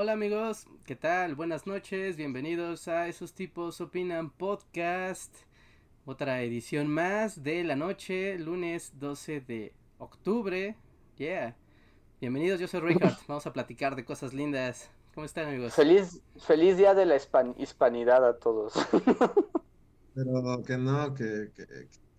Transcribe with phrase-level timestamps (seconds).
[0.00, 1.34] Hola amigos, ¿qué tal?
[1.34, 5.34] Buenas noches, bienvenidos a Esos Tipos Opinan Podcast.
[6.04, 10.76] Otra edición más de la noche, lunes 12 de octubre.
[11.16, 11.56] Yeah.
[12.20, 13.16] Bienvenidos, yo soy Richard.
[13.26, 14.88] Vamos a platicar de cosas lindas.
[15.16, 15.74] ¿Cómo están amigos?
[15.74, 18.74] Feliz, feliz día de la hispanidad a todos.
[20.14, 21.50] Pero que no, que,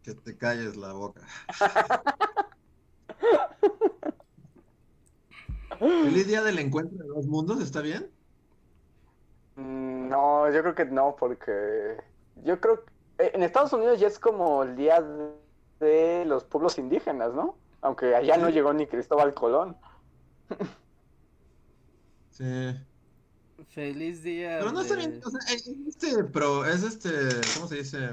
[0.04, 1.22] que te calles la boca.
[5.80, 8.12] Feliz día del encuentro de dos mundos, ¿está bien?
[9.56, 11.98] Mm, no, yo creo que no, porque
[12.44, 15.02] yo creo que eh, en Estados Unidos ya es como el día
[15.80, 17.58] de los pueblos indígenas, ¿no?
[17.82, 19.78] Aunque allá no llegó ni Cristóbal Colón.
[22.32, 22.74] Sí.
[23.68, 24.60] Feliz día.
[24.60, 27.10] Pero no está bien, o sea, es este, pero es este,
[27.54, 28.12] ¿cómo se dice?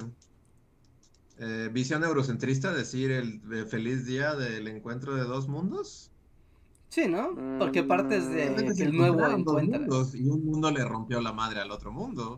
[1.38, 6.10] Eh, visión eurocentrista decir el, el feliz día del encuentro de dos mundos.
[6.96, 7.36] Sí, ¿no?
[7.58, 8.74] Porque partes de mm.
[8.74, 9.82] que el nuevo encuentra.
[10.14, 12.34] y un mundo le rompió la madre al otro mundo.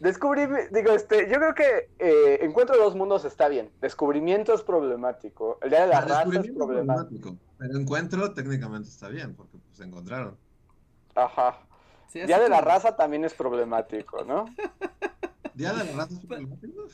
[0.00, 3.70] Descubrí, digo, este, yo creo que eh, Encuentro de dos mundos está bien.
[3.82, 5.58] Descubrimiento es problemático.
[5.60, 7.36] El día de la ah, raza es problemático.
[7.58, 10.38] Pero encuentro técnicamente está bien, porque pues, se encontraron.
[11.14, 11.58] Ajá.
[12.14, 14.46] día de la raza también es problemático, ¿no?
[15.52, 16.86] ¿Día de la raza es problemático?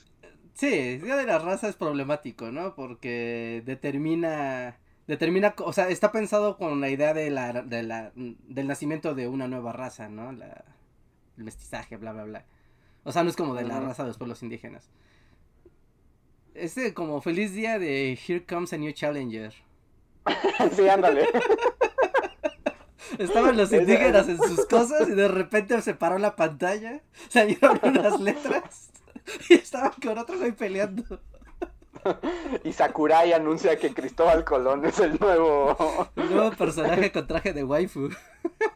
[0.54, 2.74] Sí, Día de la Raza es problemático, ¿no?
[2.74, 8.66] Porque determina, determina, o sea, está pensado con la idea de la, de la, del
[8.66, 10.30] nacimiento de una nueva raza, ¿no?
[10.32, 10.64] La,
[11.38, 12.44] el mestizaje, bla, bla, bla.
[13.04, 14.90] O sea, no es como de la raza de los pueblos indígenas.
[16.54, 19.54] Este como feliz día de Here Comes a New Challenger.
[20.76, 21.26] sí, ándale.
[23.18, 28.20] Estaban los indígenas en sus cosas y de repente se paró la pantalla, salieron unas
[28.20, 28.91] letras
[29.48, 31.20] y estaban con otro güey peleando.
[32.64, 35.76] Y Sakurai anuncia que Cristóbal Colón es el nuevo.
[36.16, 38.08] El nuevo personaje con traje de waifu.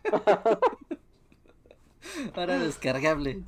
[2.36, 3.42] Ahora descargable.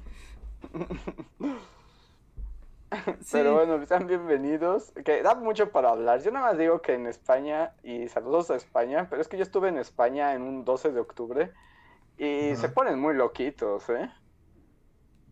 [3.31, 4.93] Pero bueno, sean bienvenidos.
[5.05, 6.23] Que da mucho para hablar.
[6.23, 9.45] Yo nada más digo que en España, y saludos a España, pero es que yo
[9.45, 11.53] estuve en España en un 12 de octubre
[12.17, 14.11] y se ponen muy loquitos, ¿eh?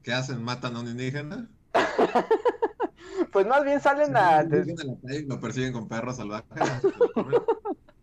[0.04, 0.44] ¿Qué hacen?
[0.44, 1.48] ¿Matan a un indígena?
[3.32, 4.42] pues más bien salen a.
[4.42, 6.48] lo persiguen con perros salvajes.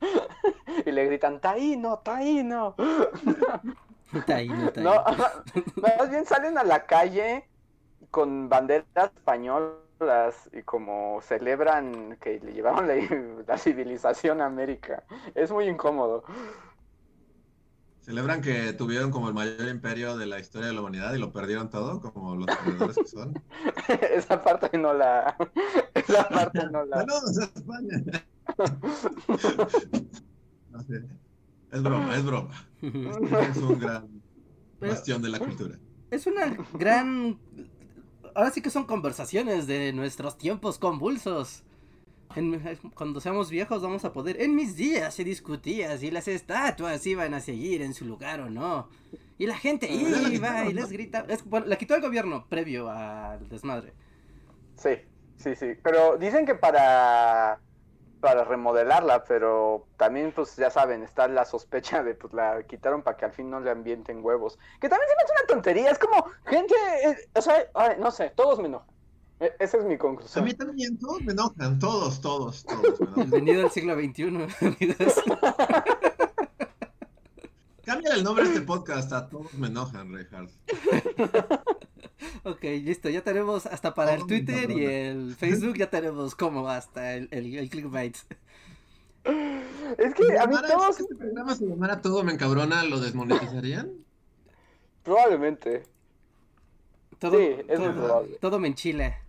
[0.85, 2.75] y le gritan, Taíno, Taíno.
[4.25, 4.94] taíno, taíno.
[4.94, 5.03] No,
[5.81, 7.46] más bien salen a la calle
[8.12, 9.79] con banderas españolas
[10.52, 12.96] y como celebran que le llevaron la,
[13.47, 15.03] la civilización a América.
[15.34, 16.23] Es muy incómodo.
[18.03, 21.31] Celebran que tuvieron como el mayor imperio de la historia de la humanidad y lo
[21.31, 23.41] perdieron todo, como los perdedores que son.
[24.14, 25.38] Esa parte no la.
[25.94, 26.97] Esa parte no la.
[26.97, 28.03] Saludos a España.
[30.69, 31.06] no sé.
[31.72, 32.68] Es broma, es broma.
[32.81, 34.22] Es un gran
[34.81, 35.80] bastión de la cultura.
[36.12, 37.40] Es una gran.
[38.35, 41.64] Ahora sí que son conversaciones de nuestros tiempos convulsos
[42.96, 44.42] cuando seamos viejos vamos a poder.
[44.42, 48.50] En mis días se discutía si las estatuas iban a seguir en su lugar o
[48.50, 48.90] no.
[49.38, 51.28] Y la gente ah, iba y les gritaba.
[51.66, 53.94] la quitó el gobierno previo al desmadre.
[54.78, 54.98] Sí,
[55.38, 55.74] sí, sí.
[55.82, 57.60] Pero dicen que para
[58.24, 63.18] para remodelarla, pero también, pues ya saben, está la sospecha de, pues la quitaron para
[63.18, 64.58] que al fin no le ambienten huevos.
[64.80, 66.74] Que también se me hace una tontería, es como, gente,
[67.04, 67.68] eh, o sea,
[68.00, 68.88] no sé, todos me enojan.
[69.44, 70.42] E, esa es mi conclusión.
[70.42, 73.14] A mí también todos me enojan, todos, todos, todos.
[73.14, 74.23] Bienvenido al siglo XXI,
[74.62, 75.14] amigos.
[77.84, 80.50] Cambia el nombre de este podcast a Todos me enojan, Reinhardt.
[82.44, 87.16] ok, listo, ya tenemos hasta para el Twitter y el Facebook, ya tenemos como hasta
[87.16, 88.16] el, el, clickbait.
[89.97, 90.96] Es que a mí todos...
[90.96, 93.91] Si este programa se llamara Todo me encabrona, ¿lo desmonetizarían?
[95.03, 95.84] Probablemente.
[97.20, 98.38] Todo, sí, es muy probable.
[98.40, 99.22] Todo me enchila.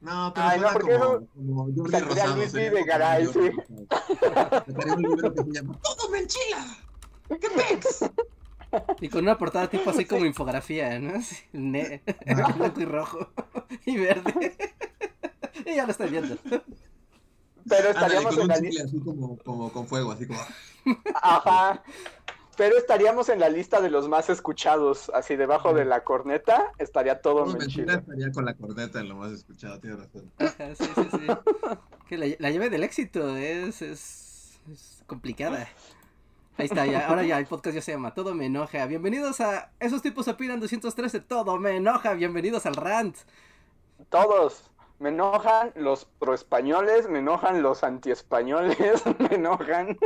[0.00, 1.26] No, pero Ay, no, porque como, eso...
[1.34, 2.36] como Jordi Rosado.
[2.36, 3.38] Luis de Garay, sí.
[3.38, 6.78] un libro que se llama ¡Todo me enchila!
[7.28, 8.10] ¡Qué pex!
[9.00, 11.20] Y con una portada tipo así como infografía, ¿no?
[11.52, 13.32] Ne blanco y rojo
[13.84, 14.56] y verde.
[15.66, 16.36] y ya lo estoy viendo.
[17.68, 20.40] Pero Ándale, estaríamos con en un la así como, como con fuego, así como.
[21.22, 21.82] Ajá.
[22.56, 25.10] Pero estaríamos en la lista de los más escuchados.
[25.14, 27.86] Así debajo de la corneta estaría todo Menchile.
[27.86, 30.30] mentira estaría con la corneta en lo más escuchado, tienes razón.
[30.38, 31.26] Ajá, sí, sí, sí.
[32.08, 35.68] Que la, la llave del éxito es, es, es complicada.
[36.58, 38.84] Ahí está, ya, ahora ya el podcast ya se llama Todo me enoja.
[38.84, 42.12] Bienvenidos a Esos tipos opinan 213, Todo me enoja.
[42.12, 43.16] Bienvenidos al rant.
[44.10, 44.70] Todos.
[45.00, 48.76] Me enojan los proespañoles, me enojan los antiespañoles,
[49.18, 49.98] me enojan.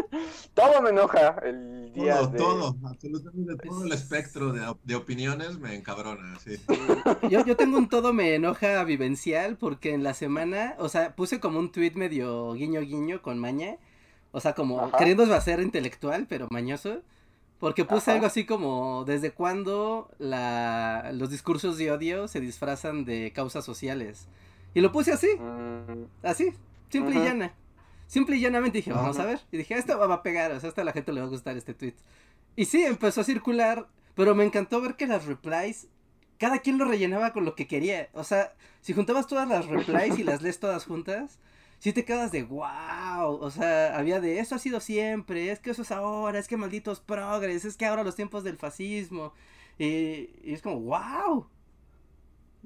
[0.55, 2.39] Todo me enoja el día Todo, de.
[2.39, 6.57] todo, absolutamente todo el espectro de, de opiniones me encabrona, sí.
[7.23, 11.41] Yo, yo tengo un todo me enoja vivencial porque en la semana, o sea, puse
[11.41, 13.77] como un tweet medio guiño guiño con maña.
[14.33, 14.97] O sea, como Ajá.
[14.97, 17.03] queriendo ser intelectual, pero mañoso.
[17.61, 18.13] Porque puse Ajá.
[18.13, 24.29] algo así como, ¿desde cuándo la, los discursos de odio se disfrazan de causas sociales?
[24.75, 25.29] Y lo puse así,
[25.89, 26.55] Mm, así,
[26.91, 27.27] simple y Ujú.
[27.27, 27.55] llana.
[28.07, 29.31] Simple y llanamente dije, vamos a Ajá.
[29.31, 29.41] ver.
[29.53, 31.31] Y dije, esto va a pegar, o sea, hasta a la gente le va a
[31.31, 31.95] gustar este tweet.
[32.57, 35.89] Y sí, empezó a circular, pero me encantó ver que las replies,
[36.39, 38.09] cada quien lo rellenaba con lo que quería.
[38.13, 41.39] O sea, si juntabas todas las replies y las lees todas juntas,
[41.79, 43.39] sí te quedas de wow.
[43.41, 46.57] O sea, había de eso ha sido siempre, es que eso es ahora, es que
[46.57, 49.33] malditos progres, es que ahora los tiempos del fascismo.
[49.79, 51.47] Y, y es como, wow.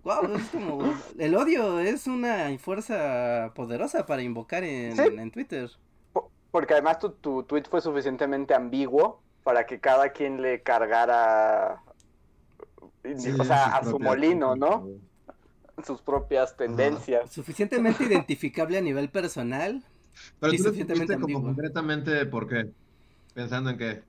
[0.03, 5.03] Wow, es como, el odio es una fuerza poderosa para invocar en, Sí.
[5.03, 5.71] en Twitter.
[6.13, 11.83] po- Porque además tu, tu tweet fue suficientemente ambiguo para que cada quien le cargara.
[13.17, 14.89] Sí, o sea, a su molino, ¿no?
[15.85, 17.31] Sus propias tendencias.
[17.33, 19.83] Suficientemente identificable a nivel personal.
[20.41, 22.71] Pero Y tú suficientemente como concretamente por qué.
[23.35, 24.03] Pensando en qué.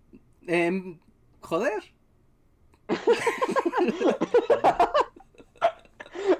[0.47, 0.99] Em,
[1.41, 1.83] joder.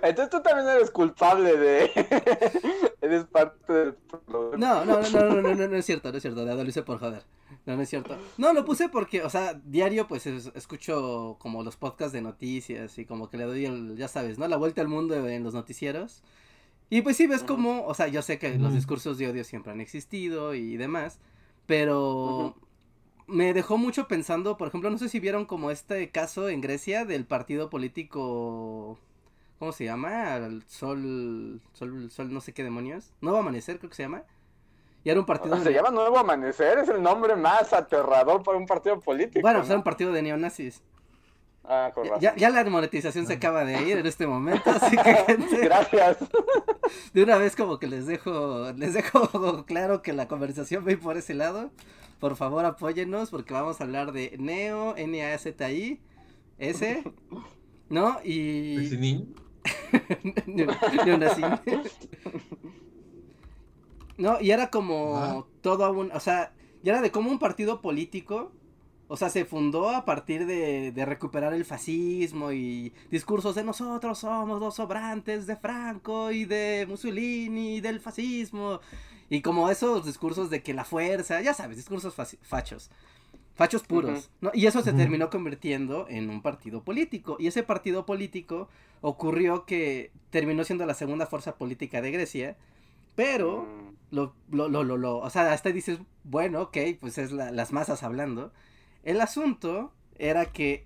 [0.02, 1.92] Entonces tú también eres culpable de.
[3.02, 4.58] eres parte del problema.
[4.58, 6.84] No, no, no, no, no, no, no, no es cierto, no es cierto, lo hice
[6.84, 7.24] por joder.
[7.66, 8.18] No, no es cierto.
[8.38, 12.98] No, lo puse porque, o sea, diario pues es- escucho como los podcasts de noticias
[12.98, 14.48] y como que le doy el, ya sabes, ¿no?
[14.48, 16.24] La vuelta al mundo en los noticieros.
[16.90, 19.72] Y pues sí ves como, o sea, yo sé que los discursos de odio siempre
[19.72, 21.20] han existido y demás,
[21.68, 22.56] pero
[23.28, 27.06] me dejó mucho pensando, por ejemplo, no sé si vieron como este caso en Grecia
[27.06, 28.98] del partido político,
[29.60, 30.36] ¿cómo se llama?
[30.38, 33.14] El Sol, Sol, Sol no sé qué demonios.
[33.22, 34.24] Nuevo Amanecer creo que se llama.
[35.04, 35.56] Y era un partido...
[35.58, 39.42] Se de- llama Nuevo Amanecer, es el nombre más aterrador para un partido político.
[39.42, 39.74] Bueno, pues ¿no?
[39.74, 40.82] era un partido de neonazis.
[41.64, 42.34] Ah, con Ya, razón.
[42.38, 46.18] ya, la monetización se acaba de ir en este momento, así que gente, Gracias.
[47.14, 50.98] de una vez como que les dejo, les dejo claro que la conversación va a
[50.98, 51.70] por ese lado.
[52.20, 56.02] Por favor apóyennos porque vamos a hablar de Neo, N-A-Z-I,
[56.58, 57.04] S,
[57.90, 58.20] ¿no?
[58.24, 58.76] Y...
[64.18, 65.46] No, y era como Ajá.
[65.62, 66.54] todo un, o sea,
[66.84, 68.52] ya era de como un partido político,
[69.08, 74.20] o sea, se fundó a partir de, de recuperar el fascismo y discursos de nosotros
[74.20, 78.82] somos los sobrantes de Franco y de Mussolini y del fascismo,
[79.30, 82.92] y como esos discursos de que la fuerza, ya sabes, discursos fachos.
[83.60, 84.32] Fachos puros.
[84.42, 84.52] ¿no?
[84.54, 87.36] Y eso se terminó convirtiendo en un partido político.
[87.40, 88.70] Y ese partido político
[89.02, 92.58] ocurrió que terminó siendo la segunda fuerza política de Grecia,
[93.16, 97.32] pero Mm, lo, lo, lo, lo, lo- o sea, hasta dices, bueno, ok, pues es
[97.32, 98.52] la- las masas hablando.
[99.04, 100.86] El asunto era que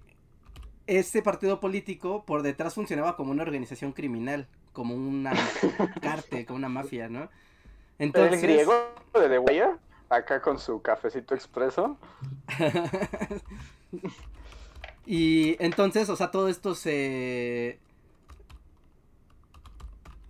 [0.87, 5.31] este partido político por detrás funcionaba como una organización criminal, como una
[6.01, 7.29] cártel, como una mafia, ¿no?
[7.99, 8.11] El
[8.41, 8.73] griego
[9.13, 9.75] de The Wire,
[10.09, 11.97] acá con su cafecito expreso.
[15.05, 17.79] y entonces, o sea, todo esto se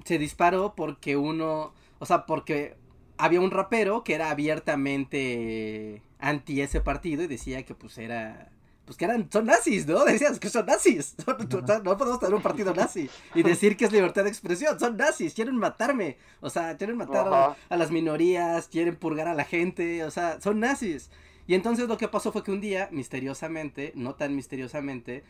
[0.03, 2.75] se disparó porque uno, o sea, porque
[3.18, 8.50] había un rapero que era abiertamente anti ese partido y decía que pues era
[8.86, 10.04] pues que eran son nazis, ¿no?
[10.06, 11.16] Decías que son nazis.
[11.25, 14.80] Son- no podemos tener un partido nazi y decir que es libertad de expresión.
[14.80, 16.18] Son nazis, quieren matarme.
[16.42, 20.42] O sea, quieren matar a, a las minorías, quieren purgar a la gente, o sea,
[20.42, 21.10] son nazis.
[21.48, 25.24] Y entonces lo que pasó fue que un día, misteriosamente, no tan misteriosamente,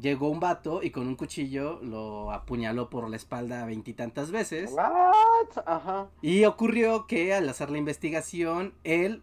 [0.00, 4.70] llegó un vato y con un cuchillo lo apuñaló por la espalda veintitantas veces.
[4.72, 5.62] What?
[5.66, 6.08] Ajá.
[6.22, 9.22] Y ocurrió que al hacer la investigación, él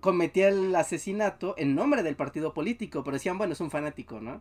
[0.00, 4.40] cometía el asesinato en nombre del partido político, pero decían, bueno, es un fanático, ¿no?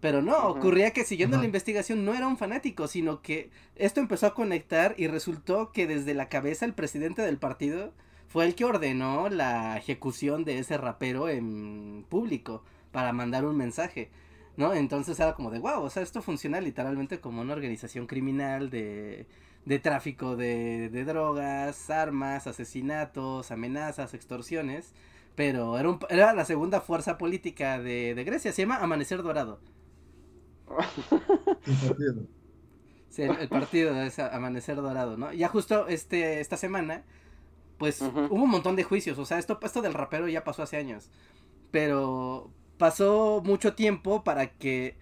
[0.00, 1.42] Pero no, ocurría que siguiendo Ajá.
[1.42, 5.86] la investigación no era un fanático, sino que esto empezó a conectar y resultó que
[5.86, 7.92] desde la cabeza el presidente del partido
[8.26, 14.10] fue el que ordenó la ejecución de ese rapero en público para mandar un mensaje,
[14.56, 14.72] ¿no?
[14.72, 19.26] Entonces era como de, wow, o sea, esto funciona literalmente como una organización criminal de,
[19.64, 24.94] de tráfico de, de drogas, armas, asesinatos, amenazas, extorsiones.
[25.36, 29.60] Pero era, un, era la segunda fuerza política de, de Grecia, se llama Amanecer Dorado.
[31.66, 32.26] Un partido.
[33.08, 35.32] Sí, el, el partido es Amanecer Dorado, ¿no?
[35.32, 37.04] Ya justo este, esta semana,
[37.78, 39.18] pues hubo un montón de juicios.
[39.18, 41.10] O sea, esto, esto del rapero ya pasó hace años.
[41.72, 44.98] Pero pasó mucho tiempo para que,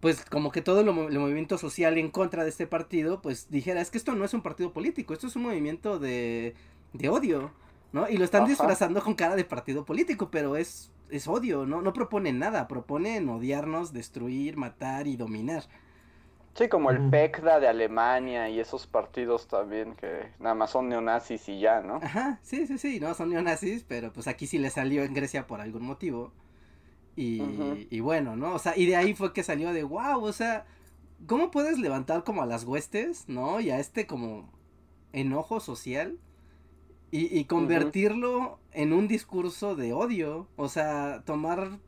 [0.00, 3.50] pues como que todo el, mo- el movimiento social en contra de este partido, pues
[3.50, 6.54] dijera, es que esto no es un partido político, esto es un movimiento de,
[6.92, 7.52] de odio,
[7.92, 8.08] ¿no?
[8.08, 8.44] Y lo están Ajá.
[8.44, 11.82] disfrazando con cara de partido político, pero es, es odio, ¿no?
[11.82, 15.64] No proponen nada, proponen odiarnos, destruir, matar y dominar.
[16.54, 17.00] Sí, como el.
[17.00, 22.00] PECDA de Alemania y esos partidos también que nada más son neonazis y ya, ¿no?
[22.00, 25.46] Ajá, sí, sí, sí, no son neonazis, pero pues aquí sí le salió en Grecia
[25.46, 26.32] por algún motivo.
[27.18, 28.54] Y, y bueno, ¿no?
[28.54, 30.66] O sea, y de ahí fue que salió de wow, o sea,
[31.26, 33.60] ¿cómo puedes levantar como a las huestes, ¿no?
[33.60, 34.52] Y a este como
[35.12, 36.18] enojo social
[37.10, 41.80] y, y convertirlo en un discurso de odio, o sea, tomar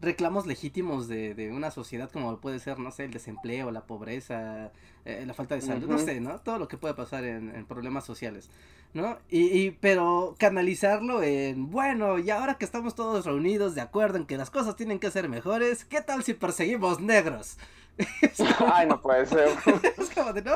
[0.00, 4.70] reclamos legítimos de, de una sociedad como puede ser, no sé, el desempleo, la pobreza,
[5.06, 6.40] eh, la falta de salud, no sé, ¿no?
[6.40, 8.50] Todo lo que puede pasar en, en problemas sociales,
[8.94, 9.18] ¿no?
[9.28, 14.24] Y, y, pero canalizarlo en, bueno, y ahora que estamos todos reunidos de acuerdo en
[14.26, 17.58] que las cosas tienen que ser mejores, ¿qué tal si perseguimos negros?
[18.58, 19.48] Como- Ay, no puede ser.
[19.98, 20.54] es como de no.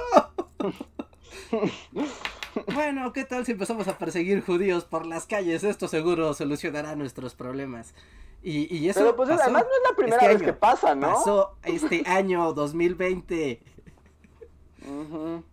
[2.75, 5.63] Bueno, ¿qué tal si empezamos a perseguir judíos por las calles?
[5.63, 7.95] Esto seguro solucionará nuestros problemas.
[8.43, 10.47] Y, y eso Pero pues pasó, además no es la primera este vez año.
[10.47, 11.13] que pasa, ¿no?
[11.13, 13.61] pasó este año 2020.
[14.89, 15.45] Ujú.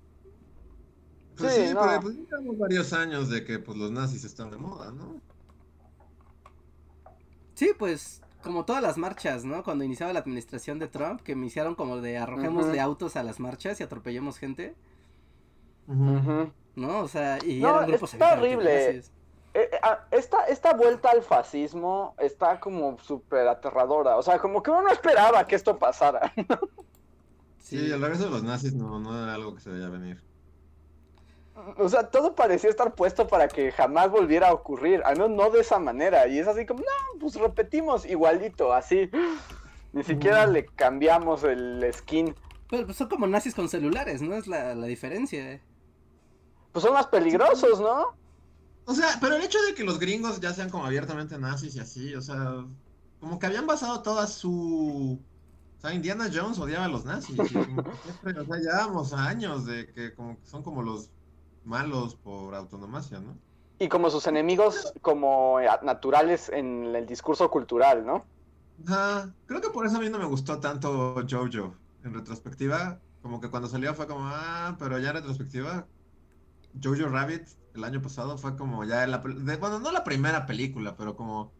[1.38, 1.82] Pues Sí, sí, no.
[1.82, 5.22] pero pues llevamos varios años de que pues los nazis están de moda, ¿no?
[7.56, 9.64] Sí, pues como todas las marchas, ¿no?
[9.64, 12.82] Cuando iniciaba la administración de Trump, que me hicieron como de arrojémosle Ujú.
[12.82, 14.76] autos a las marchas y atropellemos gente,
[15.88, 16.52] Ujú.
[16.76, 17.00] ¿no?
[17.00, 18.90] O sea, y No, eran grupos está horrible.
[18.98, 19.04] Eh,
[19.54, 24.18] eh, ah, esta, esta vuelta al fascismo está como súper aterradora.
[24.18, 26.34] O sea, como que uno no esperaba que esto pasara.
[27.58, 30.22] Sí, el regreso de los nazis no, no era algo que se veía venir.
[31.78, 35.02] O sea, todo parecía estar puesto para que jamás volviera a ocurrir.
[35.06, 36.28] Al menos no de esa manera.
[36.28, 39.10] Y es así como, no, pues repetimos igualito, así.
[39.94, 42.36] Ni siquiera le cambiamos el skin.
[42.70, 44.36] Pero pues, son como nazis con celulares, ¿no?
[44.36, 45.62] Es la, la diferencia.
[46.74, 48.18] Pues son más peligrosos, ¿no?
[48.86, 51.80] O sea, pero el hecho de que los gringos ya sean como abiertamente nazis y
[51.80, 52.66] así, o sea,
[53.20, 55.20] como que habían basado toda su...
[55.78, 57.38] O sea, Indiana Jones odiaba a los nazis.
[57.38, 61.10] y como que siempre, o sea, llevábamos años de que como que son como los
[61.66, 63.42] malos por autonomacia, ¿no?
[63.80, 68.28] Y como sus enemigos como eh, naturales en el discurso cultural, ¿no?
[68.88, 71.80] Ajá, creo que por eso a mí no me gustó tanto Jojo.
[72.04, 75.90] En retrospectiva, como que cuando salió fue como, ah, pero ya en retrospectiva,
[76.82, 80.96] Jojo Rabbit el año pasado fue como ya la, de- bueno, no la primera película,
[80.98, 81.56] pero como,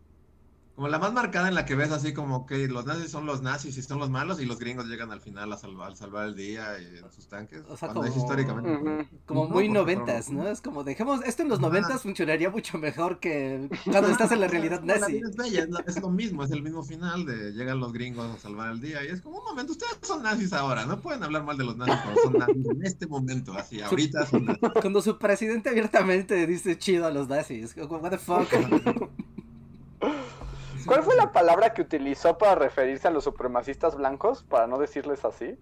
[0.76, 3.42] como la más marcada en la que ves así como que los nazis son los
[3.42, 6.28] nazis y son los malos y los gringos llegan al final a salvar, al salvar
[6.28, 7.62] el día y en sus tanques.
[7.70, 9.10] O sea, cuando es como- históricamente.
[9.26, 10.48] Como No, muy noventas, ¿no?
[10.50, 14.48] Es como, dejemos, esto en los noventas funcionaría mucho mejor que cuando estás en la
[14.50, 15.14] realidad la nazi.
[15.14, 17.94] vida es bella, es, lo- es lo mismo, es el mismo final de llegan los
[17.94, 21.00] gringos a salvar el día y es como un momento, ustedes son nazis ahora, no
[21.00, 24.44] pueden hablar mal de los nazis cuando son nazis en este momento, así, ahorita son
[24.46, 24.70] nazis.
[24.82, 27.74] Cuando su presidente abiertamente dice chido a los nazis.
[27.74, 28.50] Como, What the fuck.
[30.86, 34.44] ¿Cuál fue la palabra que utilizó para referirse a los supremacistas blancos?
[34.44, 35.58] Para no decirles así.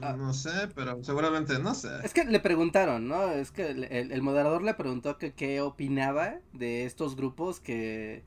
[0.00, 1.88] No sé, pero seguramente, no sé.
[2.04, 3.30] Es que le preguntaron, ¿no?
[3.32, 8.22] Es que el, el- el moderador le preguntó que qué opinaba de estos grupos que,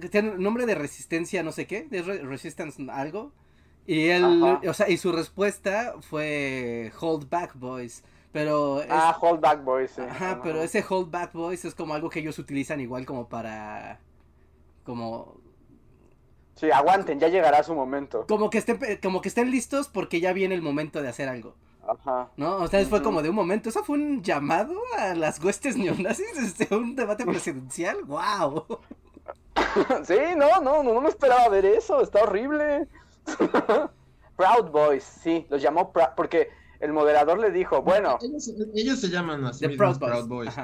[0.00, 3.32] que tienen nombre de resistencia, no sé qué, de re- resistance algo.
[3.86, 4.60] Y él, Ajá.
[4.68, 8.04] o sea, y su respuesta fue Hold Back Boys.
[8.30, 9.90] Pero es- Ah, Hold Back Boys.
[9.92, 10.02] sí.
[10.02, 14.00] Ajá, pero ese hold back boys es como algo que ellos utilizan igual como para
[14.84, 15.40] como
[16.56, 18.26] Sí, aguanten, ya llegará su momento.
[18.28, 21.54] como que estén como que estén listos porque ya viene el momento de hacer algo,
[21.88, 22.30] Ajá.
[22.36, 22.56] ¿no?
[22.58, 23.04] O sea, fue Ujú.
[23.08, 27.24] como de un momento, eso fue un llamado a las huestes neonazis desde un debate
[27.24, 28.04] presidencial.
[28.04, 28.66] Wow.
[30.04, 32.88] Sí, no, no, no, no me esperaba ver eso, está horrible.
[34.36, 36.48] Proud Boys, sí, los llamó porque
[36.80, 40.24] el moderador le dijo, bueno, Ellos, ellos se llaman así The mismos Proud Boys.
[40.24, 40.54] Proud Boys.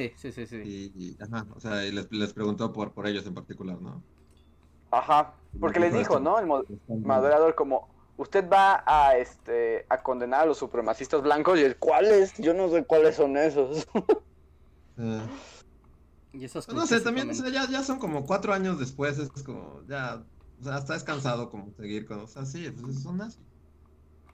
[0.00, 0.70] Sí, sí, sí, sí.
[0.70, 4.06] Y, y- ajá, o sea, y les, les preguntó por, por ellos en particular, ¿no?
[4.90, 6.38] ajá, porque les dijo, ¿no?
[6.38, 6.64] El mo-
[7.02, 12.34] moderador como, usted va a este a condenar a los supremacistas blancos y él, ¿cuáles?
[12.38, 13.86] Yo no sé cuáles son esos.
[14.96, 15.28] Eh,
[16.32, 19.18] Y esos no sé, también o se sea, ya, ya son como cuatro años después,
[19.18, 20.26] es como, ya,
[20.58, 23.46] o sea, hasta es cansado como seguir con, o sea, sí, pues son nazis.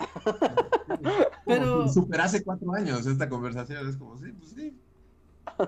[1.45, 4.83] Pero, Super hace cuatro años esta conversación, es como, sí, pues sí.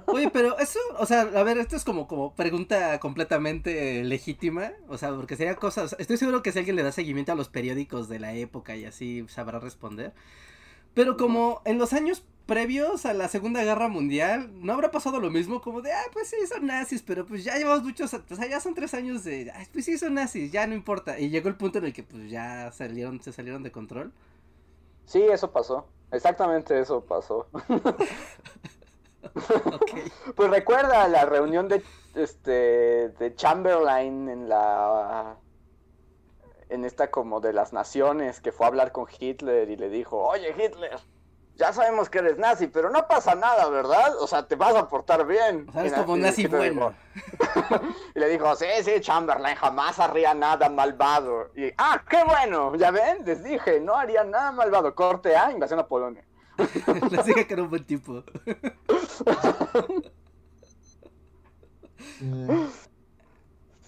[0.07, 4.99] Oye, pero eso, o sea, a ver, esto es como, como pregunta completamente legítima, o
[4.99, 8.09] sea, porque sería cosas, estoy seguro que si alguien le da seguimiento a los periódicos
[8.09, 10.13] de la época y así sabrá responder.
[10.95, 15.31] Pero como en los años previos a la Segunda Guerra Mundial, ¿no habrá pasado lo
[15.31, 15.61] mismo?
[15.61, 18.59] Como de, ah, pues sí, son nazis, pero pues ya llevamos muchos, o sea, ya
[18.59, 21.21] son tres años de, ah, pues sí, son nazis, ya no importa.
[21.21, 24.13] Y llegó el punto en el que pues ya salieron, se salieron de control.
[25.05, 25.87] Sí, eso pasó.
[26.11, 27.47] Exactamente eso pasó.
[30.37, 31.83] Pues recuerda la reunión de
[32.15, 35.37] este de Chamberlain en la
[36.69, 40.19] en esta como de las naciones que fue a hablar con Hitler y le dijo,
[40.19, 40.99] "Oye, Hitler,
[41.57, 44.17] ya sabemos que eres nazi, pero no pasa nada, ¿verdad?
[44.21, 46.95] O sea, te vas a portar bien." O sea, eres como nazi bueno.
[48.15, 51.51] y le dijo, sí, sí, Chamberlain jamás haría nada malvado.
[51.57, 54.95] Y, ah, qué bueno, ya ven, les dije, no haría nada malvado.
[54.95, 56.25] Corte A, invasión a Polonia.
[57.11, 58.25] Les dije que era un buen tipo.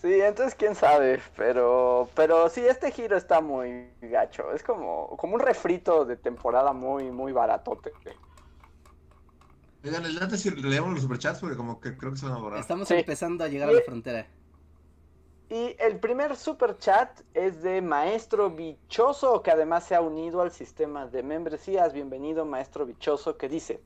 [0.01, 4.53] Sí, entonces quién sabe, pero pero sí, este giro está muy gacho.
[4.55, 7.93] Es como, como un refrito de temporada muy, muy baratote.
[9.85, 12.39] Oigan, les late si leemos los superchats porque como que creo que se van a
[12.39, 12.61] borrar.
[12.61, 12.95] Estamos Sí.
[12.95, 14.27] empezando a llegar a la frontera.
[15.51, 20.53] Y el primer super chat es de Maestro Bichoso, que además se ha unido al
[20.53, 21.93] sistema de membresías.
[21.93, 23.83] Bienvenido, Maestro Bichoso, que dice: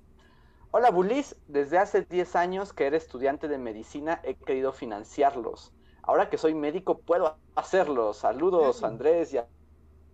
[0.73, 1.37] Hola, Bulis.
[1.49, 5.73] Desde hace 10 años que era estudiante de medicina, he querido financiarlos.
[6.03, 8.13] Ahora que soy médico, puedo hacerlo.
[8.13, 8.85] Saludos.
[8.85, 9.47] Andrés y a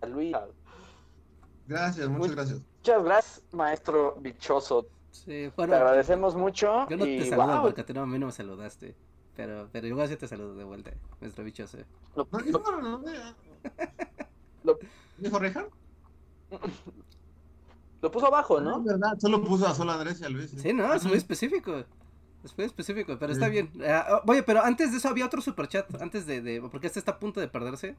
[0.06, 0.36] Luis.
[1.66, 2.60] Gracias, muchas gracias.
[2.76, 4.86] Muchas gracias, Maestro Bichoso.
[5.10, 6.88] Sí, Te agradecemos mucho.
[6.88, 8.94] yo no y te saludo wow, porque a ti no, a mí no me saludaste.
[9.40, 11.78] Pero, pero igual sí te saludo de vuelta, nuestro bichoso.
[12.14, 13.34] lo, No, lo- ya.
[14.64, 14.78] Lo-
[15.16, 15.40] ¿Dijo
[18.02, 18.82] lo puso abajo, No, ¿no?
[18.82, 20.50] verdad, solo puso a solo a Andrés y a Luis.
[20.54, 21.84] Sí, no, es muy específico.
[22.44, 23.70] Es muy específico, pero está bien.
[23.86, 25.86] Ah, oye, pero antes de eso había otro superchat.
[26.02, 26.60] Antes de, de.
[26.70, 27.96] Porque este está a punto de perderse.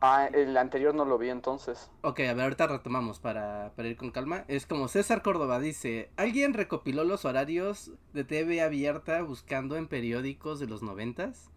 [0.00, 1.90] Ah, el anterior no lo vi entonces.
[2.02, 4.44] Ok, a ver, ahorita retomamos para, para ir con calma.
[4.46, 10.60] Es como César Córdoba dice: ¿Alguien recopiló los horarios de TV abierta buscando en periódicos
[10.60, 11.50] de los noventas?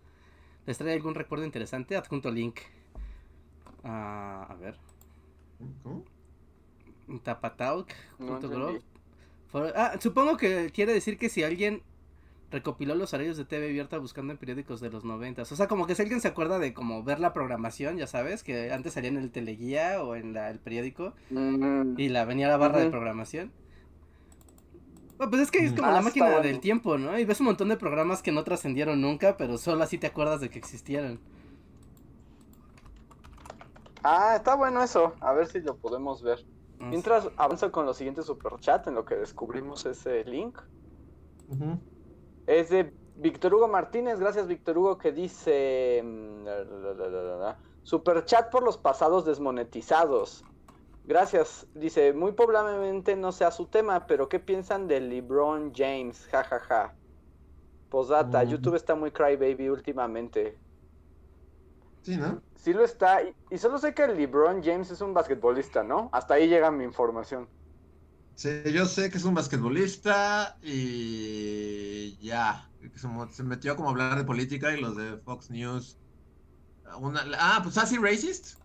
[0.65, 1.95] ¿Les trae algún recuerdo interesante?
[1.95, 2.60] Adjunto link.
[3.84, 4.75] Ah, a ver.
[5.84, 6.04] ¿Cómo?
[7.08, 8.43] No Tapatalk.gov.
[8.43, 8.86] entendí.
[9.51, 11.84] For- Ah, supongo que quiere decir que si alguien
[12.51, 15.51] recopiló los horarios de TV abierta buscando en periódicos de los noventas.
[15.51, 18.43] O sea, como que si alguien se acuerda de como ver la programación, ya sabes,
[18.43, 22.47] que antes salía en el teleguía o en la- el periódico Mm, y la venía
[22.49, 23.51] la barra de programación.
[25.17, 26.41] Bueno, pues es que es como Ah, la máquina bueno.
[26.41, 27.17] del tiempo, ¿no?
[27.17, 30.41] Y ves un montón de programas que no trascendieron nunca, pero solo así te acuerdas
[30.41, 31.19] de que existieron.
[34.03, 35.13] Ah, está bueno eso.
[35.21, 36.39] A ver si lo podemos ver.
[36.39, 36.45] Sé.
[36.79, 40.57] Mientras avanzo con los siguientes superchat en lo que descubrimos ese link.
[42.45, 44.19] Es de Víctor Hugo Martínez.
[44.19, 46.01] Gracias, Víctor Hugo, que dice.
[46.04, 46.45] mm.
[47.84, 50.43] Superchat por los pasados desmonetizados.
[51.04, 51.67] Gracias.
[51.73, 56.27] Dice, muy probablemente no sea su tema, pero ¿qué piensan de LeBron James?
[56.27, 56.97] Ja, ja, ja.
[57.89, 58.47] Posdata, Mm.
[58.49, 60.62] YouTube está muy crybaby últimamente.
[62.01, 62.43] Sí, ¿no?
[62.56, 66.10] Sí lo está, y, y solo sé que LeBron James es un basquetbolista, ¿no?
[66.13, 67.49] Hasta ahí llega mi información.
[68.41, 72.67] Sí, yo sé que es un basquetbolista y ya.
[72.82, 75.95] que Se, metió como a hablar de política y los de Fox News.
[76.99, 78.58] Una, ah, pues así racist.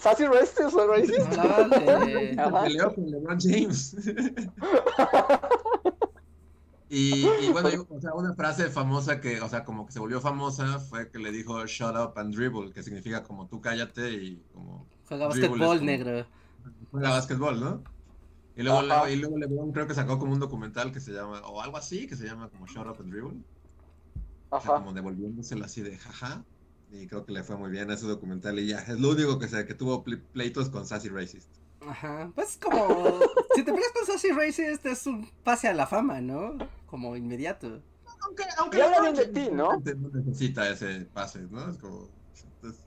[0.00, 1.18] ¿Sassy Racist o Racist?
[1.36, 2.32] Dale.
[2.34, 2.62] Se Ajá.
[2.62, 3.94] peleó con LeBron James.
[6.88, 10.22] y, y bueno, o sea, una frase famosa que, o sea, como que se volvió
[10.22, 14.42] famosa fue que le dijo shut up and dribble, que significa como tú cállate y
[14.54, 16.26] como Juega basquetbol, como- negro.
[16.90, 17.93] juega básquetbol, ¿no?
[18.56, 18.86] Y luego, Ajá.
[18.86, 21.76] luego- y luego LeBron creo que sacó como un documental que se llama, o algo
[21.76, 23.38] así, que se llama como Shut Up and Dribble.
[24.50, 24.74] O sea, Ajá.
[24.78, 26.44] como devolviéndoselo así de jaja.
[26.92, 28.78] Y creo que le fue muy bien a ese documental y ya.
[28.78, 31.48] Es lo único que sé, que tuvo ple- pleitos con Sassy Racist.
[31.86, 32.30] Ajá.
[32.34, 33.18] Pues como.
[33.56, 36.56] si te pegas con Sassy Racist es un pase a la fama, ¿no?
[36.86, 37.82] Como inmediato.
[38.26, 39.70] Aunque, aunque Y habla LeBron bien de ti, ¿no?
[39.96, 41.68] No necesita ese pase, ¿no?
[41.68, 42.08] Es como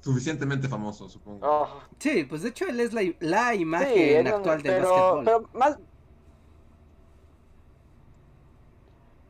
[0.01, 1.45] suficientemente famoso, supongo.
[1.47, 1.67] Oh,
[1.99, 5.23] Sí, pues de hecho él es la, la sí, imagen actual del pero, básquetbol.
[5.23, 5.77] pero más,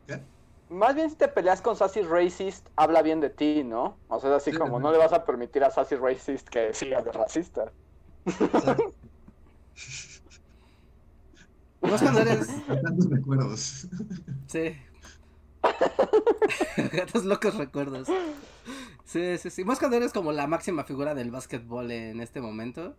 [0.06, 0.22] ¿Qué?
[0.70, 4.00] más bien si te peleas con Sassy Racist, habla bien de ti, ¿no?
[4.08, 7.02] O sea, así Sí, como no le vas a permitir a Sassy Racist que siga
[7.02, 7.72] de racista.
[11.82, 12.48] Vos cuando eres.
[12.84, 13.88] Tantos recuerdos.
[14.48, 14.76] Sí.
[16.94, 18.08] Gatos locos recuerdos.
[19.08, 19.64] Sí, sí, sí.
[19.66, 22.96] Más cuando eres como la máxima figura del básquetbol en este momento.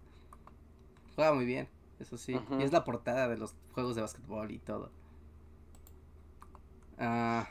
[1.17, 1.69] Juega muy bien,
[1.99, 2.47] eso sí.
[2.57, 4.91] Y es la portada de los juegos de básquetbol y todo.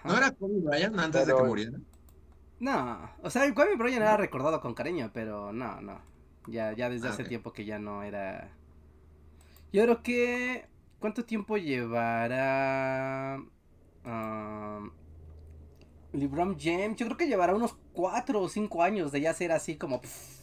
[0.04, 1.80] ¿No era Kobe Bryant antes de que muriera?
[2.60, 6.02] No, o sea, el Kobe Bryant era recordado con cariño, pero no, no.
[6.48, 8.58] Ya, ya desde Ah, hace tiempo que ya no era.
[9.72, 10.70] Yo creo que.
[11.00, 13.40] ¿Cuánto tiempo llevará.
[14.06, 14.92] um,
[16.18, 16.98] LeBron James?
[16.98, 20.02] Yo creo que llevará unos 4 o 5 años de ya ser así como.
[20.02, 20.42] pff,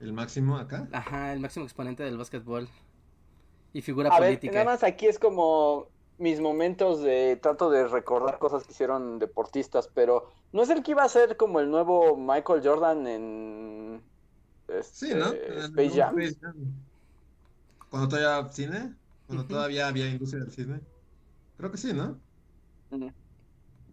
[0.00, 0.88] ¿El máximo acá?
[0.90, 2.68] ajá, el máximo exponente del básquetbol.
[3.72, 4.52] Y figura A ver, política.
[4.52, 9.88] nada más aquí es como mis momentos de trato de recordar cosas que hicieron deportistas,
[9.88, 14.02] pero ¿no es el que iba a ser como el nuevo Michael Jordan en
[14.90, 15.38] Sí, este, ¿no?
[15.56, 16.18] Space Jam?
[16.18, 16.54] Space Jam.
[17.88, 20.80] Cuando todavía había cine, cuando todavía había industria del cine.
[21.56, 22.20] Creo que sí, ¿no?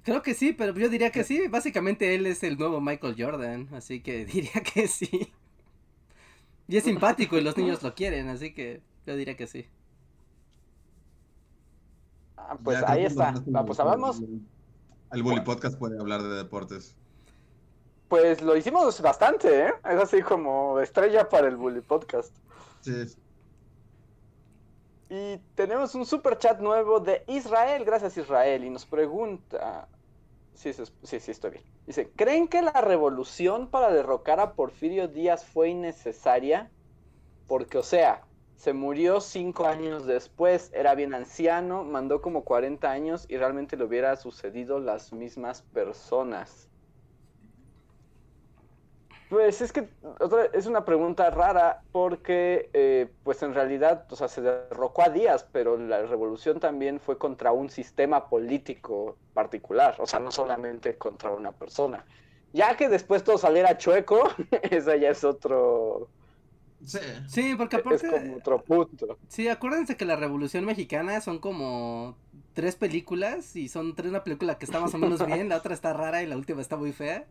[0.04, 1.48] Creo que sí, pero yo diría que sí.
[1.48, 5.34] Básicamente él es el nuevo Michael Jordan, así que diría que sí.
[6.68, 9.70] Y es simpático y los niños lo quieren, así que yo diría que sí.
[12.38, 13.44] Ah, pues Ya ahí está.
[13.56, 14.24] Va, pues hablamos,
[15.12, 16.98] El Bully Podcast puede hablar de deportes.
[18.08, 19.74] pues lo hicimos bastante, ¿eh?
[19.86, 22.36] Es así como estrella para el Bully Podcast.
[22.82, 23.06] Sí.
[25.10, 29.88] Y tenemos un super chat nuevo de Israel, gracias Israel, y nos pregunta,
[30.54, 31.66] sí, sí, sí, estoy bien.
[31.86, 36.74] Dice, ¿creen que la revolución para derrocar a Porfirio Díaz fue innecesaria?
[37.48, 43.26] Porque, o sea, se murió cinco años después, era bien anciano, mandó como 40 años
[43.30, 46.73] y realmente le hubiera sucedido las mismas personas.
[49.34, 54.28] Pues es que otra- es una pregunta rara porque, eh, pues en realidad, o sea,
[54.28, 60.06] se derrocó a Díaz, pero la revolución también fue contra un sistema político particular, o
[60.06, 62.06] sea, no solamente contra una persona.
[62.52, 64.22] Ya que después todo saliera chueco,
[64.70, 66.10] esa ya es otro,
[66.86, 67.00] Sí.
[67.28, 68.08] Sí, porque es aparte...
[68.08, 69.18] como otro punto.
[69.30, 72.16] Sí, acuérdense que la Revolución Mexicana son como
[72.54, 75.74] tres películas y son tres una película que está más o menos bien, la otra
[75.74, 77.26] está rara y la última está muy fea.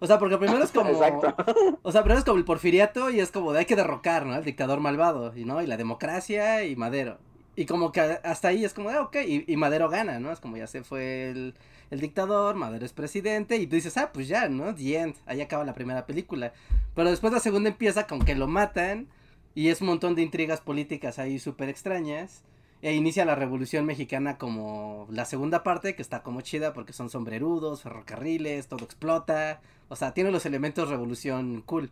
[0.00, 0.90] O sea, porque primero es como...
[0.90, 1.34] Exacto.
[1.82, 4.34] O sea, primero es como el porfiriato y es como de hay que derrocar, ¿no?
[4.34, 7.18] Al dictador malvado, y no, y la democracia y Madero.
[7.56, 10.32] Y como que hasta ahí es como de, ah, ok, y, y Madero gana, ¿no?
[10.32, 11.54] Es como ya se fue el,
[11.90, 14.74] el dictador, Madero es presidente, y tú dices, ah, pues ya, ¿no?
[14.74, 16.52] The end, ahí acaba la primera película.
[16.94, 19.08] Pero después la segunda empieza con que lo matan,
[19.54, 22.42] y es un montón de intrigas políticas ahí súper extrañas.
[22.82, 27.10] E inicia la Revolución Mexicana como la segunda parte, que está como chida porque son
[27.10, 29.60] sombrerudos, ferrocarriles, todo explota.
[29.88, 31.90] O sea, tiene los elementos revolución cool.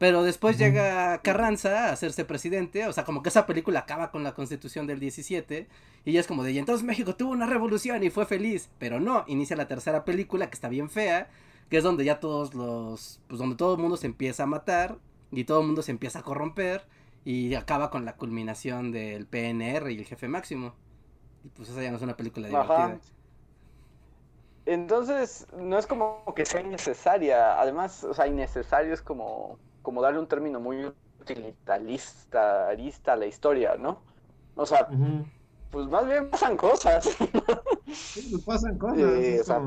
[0.00, 4.24] Pero después llega Carranza a hacerse presidente, o sea, como que esa película acaba con
[4.24, 5.68] la constitución del 17
[6.06, 8.98] y ya es como de, y entonces México tuvo una revolución y fue feliz, pero
[8.98, 11.28] no, inicia la tercera película que está bien fea,
[11.68, 14.96] que es donde ya todos los, pues donde todo el mundo se empieza a matar
[15.32, 16.86] y todo el mundo se empieza a corromper
[17.24, 20.74] y acaba con la culminación del PNR y el jefe máximo.
[21.44, 22.94] Y pues esa ya no es una película divertida.
[22.94, 23.00] Ajá.
[24.66, 27.60] Entonces, no es como que sea innecesaria.
[27.60, 33.26] Además, o sea, innecesario es como, como darle un término muy utilitarista arista a la
[33.26, 34.02] historia, ¿no?
[34.54, 34.88] O sea,
[35.70, 37.04] pues más bien pasan cosas.
[38.12, 39.38] Sí, pues pasan cosas.
[39.40, 39.60] O sea,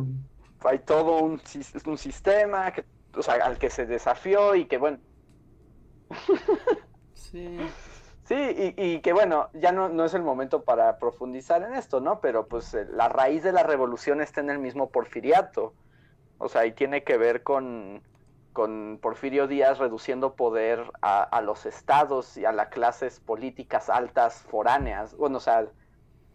[0.66, 1.42] Hay todo un,
[1.86, 2.86] un sistema que,
[3.16, 5.00] o sea, al que se desafió y que, bueno,
[7.34, 7.58] Sí.
[8.26, 8.36] Sí,
[8.78, 12.22] y, y que bueno, ya no, no es el momento para profundizar en esto, ¿no?
[12.22, 15.74] Pero pues eh, la raíz de la revolución está en el mismo porfiriato.
[16.38, 18.02] O sea, y tiene que ver con,
[18.54, 24.44] con Porfirio Díaz reduciendo poder a, a los estados y a las clases políticas altas
[24.44, 25.18] foráneas.
[25.18, 25.66] Bueno, o sea,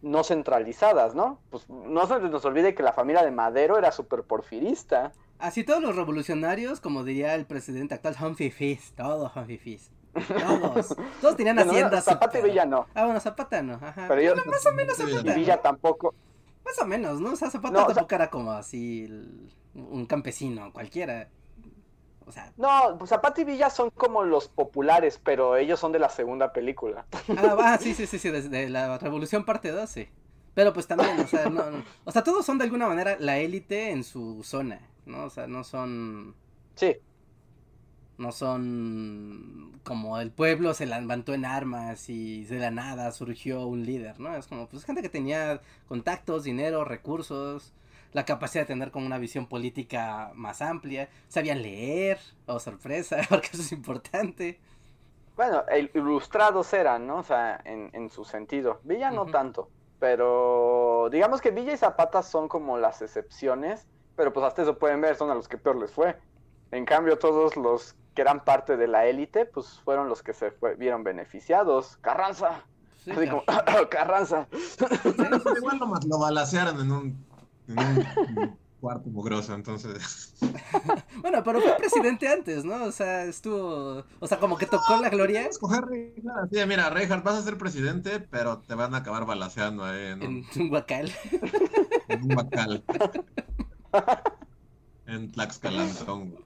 [0.02, 1.40] no centralizadas, ¿no?
[1.48, 5.12] Pues no se nos olvide que la familia de Madero era súper porfirista.
[5.38, 9.90] Así todos los revolucionarios, como diría el presidente actual, son fifís, todos son fifís.
[10.12, 10.96] Todos.
[11.20, 12.04] Todos tenían Bueno, haciendas.
[12.04, 14.06] Zapata y Villa no, Ah, bueno, Zapata no, ajá.
[14.08, 15.32] pero yo, más o menos Sí, Zapata.
[15.32, 16.14] y Villa tampoco.
[16.64, 17.32] Más o menos, ¿no?
[17.32, 21.28] O sea, Zapata No, o sea- tampoco era como así el- un campesino, cualquiera.
[22.26, 25.98] O sea, No, pues Zapata y Villa son como los populares, pero ellos son de
[25.98, 27.06] la segunda película.
[27.38, 30.08] ah, ah, sí, sí, sí, sí, desde la Revolución parte 2, sí.
[30.54, 33.38] Pero pues también, o sea, no, no- o sea, todos son de alguna manera la
[33.38, 35.24] élite en su zona, ¿no?
[35.24, 36.34] O sea, no son,
[36.74, 36.96] Sí,
[38.18, 43.86] no son como el pueblo se levantó en armas y de la nada surgió un
[43.86, 44.34] líder, ¿no?
[44.36, 47.72] Es como, pues gente que tenía contactos, dinero, recursos,
[48.12, 53.50] la capacidad de tener como una visión política más amplia, sabían leer, oh sorpresa, porque
[53.52, 54.58] eso es importante.
[55.36, 57.18] bueno, ilustrados eran, ¿no?
[57.18, 58.80] O sea, en, en su sentido.
[58.82, 64.44] Villa no tanto, pero digamos que Villa y Zapata son como las excepciones, pero pues
[64.44, 66.16] hasta eso pueden ver, son a los que peor les fue.
[66.70, 70.50] En cambio, todos los que eran parte de la élite, pues fueron los que se
[70.50, 71.98] fue- vieron beneficiados.
[71.98, 72.64] Carranza.
[72.96, 73.44] Sí, Así como,
[73.90, 74.48] Carranza.
[75.56, 77.26] Igual lo, lo balacearon en un,
[77.68, 80.34] en un cuarto mugroso, entonces.
[81.20, 82.84] Bueno, pero fue presidente antes, ¿no?
[82.84, 84.04] O sea, estuvo.
[84.18, 88.18] O sea, como que tocó la gloria Escoger de, mira, Reinhardt, vas a ser presidente,
[88.18, 91.12] pero te van a acabar balaceando ahí en un, en un guacal.
[92.08, 92.84] en un bacal.
[95.06, 96.38] En Tlaxcalantongo.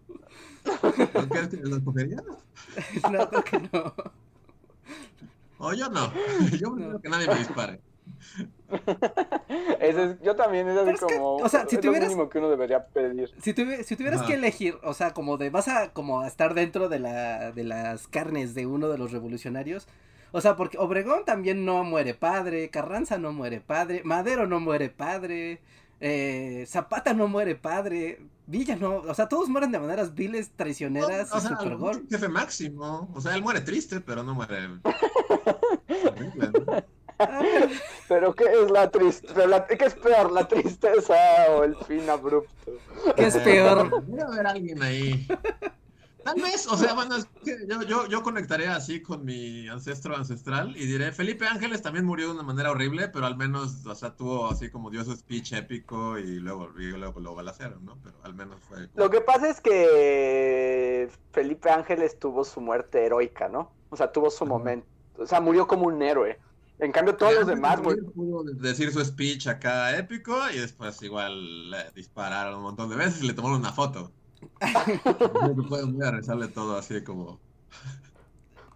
[0.64, 2.22] ¿No crees que lo escogería?
[3.10, 3.94] No, creo que no.
[5.58, 6.12] O yo no.
[6.58, 7.80] Yo prefiero que nadie me dispare.
[9.80, 11.36] Ese es- yo también es así es que, como.
[11.36, 13.30] o sea, si es tuvieras- lo mínimo que uno debería pedir.
[13.40, 14.28] Si, tuvi- si tuvieras Ajá.
[14.28, 17.64] que elegir, o sea, como de vas a como a estar dentro de la de
[17.64, 19.86] las carnes de uno de los revolucionarios,
[20.32, 24.88] o sea, porque Obregón también no muere padre, Carranza no muere padre, Madero no muere
[24.88, 25.60] padre,
[26.04, 31.32] eh, Zapata no muere padre, Villa no, o sea, todos mueren de maneras viles, traicioneras
[31.32, 32.02] o y sea, super gore.
[32.10, 33.08] jefe máximo.
[33.14, 34.68] O sea, él muere triste, pero no muere.
[34.68, 34.80] ¿no?
[38.08, 39.66] Pero ¿qué es la tristeza?
[39.66, 41.14] ¿Qué es peor, la tristeza
[41.50, 42.72] o el fin abrupto?
[43.14, 44.04] ¿Qué es peor?
[44.06, 45.28] Debe haber alguien ahí.
[46.24, 50.16] Tal vez, o sea, bueno, es que yo, yo, yo conectaré así con mi ancestro
[50.16, 53.94] ancestral y diré, Felipe Ángeles también murió de una manera horrible, pero al menos, o
[53.94, 57.98] sea, tuvo así como dio su speech épico y luego, y luego lo balacearon, ¿no?
[58.02, 58.88] Pero al menos fue...
[58.94, 63.72] Lo que pasa es que Felipe Ángeles tuvo su muerte heroica, ¿no?
[63.90, 64.86] O sea, tuvo su momento.
[65.18, 66.38] O sea, murió como un héroe.
[66.78, 71.00] En cambio, todos los demás, güey, morir pudo decir su speech acá épico y después
[71.02, 74.10] igual le dispararon un montón de veces y le tomaron una foto.
[74.60, 77.40] No pueden realizarle todo así como...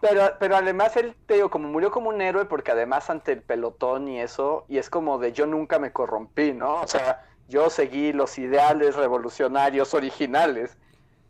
[0.00, 3.42] Pero, pero además él, te digo, como murió como un héroe, porque además ante el
[3.42, 6.82] pelotón y eso, y es como de yo nunca me corrompí, ¿no?
[6.82, 10.76] O sea, yo seguí los ideales revolucionarios originales.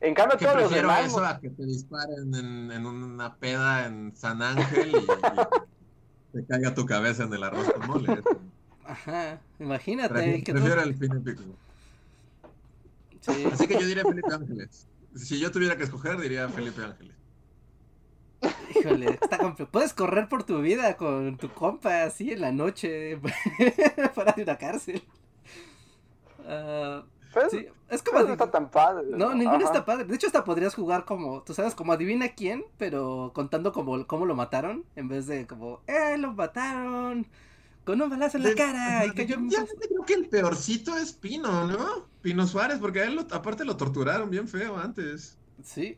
[0.00, 1.06] En cambio, Que todos los prefiero demás.
[1.06, 5.02] eso a que te disparen en, en una peda en San Ángel y, y
[6.32, 8.22] te caiga tu cabeza en el arroz con mole.
[8.84, 11.42] Ajá, imagínate Prefiero, que prefiero tú- el fin épico.
[13.26, 13.44] Sí.
[13.52, 14.88] Así que yo diría Felipe Ángeles.
[15.14, 17.14] Si yo tuviera que escoger, diría Felipe Ángeles.
[18.74, 23.18] Híjole, está compl- Puedes correr por tu vida con tu compa así en la noche,
[24.14, 25.02] fuera de una cárcel.
[27.32, 28.14] Pues, sí, es como.
[28.18, 29.04] pues, no está tan padre.
[29.10, 29.64] No, ninguno Ajá.
[29.66, 30.04] está padre.
[30.04, 34.26] De hecho, hasta podrías jugar como, tú sabes, como adivina quién, pero contando como cómo
[34.26, 37.26] lo mataron, en vez de como, ¡eh, lo mataron!
[37.86, 39.36] Con un balazo en la De- cara y cayó.
[39.36, 42.08] Definitivamente creo que el peorcito es Pino, ¿no?
[42.20, 45.38] Pino Suárez, porque a él lo- aparte lo torturaron bien feo antes.
[45.62, 45.96] Sí.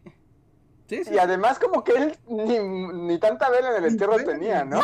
[0.88, 1.14] Sí, sí.
[1.14, 2.58] Y además, como que él ni,
[3.06, 4.80] ni tanta vela en el entierro Bueno, tenía, ¿no?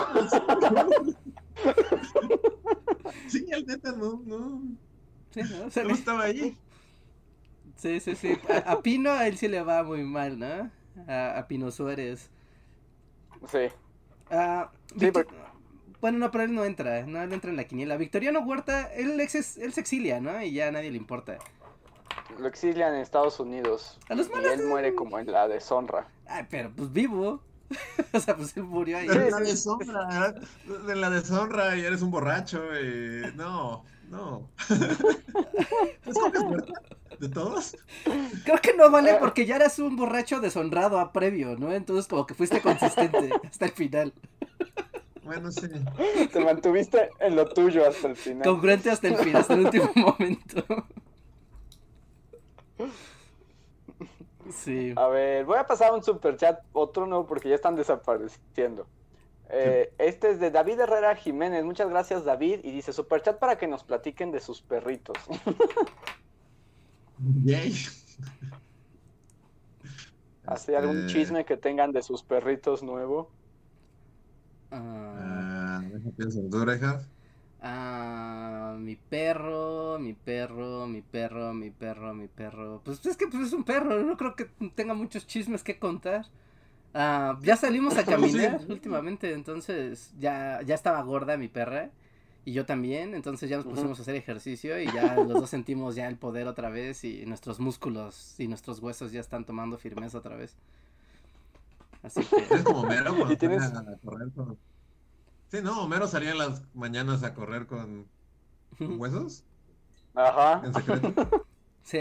[3.28, 4.62] Sí, el neta no, no,
[5.30, 5.66] Sí, ¿no?
[5.66, 6.56] O sea, no estaba ahí.
[7.76, 8.38] sí, sí, sí.
[8.48, 10.70] A, a Pino a él sí le va muy mal, ¿no?
[11.08, 12.30] A, a Pino Suárez.
[13.50, 13.68] Sí.
[14.30, 15.26] Ah, Sí, Victor-
[16.04, 17.96] Bueno, no, pero él no entra, no, él entra en la quiniela.
[17.96, 20.42] Victoriano Huerta, él, ex- él se exilia, ¿no?
[20.42, 21.38] Y ya a nadie le importa.
[22.38, 23.98] Lo exilian en Estados Unidos.
[24.10, 26.06] A los Y él de- muere como en la deshonra.
[26.26, 27.40] Ay, pero pues vivo.
[28.12, 29.08] o sea, pues él murió ahí.
[29.08, 30.34] De la deshonra,
[30.86, 33.32] de la deshonra y eres un borracho y...
[33.34, 34.50] No, no.
[36.06, 36.82] ¿Escoges Huerta?
[37.18, 37.78] ¿De todos?
[38.44, 38.90] Creo que no Eh.
[38.90, 41.72] vale porque ya eras un borracho deshonrado a previo, ¿no?
[41.72, 44.12] Entonces como que fuiste consistente hasta el final.
[45.24, 45.66] Bueno, sí.
[46.32, 48.42] Te mantuviste en lo tuyo hasta el final.
[48.44, 50.64] Congruente hasta el final, hasta el último momento.
[54.50, 54.92] Sí.
[54.96, 58.86] A ver, voy a pasar un super chat, otro no, porque ya están desapareciendo.
[59.48, 61.64] Eh, Este es de David Herrera Jiménez.
[61.64, 62.60] Muchas gracias, David.
[62.62, 65.16] Y dice super chat para que nos platiquen de sus perritos.
[67.44, 67.74] Yay.
[70.46, 73.30] ¿Así algún Este, chisme que tengan de sus perritos nuevo?
[74.74, 75.82] Ah, Ah,
[76.16, 77.08] pienso, ¿tú, Reinhardt?
[77.60, 82.80] ah, mi perro, mi perro, mi perro, mi perro, mi perro.
[82.84, 86.26] Pues es que pues, es un perro, no creo que tenga muchos chismes que contar.
[86.94, 88.68] Ah, ya salimos a caminar Sí.
[88.68, 91.90] últimamente, entonces ya, ya estaba gorda mi perra.
[92.46, 95.94] Y yo también, entonces ya nos pusimos a hacer ejercicio y ya los dos sentimos
[95.96, 100.18] ya el poder otra vez y nuestros músculos y nuestros huesos ya están tomando firmeza
[100.18, 100.56] otra vez.
[102.04, 102.36] Así que...
[102.36, 104.56] Eres como Homero cuando ¿Y tienes- a correr con...
[105.50, 108.06] Sí, no, Homero salía en las mañanas a correr con,
[108.78, 109.44] con huesos,
[110.14, 110.62] Ajá.
[110.64, 111.46] en secreto.
[111.84, 111.98] Sí.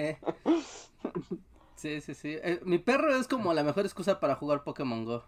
[1.75, 2.37] Sí, sí, sí.
[2.41, 5.23] Eh, mi perro es como la mejor excusa para jugar Pokémon Go.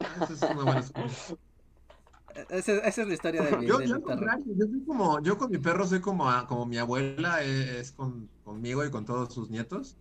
[0.00, 1.34] Esa es una buena excusa.
[2.48, 4.26] Esa, esa es la historia de mi, Yo, yo, perro.
[4.46, 7.92] yo soy como, yo con mi perro soy como, a- como mi abuela es, es
[7.92, 9.96] con, conmigo y con todos sus nietos.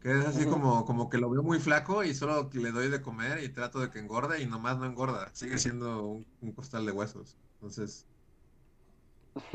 [0.00, 3.02] Que es así como, como que lo veo muy flaco y solo le doy de
[3.02, 5.34] comer y trato de que engorde y nomás no engorda.
[5.34, 7.40] Sigue siendo un, un costal de huesos.
[7.54, 8.08] Entonces,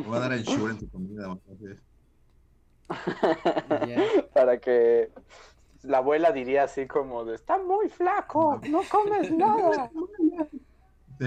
[0.02, 0.36] me voy a dar a
[0.72, 1.28] en tu comida.
[4.34, 5.12] Para que
[5.84, 9.92] la abuela diría así como de, está muy flaco, no comes nada.
[11.20, 11.26] Sí.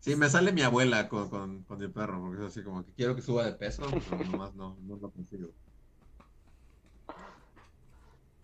[0.00, 2.94] Sí, me sale mi abuela con, con, con mi perro, porque es así como que
[2.94, 5.54] quiero que suba de peso, pero nomás no, no lo consigo.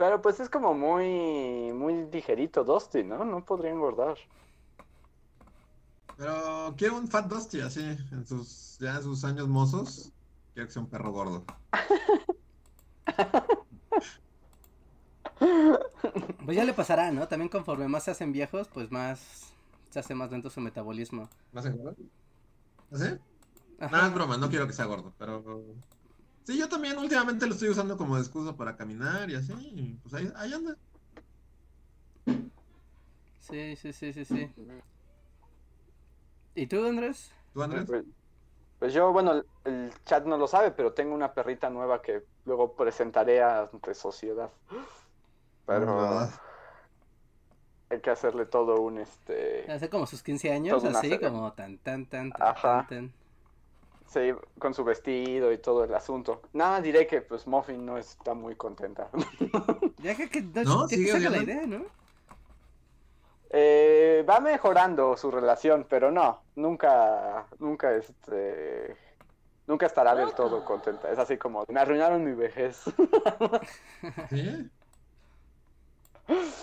[0.00, 3.22] Pero pues es como muy, muy ligerito Dusty, ¿no?
[3.22, 4.16] No podría engordar.
[6.16, 10.10] Pero quiero un Fat Dusty así, en sus, ya en sus años mozos.
[10.54, 11.44] Quiero que sea un perro gordo.
[16.44, 17.28] Pues ya le pasará, ¿no?
[17.28, 19.52] También conforme más se hacen viejos, pues más
[19.90, 21.28] se hace más lento su metabolismo.
[21.52, 21.96] ¿Más engordo?
[22.90, 23.18] ¿Así?
[23.78, 23.98] Ajá.
[23.98, 25.64] No, es broma, no quiero que sea gordo, pero...
[26.44, 30.32] Sí, yo también últimamente lo estoy usando como excusa para caminar y así, pues ahí,
[30.36, 30.76] ahí anda.
[33.38, 34.50] Sí, sí, sí, sí, sí.
[36.54, 37.32] ¿Y tú, Andrés?
[37.52, 37.84] ¿Tú, Andrés?
[37.86, 38.04] Pues,
[38.78, 42.74] pues yo, bueno, el, chat no lo sabe, pero tengo una perrita nueva que luego
[42.74, 44.50] presentaré ante sociedad.
[45.66, 46.40] Pero Ah.
[47.90, 49.70] hay que hacerle todo un este.
[49.70, 52.86] Hace como sus 15 años, así como tan, tan, tan, tan, Ajá.
[52.88, 53.19] tan, tan.
[54.10, 56.42] Sí, con su vestido y todo el asunto.
[56.52, 59.08] Nada, diré que pues Muffin no está muy contenta.
[60.02, 61.84] Ya que, no, No, que sigue la idea, ¿no?
[63.50, 68.96] Eh, va mejorando su relación, pero no, nunca, nunca este,
[69.66, 71.12] nunca estará del todo contenta.
[71.12, 72.82] Es así como, me arruinaron mi vejez.
[74.30, 74.70] ¿Sí?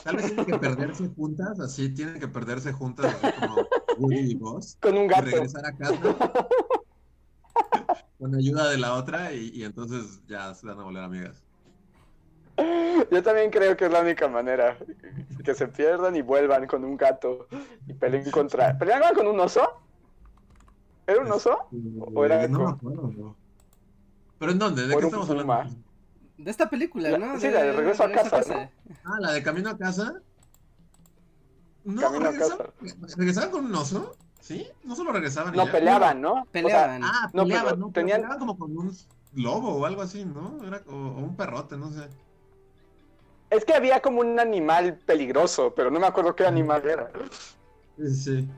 [0.04, 3.56] Tal vez tienen que perderse juntas, así, tienen que perderse juntas, así como
[4.00, 4.78] Woody y Buzz.
[4.82, 5.26] Con un y gato.
[5.26, 6.48] regresar a casa
[8.18, 11.44] con ayuda de la otra y, y entonces ya se van a volver amigas.
[13.12, 14.78] Yo también creo que es la única manera.
[15.44, 17.48] Que se pierdan y vuelvan con un gato
[17.88, 18.78] y peleen contra.
[18.78, 19.62] ¿Peleaban con un oso?
[21.06, 21.56] ¿Era un oso?
[22.16, 23.36] ¿O era no me con- acuerdo, no.
[24.40, 24.88] ¿Pero en dónde?
[24.88, 25.42] ¿De qué estamos puma?
[25.62, 25.76] hablando?
[26.38, 27.40] De esta película, La- ¿no?
[27.40, 28.70] sí, la de Regreso a Casa,
[29.04, 30.14] Ah, la de Camino a Casa.
[31.84, 32.68] No, Camino a regresaban,
[33.18, 34.16] ¿regresaban con un oso?
[34.48, 34.66] ¿Sí?
[34.84, 35.72] No solo regresaban y No, ya.
[35.74, 36.32] peleaban, ¿no?
[36.32, 37.04] O sea, Peleaban.
[37.04, 37.92] Ah, No, peleaban, pero ¿no?
[37.92, 38.92] Pero tenían- peleaban como con un
[39.34, 40.64] lobo o algo así, ¿no?
[40.64, 42.08] Era, o, o un perrote, no sé.
[43.50, 47.12] es que había como un animal peligroso, pero no me acuerdo qué animal era.
[47.98, 48.58] Sí, sí.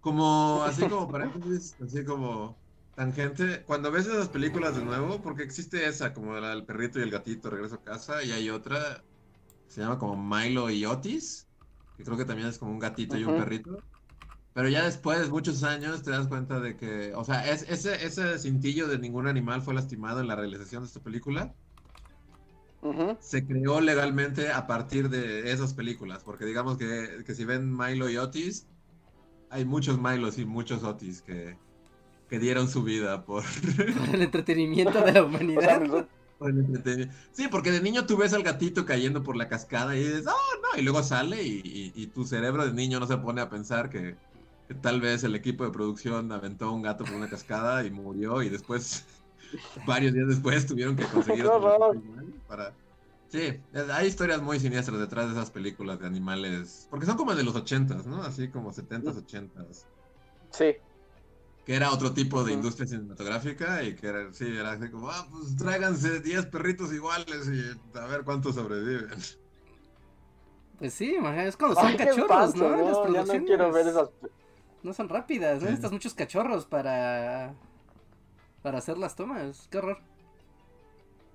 [0.00, 2.62] Como, así como paréntesis, así como
[2.94, 3.64] tangente.
[3.64, 7.10] Cuando ves esas películas de nuevo, porque existe esa, como la del perrito y el
[7.10, 9.04] gatito, regreso a casa, y hay otra,
[9.68, 11.50] se llama como Milo y Otis,
[11.96, 13.84] que creo que también es como un gatito y un perrito.
[14.56, 18.38] Pero ya después, muchos años, te das cuenta de que, o sea, es, ese, ese
[18.38, 21.56] cintillo de ningún animal fue lastimado en la realización de esta película.
[22.82, 23.18] Ujú.
[23.18, 28.08] se creó legalmente a partir de esas películas, porque digamos que, que si ven Milo
[28.10, 28.70] y Otis,
[29.50, 31.60] hay muchos Milos y muchos Otis que,
[32.28, 33.44] que dieron su vida por,
[34.12, 35.80] el entretenimiento de la humanidad.
[35.80, 37.14] nosotros- por el entretenimiento.
[37.32, 40.32] Sí, porque de niño tú ves al gatito cayendo por la cascada y dices, oh
[40.62, 43.48] no, y luego sale y, y- y tu cerebro de niño no se pone a
[43.50, 44.20] pensar que
[44.74, 48.48] tal vez el equipo de producción aventó un gato por una cascada y murió y
[48.48, 49.04] después,
[49.86, 51.94] varios días después, tuvieron que conseguir ¡Qué otro
[52.48, 52.74] para...
[53.28, 53.60] Sí,
[53.92, 57.56] hay historias muy siniestras detrás de esas películas de animales, porque son como de los
[57.56, 58.22] ochentas, ¿no?
[58.22, 59.84] Así como setentas, ochentas,
[60.50, 60.76] sí.
[61.64, 65.26] que era otro tipo de industria cinematográfica y que era, sí, era así como, ah,
[65.28, 69.18] pues tráiganse 10 perritos iguales y a ver cuántos sobreviven.
[70.78, 73.08] Pues sí, es cuando son Ay, cachorros, ¿no?
[73.10, 74.10] Las ya no quiero ver esas.
[74.86, 75.64] No son rápidas, Sí.
[75.64, 77.54] necesitas muchos cachorros para
[78.62, 79.68] para hacer las tomas.
[79.70, 79.98] Qué horror.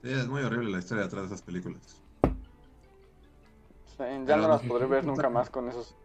[0.04, 2.02] Sí, es muy horrible la historia detrás de esas películas.
[3.86, 5.96] Sí, ya Pero no no- las podré ver nunca más con esos.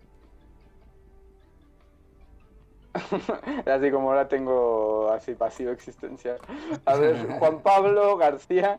[3.67, 6.39] Así como ahora tengo así vacío existencial.
[6.87, 8.79] A ver, Juan Pablo García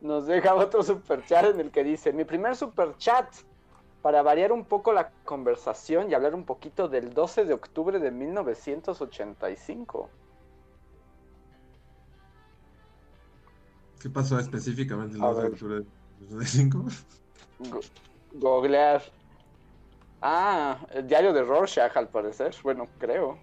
[0.00, 3.26] nos deja otro superchat en el que dice, mi primer superchat
[4.04, 8.10] para variar un poco la conversación y hablar un poquito del 12 de octubre de
[8.10, 10.10] 1985.
[14.02, 15.86] ¿Qué pasó específicamente el A 2 de octubre de
[16.20, 16.84] 2005?
[17.70, 17.80] Go-
[18.34, 19.02] googlear.
[20.20, 22.54] Ah, el diario de Rorschach al parecer.
[22.62, 23.38] Bueno, creo.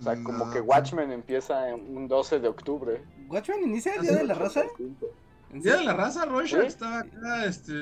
[0.00, 0.60] O sea, como que.
[0.60, 3.02] Watchmen empieza en un 12 de octubre.
[3.30, 4.64] ¿Watchmen inicia el ¿Ah, Día de la Raza?
[5.52, 5.92] ¿En ¿Día de serio?
[5.92, 6.24] la raza?
[6.24, 6.66] ¿Rorschach Sí.
[6.66, 7.72] estaba acá este,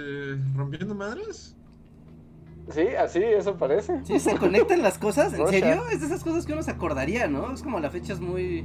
[0.57, 1.55] rompiendo madres?
[2.73, 4.05] Sí, así, eso parece.
[4.05, 5.61] Sí, se conectan las cosas, ¿en Rorschach.
[5.61, 5.89] serio?
[5.89, 7.53] Es de esas cosas que uno se acordaría, ¿no?
[7.53, 8.63] Es como la fecha es muy...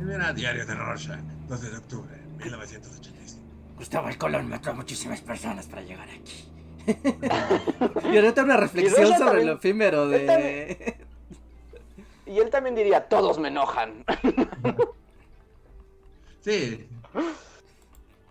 [0.00, 3.42] Mira, Diario de Rorschach, 12 de octubre, 1985.
[3.76, 6.44] Cristóbal Colón mató a muchísimas personas para llegar aquí.
[8.12, 10.96] y ahorita una reflexión sobre también- lo efímero de...
[12.26, 14.04] Y él también diría, todos me enojan.
[16.42, 16.86] Sí.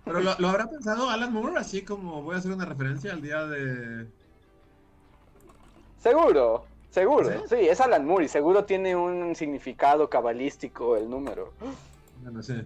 [0.05, 3.21] Pero lo, lo habrá pensado Alan Moore, así como voy a hacer una referencia al
[3.21, 4.07] día de.
[5.99, 7.29] Seguro, seguro.
[7.29, 7.55] ¿Sí?
[7.55, 11.53] Sí, es Alan Moore y seguro tiene un significado cabalístico el número.
[12.23, 12.63] Bueno, sí.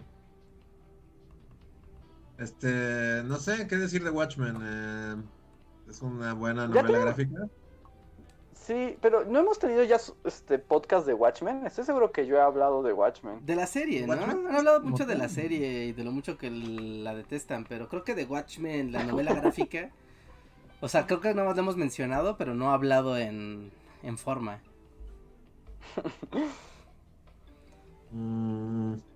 [2.38, 4.58] Este, no sé qué decir de Watchmen.
[4.62, 5.16] eh,
[5.90, 7.48] es una buena novela gráfica.
[8.64, 11.66] Sí, pero no hemos tenido ya este podcast de Watchmen.
[11.66, 13.46] Estoy seguro que yo he hablado de Watchmen.
[13.46, 14.14] De la serie, ¿no?
[14.14, 14.48] Watchmen.
[14.48, 18.06] Han hablado mucho de la serie y de lo mucho que la detestan, pero creo
[18.06, 19.92] que de Watchmen, la novela gráfica,
[20.80, 24.18] o sea, creo que nada más lo hemos mencionado, pero no ha hablado en, en
[24.18, 24.62] forma.
[28.12, 28.94] Mm,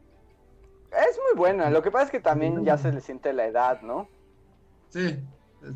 [0.92, 1.70] Es muy buena.
[1.70, 4.10] Lo que pasa es que también ya se le siente la edad, ¿no?
[4.90, 5.20] sí,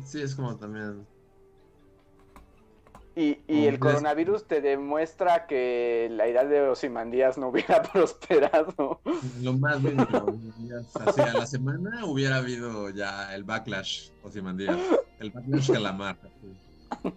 [0.04, 1.06] sí, es como también.
[3.14, 9.00] Y, y el coronavirus te demuestra que la idea de Osimandías no hubiera prosperado.
[9.42, 10.34] Lo más mínimo.
[10.66, 14.78] ya, Así, a la semana hubiera habido ya el backlash Ozymandias.
[15.20, 16.16] El backlash calamar.
[16.22, 17.12] así.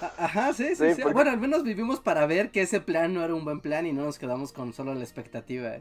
[0.00, 1.02] A- Ajá, sí, sí, Sí, sí.
[1.02, 3.86] porque- Bueno, al menos vivimos para ver que ese plan no era un buen plan
[3.86, 5.76] y no nos quedamos con solo la expectativa.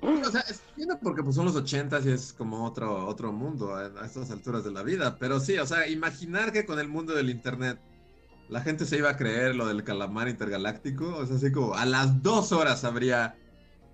[0.00, 3.86] O sea, entiendo porque pues son los ochentas y es como otro, otro mundo a,
[3.86, 5.18] a estas alturas de la vida.
[5.18, 7.78] Pero sí, o sea, imaginar que con el mundo del internet
[8.48, 11.16] la gente se iba a creer lo del calamar intergaláctico.
[11.16, 13.36] O sea, así como a las dos horas habría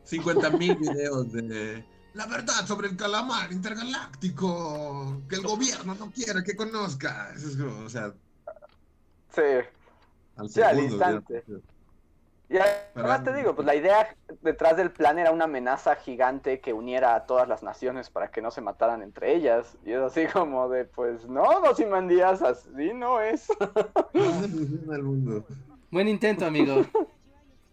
[0.04, 6.42] 50 mil videos de la verdad sobre el calamar intergaláctico que el gobierno no quiere
[6.42, 7.32] que conozca.
[7.36, 8.14] Eso es como, o sea,
[9.34, 9.42] Sí.
[10.36, 11.44] al Sí, al segundo instante.
[12.50, 16.72] Y además te digo, pues la idea detrás del plan era una amenaza gigante que
[16.72, 19.76] uniera a todas las naciones para que no se mataran entre ellas.
[19.84, 23.48] Y es así como de, pues no, Ozymandias, así no es.
[24.14, 25.44] ¿Dónde funciona el mundo?
[25.90, 26.86] Buen intento, amigo.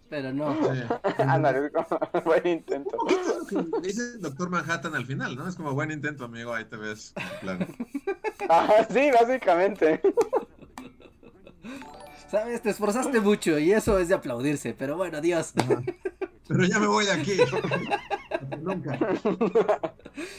[0.10, 0.54] Pero no.
[0.54, 0.82] Sí.
[1.20, 2.98] Ándale, es como, buen intento.
[3.50, 5.48] Que dice el Doctor Manhattan al final, ¿no?
[5.48, 7.14] Es como buen intento, amigo, ahí te ves.
[7.42, 7.66] plan.
[8.48, 10.02] Ah, sí, básicamente.
[12.30, 15.54] Sabes, te esforzaste mucho y eso es de aplaudirse, pero bueno, Dios.
[16.48, 17.38] Pero ya me voy de aquí.
[18.62, 18.98] Nunca.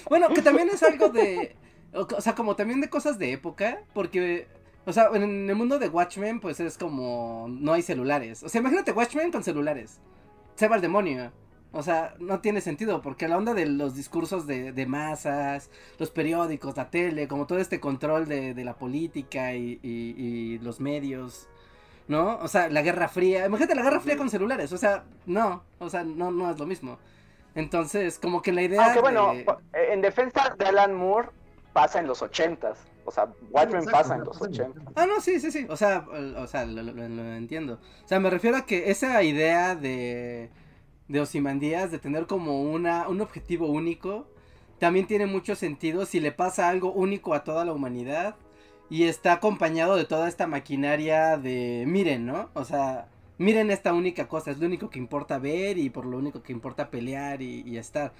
[0.09, 1.57] Bueno, que también es algo de.
[1.93, 4.49] O sea, como también de cosas de época, porque.
[4.84, 7.47] O sea, en el mundo de Watchmen, pues es como.
[7.49, 8.43] No hay celulares.
[8.43, 10.01] O sea, imagínate Watchmen con celulares.
[10.55, 11.32] Se va al demonio.
[11.72, 16.11] O sea, no tiene sentido, porque la onda de los discursos de, de masas, los
[16.11, 20.80] periódicos, la tele, como todo este control de, de la política y, y- y los
[20.80, 21.49] medios,
[22.09, 22.36] ¿no?
[22.38, 23.46] O sea, la Guerra Fría.
[23.46, 24.72] Imagínate la Guerra Fría con celulares.
[24.72, 25.62] O sea, no.
[25.78, 26.98] O sea, no, no es lo mismo.
[27.54, 28.84] Entonces, como que la idea.
[28.84, 29.46] Aunque bueno, de-
[29.92, 31.30] en defensa de Alan Moore,
[31.72, 32.78] pasa en los ochentas.
[33.04, 34.92] O sea, Watchmen Exacto, pasa en los sea, pasa en ochentas.
[34.96, 35.66] Ah, no, sí, sí, sí.
[35.68, 36.04] O sea,
[36.36, 37.78] o sea lo, lo- lo- lo entiendo.
[38.04, 40.50] O sea, me refiero a que esa idea de,
[41.09, 44.26] de Osimandías, de tener como una, un objetivo único,
[44.78, 48.34] también tiene mucho sentido si le pasa algo único a toda la humanidad
[48.89, 52.51] y está acompañado de toda esta maquinaria de, miren, ¿no?
[52.55, 53.09] O sea,
[53.39, 56.53] miren esta única cosa, es lo único que importa ver y por lo único que
[56.53, 58.12] importa pelear y, y estar.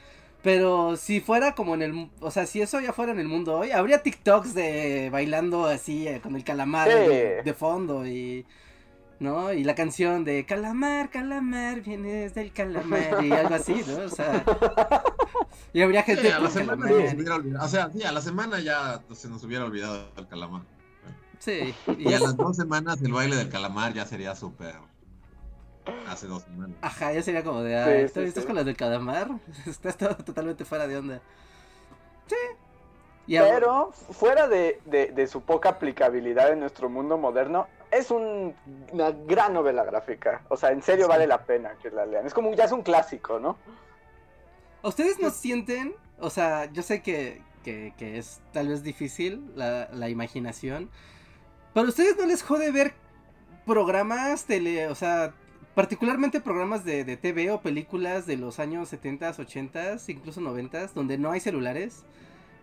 [0.43, 3.57] Pero si fuera como en el, o sea, si eso ya fuera en el mundo
[3.59, 6.95] hoy, habría TikToks de bailando así eh, con el calamar Sí.
[6.95, 8.47] de, de fondo y,
[9.19, 9.53] ¿no?
[9.53, 14.05] Y la canción de calamar, calamar, vienes del calamar y algo así, ¿no?
[14.05, 14.45] O sea,
[15.73, 17.09] y habría gente Sí, a la semana calamar.
[17.09, 17.65] se nos hubiera olvidado.
[17.65, 20.63] O sea, sí, a la semana ya se nos hubiera olvidado el calamar.
[21.39, 24.75] Sí, y Y a las dos semanas el baile del calamar ya sería súper.
[26.09, 26.77] Hace dos semanas.
[26.81, 29.31] Ajá, ya sería como de, Sí, ah, sí, ¿estás, con las del calamar?
[29.67, 31.21] Estás todo totalmente fuera de onda.
[32.27, 32.35] Sí.
[33.29, 37.67] Pero fuera de, de- de su poca aplicabilidad en nuestro mundo moderno,
[37.99, 38.55] es un-
[38.93, 40.43] una gran novela gráfica.
[40.49, 42.27] O sea, en serio vale la pena que la lean.
[42.27, 43.57] Es como ya es un clásico, ¿no?
[44.83, 45.95] ¿Ustedes no sienten?
[46.21, 50.89] O sea, yo sé que, que, que es tal vez difícil la, la imaginación.
[51.75, 52.95] Pero a ustedes no les jode ver
[53.65, 55.35] programas tele, o sea,
[55.75, 61.19] particularmente programas de, de TV o películas de los años 70s, 80s, incluso 90s, donde
[61.19, 62.05] no hay celulares.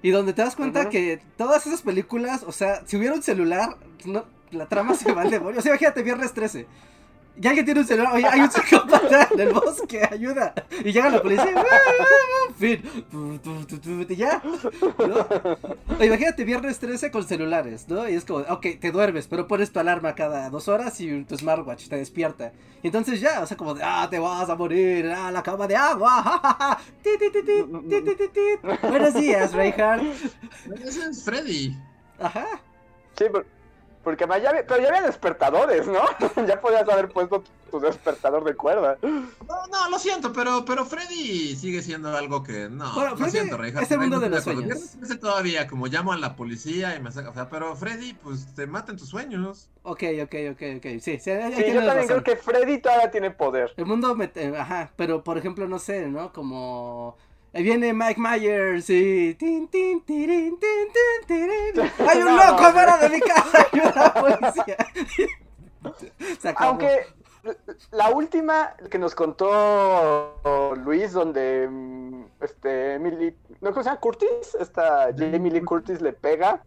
[0.01, 3.77] Y donde te das cuenta que todas esas películas, o sea, si hubiera un celular,
[4.03, 5.59] no, la trama se va al demonio.
[5.59, 6.67] O sea, imagínate Viernes 13.
[7.41, 10.53] Y alguien tiene un celular, oye, hay un psicópata en el bosque, ayuda.
[10.83, 11.65] Y llega la policía,
[12.59, 12.83] fin.
[14.07, 14.41] Y ya.
[14.99, 15.97] ¿no?
[15.99, 18.07] O imagínate viernes 13 con celulares, ¿no?
[18.07, 21.35] Y es como, ok, te duermes, pero pones tu alarma cada dos horas y tu
[21.35, 22.51] smartwatch te despierta.
[22.83, 25.65] Y entonces ya, o sea, como, de, ah, te vas a morir, ah, la cama
[25.65, 28.77] de agua, ja, ja, ti, ti, ti.
[28.87, 30.03] Buenos días, Reinhardt.
[30.83, 31.75] Ese es Freddy.
[32.19, 32.45] Ajá.
[33.17, 33.45] Sí, pero,
[34.03, 36.01] porque además ya, había- pero ya había despertadores, ¿no?
[36.47, 38.97] ya podías haber puesto tu, despertador de cuerda.
[39.01, 42.93] No, no, lo siento, pero, pero Freddy sigue siendo algo que no.
[42.93, 44.61] Bueno, lo Freddy siento, Reinhardt, es el mundo de los acuerdo.
[44.61, 44.91] sueños.
[44.99, 47.29] 13 todavía, como llamo a la policía y me saca.
[47.29, 49.69] O sea, pero Freddy, pues te mata en tus sueños.
[49.83, 50.83] Ok, ok, ok, ok.
[50.99, 52.07] Sí, sí, Sí, yo también razón.
[52.07, 53.73] creo que Freddy todavía tiene poder.
[53.77, 56.31] El mundo, eh, ajá, pero por ejemplo, no sé, ¿no?
[56.31, 57.17] Como...
[57.53, 59.35] Ahí viene Mike Myers y...
[59.35, 61.91] tin, tin, tirin, tin, tin, tirin.
[62.09, 62.71] ¡Hay un No, loco no.
[62.71, 63.67] fuera de mi casa!
[63.71, 64.77] ¡Ayuda a la policía!
[66.39, 66.71] Se acabó.
[66.71, 67.05] Aunque
[67.91, 70.39] la última que nos contó
[70.83, 73.99] Luis, donde mm, este Emily, ¿no cómo se llama?
[73.99, 76.63] Curtis, esta Jamie Lee Curtis le pega,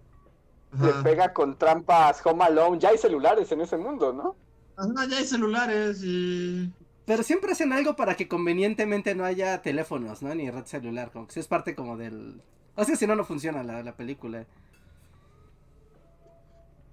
[0.78, 4.37] le pega con trampas Home Alone, ya hay celulares en ese mundo, ¿no?
[4.76, 6.70] Ajá, ya hay celulares y.
[7.07, 10.34] Pero siempre hacen algo para que convenientemente no haya teléfonos, ¿no?
[10.34, 12.42] Ni red celular, como que sí es parte como del...
[12.74, 14.44] O sea, si no, no funciona la, la película.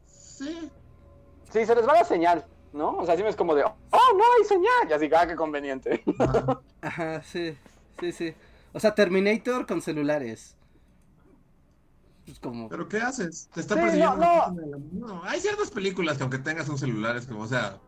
[0.05, 0.72] Sí.
[1.51, 2.97] Sí, se les va la señal, ¿no?
[2.97, 6.03] O sea, sí es como de, oh, no hay señal, y así, ah, qué conveniente.
[6.82, 7.22] Ajá.
[7.24, 7.55] Sí,
[7.99, 8.34] sí, sí.
[8.74, 10.55] O sea, Terminator con celulares.
[12.26, 12.70] Pues como...
[12.70, 13.49] ¿Pero qué haces?
[13.53, 14.16] Te está Sí, persiguiendo.
[14.16, 14.53] no, la-
[14.93, 17.80] no, hay ciertas películas que aunque tengas un celular es como, o sea,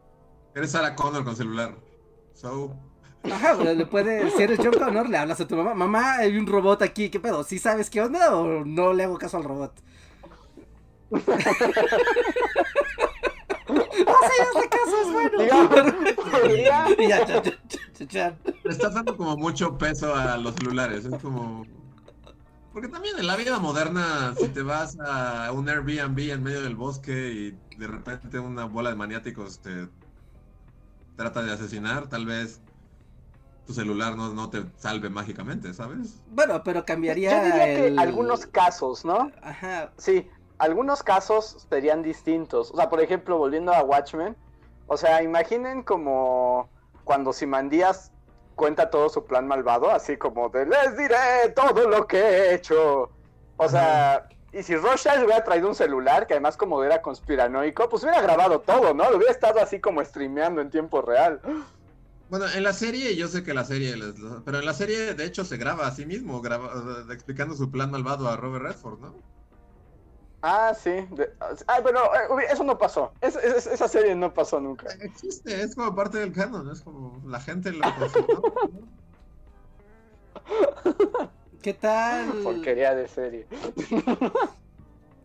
[0.54, 1.76] eres Sarah Connor con celular.
[2.36, 2.76] So,
[3.32, 6.38] Ajá, pero le puede, si eres John Connor, le hablas a tu mamá, mamá, hay
[6.38, 7.44] un robot aquí, ¿qué pedo?
[7.44, 9.74] ¿Sí sabes qué onda o no le hago caso al robot?
[14.08, 15.36] ¡Ah, sí, hazle caso, es bueno!
[17.00, 17.42] Y ya, cha,
[18.08, 18.38] cha.
[18.64, 21.06] le estás dando como mucho peso a los celulares.
[21.06, 21.66] Es como.
[22.74, 26.76] Porque también en la vida moderna, si te vas a un Airbnb en medio del
[26.76, 29.88] bosque y de repente una bola de maniáticos te
[31.16, 32.62] trata de asesinar, tal vez
[33.66, 36.22] tu celular no, no te salve mágicamente, ¿sabes?
[36.30, 39.32] Bueno, pero yo cambiaría diría que algunos casos, ¿no?
[39.42, 42.72] Ajá, Sí, algunos casos serían distintos.
[42.72, 44.36] O sea, por ejemplo, volviendo a Watchmen,
[44.88, 46.70] o sea, imaginen como
[47.04, 48.12] cuando Simandías
[48.56, 53.10] cuenta todo su plan malvado, así como de les diré todo lo que he hecho.
[53.58, 54.28] O sea,
[54.58, 58.62] y si Rorschach hubiera traído un celular, que además como era conspiranoico, pues hubiera grabado
[58.62, 59.10] todo, ¿no?
[59.10, 61.42] Lo hubiera estado así como streameando en tiempo real.
[62.30, 63.94] Bueno, en la serie, yo sé que la serie,
[64.46, 66.72] pero en la serie de hecho se graba a sí mismo, graba-
[67.10, 69.14] eh, explicando su plan malvado a Robert Redford, ¿no?
[70.42, 70.92] Ah, sí.
[70.92, 71.30] de-
[71.68, 72.00] ah, pero
[72.40, 73.12] eh, eso no pasó.
[73.22, 74.88] Es- es- esa serie no pasó nunca.
[75.02, 78.42] Existe, es como parte del canon, es como la gente lo consultó,
[78.72, 78.88] ¿no?
[81.66, 82.28] ¿Qué tal?
[82.44, 83.48] Porquería de serie.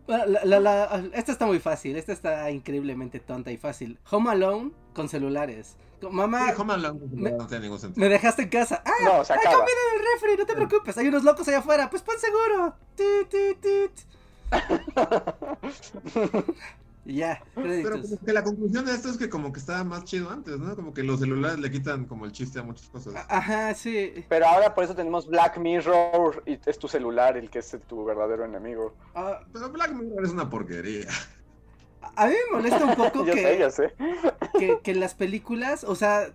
[0.07, 3.99] Bueno, la- la- la- esta está muy fácil, esta está increíblemente tonta y fácil.
[4.09, 5.77] Home Alone con celulares.
[6.09, 8.03] Mamá, Sí, Home Alone me- no tiene ningún sentido.
[8.03, 8.81] me dejaste en casa.
[8.83, 8.91] ¡Ah!
[9.05, 9.57] No, se ¡Hay acaba.
[9.59, 10.37] comida en el refri!
[10.37, 11.87] No te preocupes, hay unos locos allá afuera.
[11.89, 12.73] Pues pon seguro.
[12.95, 13.91] Tit, tit, tit.
[17.05, 18.01] Y ya, Pero créditos.
[18.01, 20.75] como que la conclusión de esto es que como que estaba más chido antes, ¿no?
[20.75, 23.17] Como que los celulares le quitan como el chiste a muchas cosas.
[23.27, 24.23] Ajá, sí.
[24.27, 28.05] Pero ahora por eso tenemos Black Mirror y es tu celular el que es tu
[28.05, 28.97] verdadero enemigo.
[29.15, 31.07] Ah, Pero Black Mirror es una porquería.
[32.15, 33.93] a mí me molesta un poco yo que, sé, yo sé.
[34.57, 36.33] que, que las películas, o sea,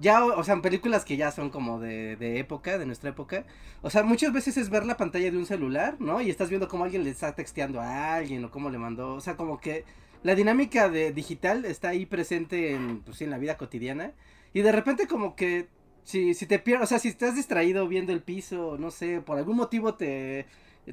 [0.00, 3.44] ya, o sea, películas que ya son como de, de época, de nuestra época,
[3.82, 6.20] o sea, muchas veces es ver la pantalla de un celular, ¿no?
[6.20, 9.20] Y estás viendo cómo alguien le está texteando a alguien o cómo le mandó, o
[9.20, 9.84] sea, como que
[10.24, 14.12] la dinámica de digital está ahí presente en, pues, en la vida cotidiana
[14.54, 15.68] y de repente como que
[16.04, 19.38] si, si te pierdes, o sea, si estás distraído viendo el piso, no sé, por
[19.38, 20.46] algún motivo te,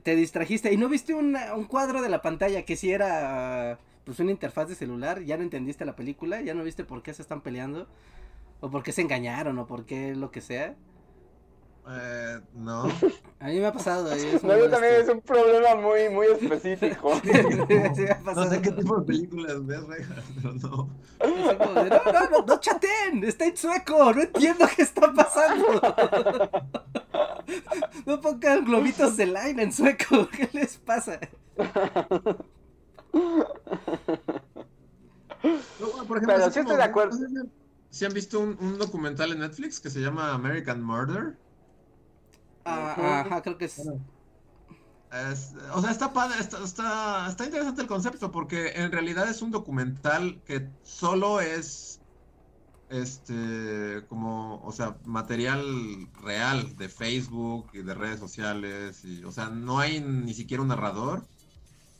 [0.04, 4.20] te distrajiste y no viste una- un cuadro de la pantalla que si era pues
[4.20, 7.22] una interfaz de celular, ya no entendiste la película, ya no viste por qué se
[7.24, 7.88] están peleando,
[8.62, 10.76] o por qué se engañaron, o por qué lo que sea.
[11.90, 12.84] Eh, no.
[13.40, 14.16] A mí me ha pasado.
[14.16, 17.20] y es No, yo también es un problema muy, muy específico.
[17.24, 17.32] Sí,
[18.24, 20.90] me ha No sé qué tipo de películas ves, Rejas, pero no.
[21.20, 25.82] No, no, no, no chateen, está en sueco, no entiendo qué está pasando.
[28.06, 31.20] No pongan globitos de line en sueco, ¿qué les pasa?
[35.44, 37.18] No, bueno, por ejemplo, Pero sí estoy de acuerdo.
[37.90, 41.36] si- han visto un, un documental en Netflix que se llama American Murder.
[42.72, 43.78] Ajá, creo que es.
[45.12, 49.42] Es- o sea, está padre, está, está, está interesante el concepto porque en realidad es
[49.42, 52.00] un documental que solo es
[52.90, 59.50] este, como, o sea, material real de Facebook y de redes sociales, y, o sea,
[59.50, 61.26] no hay ni siquiera un narrador,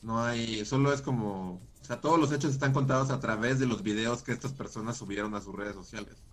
[0.02, 3.66] no hay, solo es como, o sea, todos los hechos están contados a través de
[3.66, 6.24] los videos que estas personas subieron a sus redes sociales.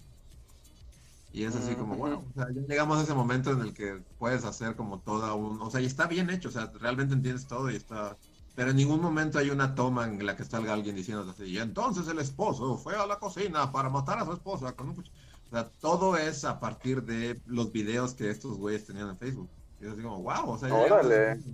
[1.31, 4.03] Y es así como, bueno, o sea, ya llegamos a ese momento en el que
[4.17, 7.45] puedes hacer como toda un, o sea, y está bien hecho, o sea, realmente entiendes
[7.47, 8.19] todo y está,
[8.55, 11.57] pero en ningún momento hay una toma en la que salga alguien diciendo así, y
[11.59, 15.15] entonces el esposo fue a la cocina para matar a su esposa con un cuchillo.
[15.51, 19.51] O sea, todo es a partir de los videos que estos güeyes tenían en Facebook.
[19.79, 21.47] Y es así como, wow, o sea, ya llegamos a ese punto.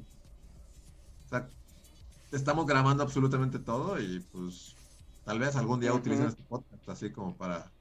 [1.25, 1.51] o sea,
[2.31, 4.79] estamos grabando absolutamente todo y pues
[5.23, 5.99] tal vez algún día Ujú.
[5.99, 7.74] utilicen este podcast así como para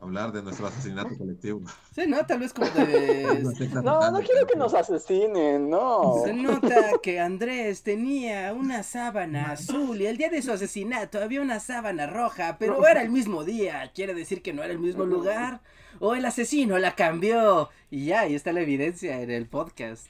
[0.00, 1.60] hablar de nuestro asesinato colectivo.
[1.94, 2.24] Sí, ¿no?
[2.24, 3.44] Tal vez como de...
[3.82, 6.22] No, no quiero que nos asesinen, no.
[6.24, 11.40] Se nota que Andrés tenía una sábana azul y el día de su asesinato había
[11.40, 13.90] una sábana roja, pero era el mismo día.
[13.94, 15.60] Quiere decir que no era el mismo lugar.
[16.00, 17.70] O el asesino la cambió.
[17.90, 20.06] Y ya, ahí está la evidencia en el podcast.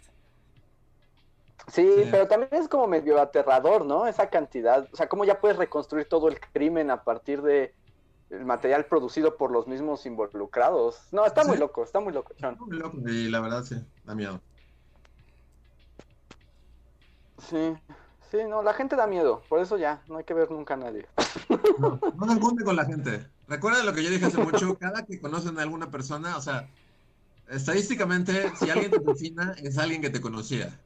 [1.72, 2.08] Sí, Sí.
[2.10, 4.06] pero también es como medio aterrador, ¿no?
[4.06, 7.74] Esa cantidad, o sea, cómo ya puedes reconstruir todo el crimen a partir de
[8.30, 11.00] el material producido por los mismos involucrados.
[11.12, 12.56] No, está muy loco, está muy loco, Chon.
[12.60, 14.40] Muy loco, Y la verdad sí, da miedo.
[17.48, 17.74] Sí,
[18.30, 20.78] sí, no, la gente da miedo, por eso ya, no hay que ver nunca a
[20.78, 21.06] nadie.
[21.78, 23.26] No, no se junte con la gente.
[23.46, 26.68] Recuerda lo que yo dije hace mucho, cada que conocen a alguna persona, o sea,
[27.48, 30.78] estadísticamente, si alguien te asesina, es alguien que te conocía.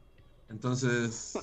[0.49, 1.39] Entonces,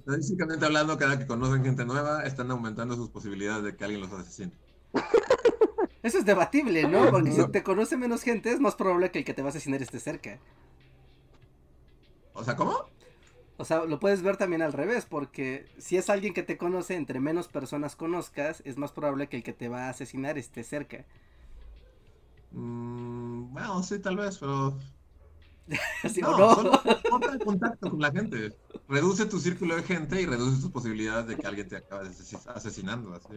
[0.00, 4.12] estadísticamente hablando, cada que conocen gente nueva, están aumentando sus posibilidades de que alguien los
[4.12, 4.52] asesine.
[6.02, 7.10] Eso es debatible, ¿no?
[7.10, 9.50] Porque si te conoce menos gente, es más probable que el que te va a
[9.50, 10.38] asesinar esté cerca.
[12.34, 12.76] O sea, ¿cómo?
[13.56, 16.94] O sea, lo puedes ver también al revés, porque si es alguien que te conoce,
[16.96, 20.62] entre menos personas conozcas, es más probable que el que te va a asesinar esté
[20.64, 21.04] cerca.
[22.50, 24.78] Mm, bueno, sí, tal vez, pero
[26.08, 26.54] ¿Sí no, no?
[26.54, 26.72] solo
[27.08, 28.56] ponte en contacto con la gente.
[28.88, 32.46] Reduce tu círculo de gente y reduce tus posibilidades de que alguien te acabe ases-
[32.46, 33.34] asesinando, así.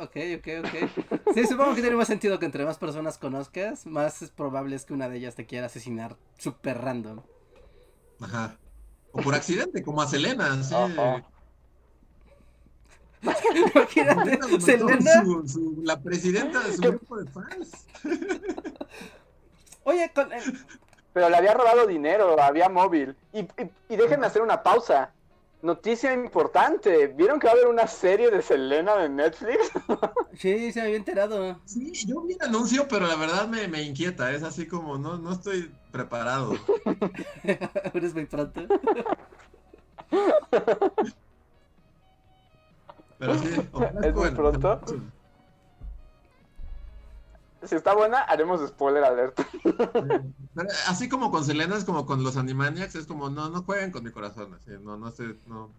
[0.00, 1.34] Ok, ok, ok.
[1.34, 4.86] Sí, supongo que tiene más sentido que entre más personas conozcas, más es probable es
[4.86, 7.20] que una de ellas te quiera asesinar súper random.
[8.20, 8.56] Ajá.
[9.12, 10.74] O por accidente, como a Selena, así.
[10.74, 11.22] Ajá.
[13.74, 16.88] Imagínate, Selena su- su- la presidenta de su ¿Qué?
[16.88, 17.86] grupo de fans.
[19.84, 20.40] Oye, con- eh,
[21.12, 23.14] Pero le había robado dinero, había móvil.
[23.34, 25.12] Y, y, y déjenme hacer una pausa.
[25.62, 29.70] Noticia importante, ¿vieron que va a haber una serie de Selena de Netflix?
[30.34, 31.60] sí, se me había enterado.
[31.66, 34.32] Sí, yo vi el anuncio, pero la verdad me, me inquieta.
[34.32, 36.54] Es así como, no, no estoy preparado.
[36.86, 38.62] Ahora es muy pronto.
[43.18, 44.36] Pero sí, ¿Es muy bueno.
[44.36, 44.80] pronto?
[47.62, 49.38] Si está buena, haremos spoiler alert.
[50.88, 54.02] Así como con Selena, es como con los Animaniacs, es como, no, no jueguen con
[54.02, 54.54] mi corazón.
[54.54, 55.70] Así, no, no, sé, no,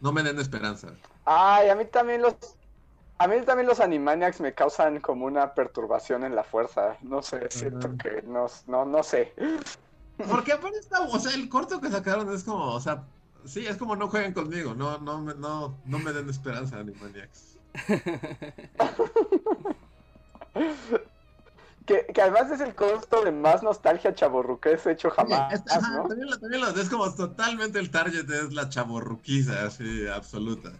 [0.00, 0.88] no me den esperanza.
[1.24, 2.34] Ay, a mí también los...
[3.18, 6.96] A mí también los Animaniacs me causan como una perturbación en la fuerza.
[7.02, 7.96] No sé, siento Ajá.
[7.98, 9.34] que no, no, no sé.
[10.16, 13.04] Porque aparte está, o sea, el corto que sacaron es como, o sea,
[13.44, 17.58] sí, es como no jueguen conmigo, no, no, me- no, no me den esperanza, Animaniacs.
[21.86, 26.06] Que, que además es el costo de más nostalgia chaborruqués hecho jamás, ¿no?
[26.06, 30.70] también, lo- también lo- es como totalmente el target es la chaborruquiza, así, absoluta.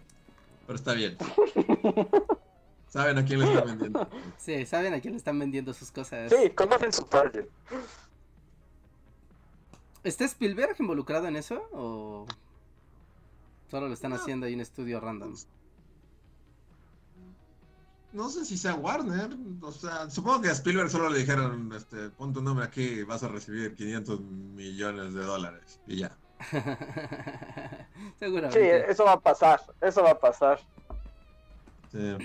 [0.65, 1.17] Pero está bien.
[2.87, 4.07] Saben a quién le están vendiendo.
[4.37, 6.31] Sí, ¿saben a quién le están vendiendo sus cosas?
[6.31, 7.47] Sí, conocen su target.
[10.03, 11.61] ¿Está Spielberg involucrado en eso?
[11.73, 12.25] ¿O
[13.69, 14.17] solo lo están No.
[14.17, 15.35] haciendo ahí en estudio random?
[18.13, 19.29] No sé si sea Warner,
[19.61, 23.03] o sea, supongo que a Spielberg solo le dijeron, este, pon tu nombre aquí y
[23.03, 25.79] vas a recibir 500 millones de dólares.
[25.87, 26.11] Y ya.
[28.19, 28.91] Sí, Seguramente.
[28.91, 30.59] eso va a pasar, eso va a pasar.
[31.91, 32.17] Sí.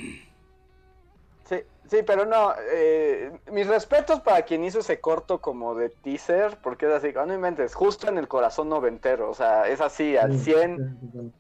[1.49, 1.57] Sí,
[1.89, 6.87] sí, pero no, eh, mis respetos para quien hizo ese corto como de teaser, porque
[6.87, 11.33] es así, no inventes, justo en el corazón noventero, o sea, es así, al 100,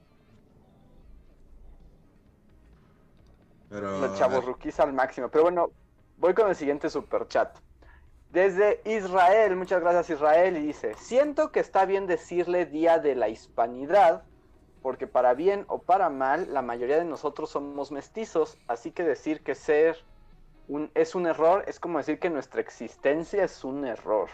[3.68, 5.28] Pero, la chaborruquiza al máximo.
[5.28, 5.70] Pero bueno,
[6.18, 7.56] voy con el siguiente super chat.
[8.30, 13.28] Desde Israel, muchas gracias Israel, y dice, siento que está bien decirle Día de la
[13.28, 14.24] Hispanidad,
[14.82, 19.42] porque para bien o para mal, la mayoría de nosotros somos mestizos, así que decir
[19.42, 19.96] que ser
[20.68, 24.28] un, es un error es como decir que nuestra existencia es un error.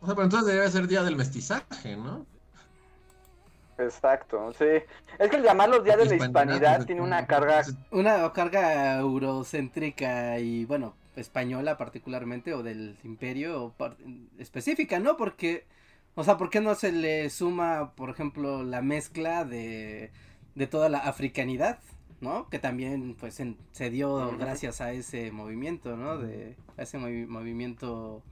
[0.00, 2.24] O sea, pero entonces debe ser día del mestizaje, ¿no?
[3.78, 4.64] Exacto, sí.
[5.18, 10.38] Es que el llamarlos Día de la Hispanidad, pues, tiene una carga Una carga eurocéntrica
[10.40, 13.96] y bueno, española particularmente o del imperio o par-
[14.38, 15.16] específica, ¿no?
[15.16, 15.64] Porque,
[16.14, 20.10] o sea, ¿por qué no se le suma, por ejemplo, la mezcla de,
[20.54, 21.78] de toda la africanidad,
[22.20, 22.48] ¿no?
[22.48, 26.18] Que también pues en- se dio gracias a ese movimiento, ¿no?
[26.18, 28.22] De a ese movi- movimiento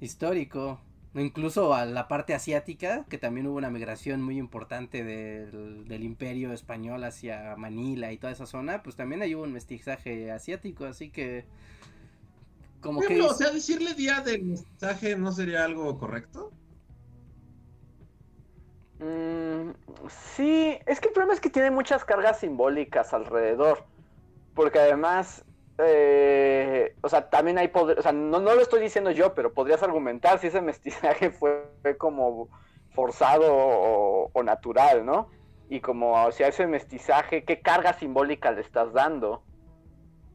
[0.00, 0.80] histórico.
[1.14, 6.52] Incluso a la parte asiática, que también hubo una migración muy importante del, del imperio
[6.52, 11.46] español hacia Manila y toda esa zona, pues también hay un mestizaje asiático, así que...
[12.80, 13.14] Como Por que...
[13.14, 16.52] ejemplo, o sea, decirle día del mensaje no sería algo correcto.
[19.00, 19.70] Mm,
[20.08, 23.84] sí, es que el problema es que tiene muchas cargas simbólicas alrededor.
[24.54, 25.44] Porque además,
[25.82, 29.52] eh, o sea, también hay poder, o sea, no, no lo estoy diciendo yo, pero
[29.52, 32.48] podrías argumentar si ese mestizaje fue, fue como
[32.94, 35.28] forzado o, o natural, ¿no?
[35.68, 39.42] Y como o sea, ese mestizaje, ¿qué carga simbólica le estás dando?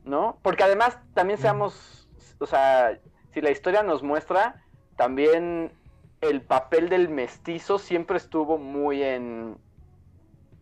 [0.04, 0.38] ¿No?
[0.42, 2.08] Porque además también seamos,
[2.40, 3.00] o sea,
[3.34, 4.64] si la historia nos muestra,
[4.96, 5.74] también
[6.22, 9.58] el papel del mestizo siempre estuvo muy en,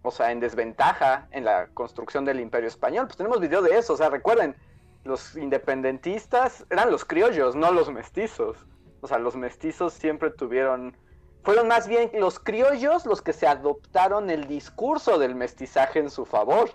[0.01, 3.05] o sea, en desventaja en la construcción del imperio español.
[3.05, 4.55] Pues tenemos video de eso, o sea, recuerden,
[5.03, 8.57] los independentistas eran los criollos, no los mestizos.
[9.01, 10.95] O sea, los mestizos siempre tuvieron,
[11.43, 16.25] fueron más bien los criollos los que se adoptaron el discurso del mestizaje en su
[16.25, 16.69] favor.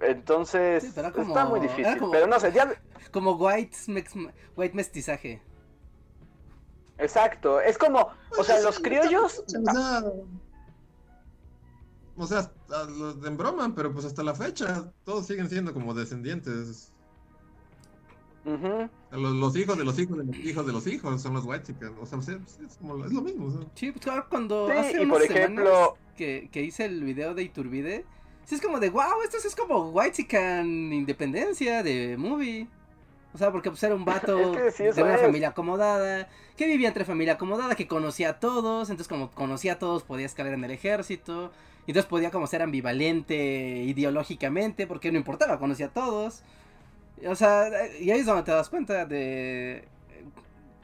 [0.00, 1.98] Entonces, Sí, pero era como- está muy difícil.
[1.98, 2.72] como- Pero no sé, ya,
[3.12, 5.40] Como white, mex- white mestizaje.
[6.98, 7.60] exacto.
[7.60, 8.00] Es como,
[8.36, 9.44] o sea, Pues, los criollos,
[12.16, 12.52] O sea,
[12.96, 16.92] los embroman, pero pues hasta la fecha todos siguen siendo como descendientes.
[19.10, 21.74] Los, los hijos de los hijos de los hijos de los hijos son los white
[22.00, 23.50] O sea, es, como, es lo mismo.
[23.50, 23.60] sea.
[23.74, 27.02] Sí, pues claro, cuando Sí, hace y unas por semanas ejemplo- que, que hice el
[27.02, 28.04] video de Iturbide,
[28.44, 30.14] sí es como de, wow, esto sí es como White
[30.92, 32.68] Independencia de movie.
[33.32, 35.22] O sea, porque pues era un vato Es que sí, de una es.
[35.22, 39.78] familia acomodada, que vivía entre familia acomodada, que conocía a todos, entonces como conocía a
[39.78, 41.50] todos podía escalar en el ejército,
[41.86, 46.42] y entonces podía como ser ambivalente ideológicamente, porque no importaba, conocía a todos.
[47.26, 47.68] O sea,
[48.00, 49.86] y ahí es donde te das cuenta de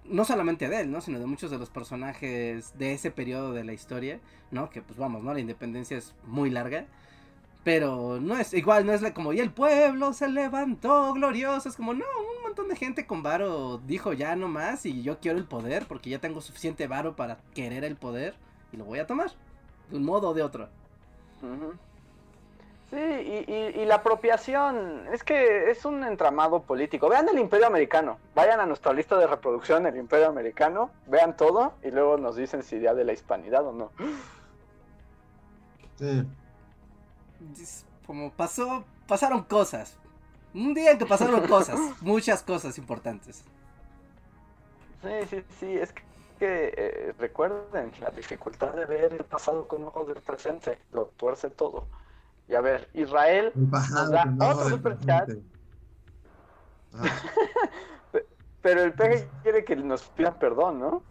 [0.04, 1.00] no solamente de él, ¿no?
[1.00, 4.20] Sino de muchos de los personajes de ese periodo de la historia,
[4.50, 4.68] ¿no?
[4.70, 5.32] Que pues vamos, ¿no?
[5.32, 6.86] La independencia es muy larga.
[7.62, 11.68] Pero no es igual, no es como, y el pueblo se levantó glorioso.
[11.68, 12.04] Es como, no,
[12.36, 15.86] un montón de gente con varo dijo ya no más y yo quiero el poder
[15.86, 18.34] porque ya tengo suficiente varo para querer el poder
[18.72, 19.30] y lo voy a tomar.
[19.90, 20.68] De un modo o de otro.
[22.90, 27.08] Sí, y, y- y la apropiación, es que es un entramado político.
[27.08, 31.74] Vean el Imperio Americano, vayan a nuestra lista de reproducción del Imperio Americano, vean todo
[31.84, 33.92] y luego nos dicen si día de la hispanidad o no.
[35.98, 36.26] Sí.
[38.06, 39.96] Como pasó, pasaron cosas.
[40.52, 43.44] Un día en que pasaron cosas, muchas cosas importantes.
[45.02, 46.02] Sí, sí, sí, es que,
[46.40, 51.50] que, eh, recuerden la dificultad de ver el pasado con ojos del presente, lo tuerce
[51.50, 51.90] todo.
[52.48, 55.30] Y a ver, Israel Nos da otro superchat.
[56.92, 57.30] Ajá,
[58.60, 61.06] Pero el peje quiere que nos pidan perdón, ¿no?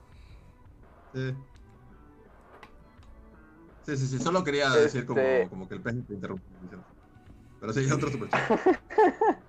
[1.13, 1.49] sí.
[3.81, 6.45] Sí, sí, sí, solo quería decir como, Este- como que el peje te interrumpe.
[7.59, 8.45] Pero sí, otro superchat.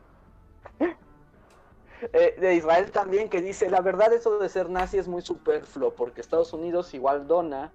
[2.12, 5.92] Eh, de Israel también que dice, la verdad eso de ser nazi es muy superfluo,
[5.94, 7.72] porque Estados Unidos igual dona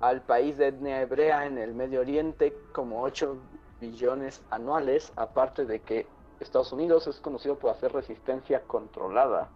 [0.00, 3.36] al país de etnia hebrea en el Medio Oriente como 8
[3.80, 6.06] billones anuales, aparte de que
[6.40, 9.48] Estados Unidos es conocido por hacer resistencia controlada.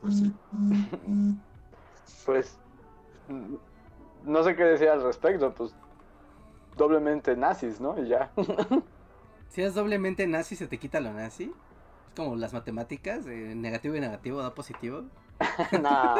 [0.00, 0.22] Pues.
[2.26, 2.58] Pues
[3.28, 3.54] mm,
[4.24, 5.74] no sé qué decir al respecto, pues
[6.80, 7.96] doblemente nazis, ¿no?
[8.02, 8.30] Y ya.
[9.50, 11.52] Si es doblemente nazi, se te quita lo nazi.
[12.06, 15.02] Es como las matemáticas, negativo y negativo da positivo.
[15.82, 16.14] no.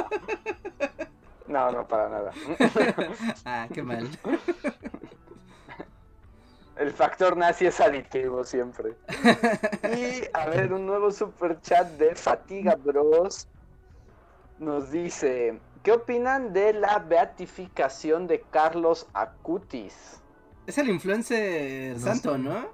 [1.46, 2.32] no, no, para nada.
[3.44, 4.08] ah, qué mal.
[6.74, 8.96] El factor nazi es aditivo siempre.
[9.96, 13.46] Y a ver, un nuevo super chat de Fatiga Bros.
[14.58, 20.19] Nos dice: ¿Qué opinan de la beatificación de Carlos Acutis?
[20.70, 22.38] Es el influencer No santo, sé.
[22.38, 22.68] ¿no?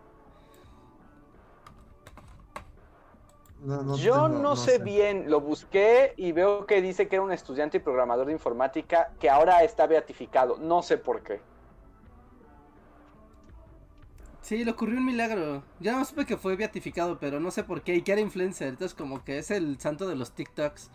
[3.64, 7.24] No, no Yo tengo- no, sé, bien, lo busqué y veo que dice que era
[7.24, 10.58] un estudiante y programador de informática que ahora está beatificado.
[10.58, 11.40] No sé por qué.
[14.42, 15.62] Sí, le ocurrió un milagro.
[15.80, 17.94] Ya no supe que fue beatificado, pero no sé por qué.
[17.94, 18.68] Y que era influencer.
[18.68, 20.90] Entonces, como que es el santo de los TikToks.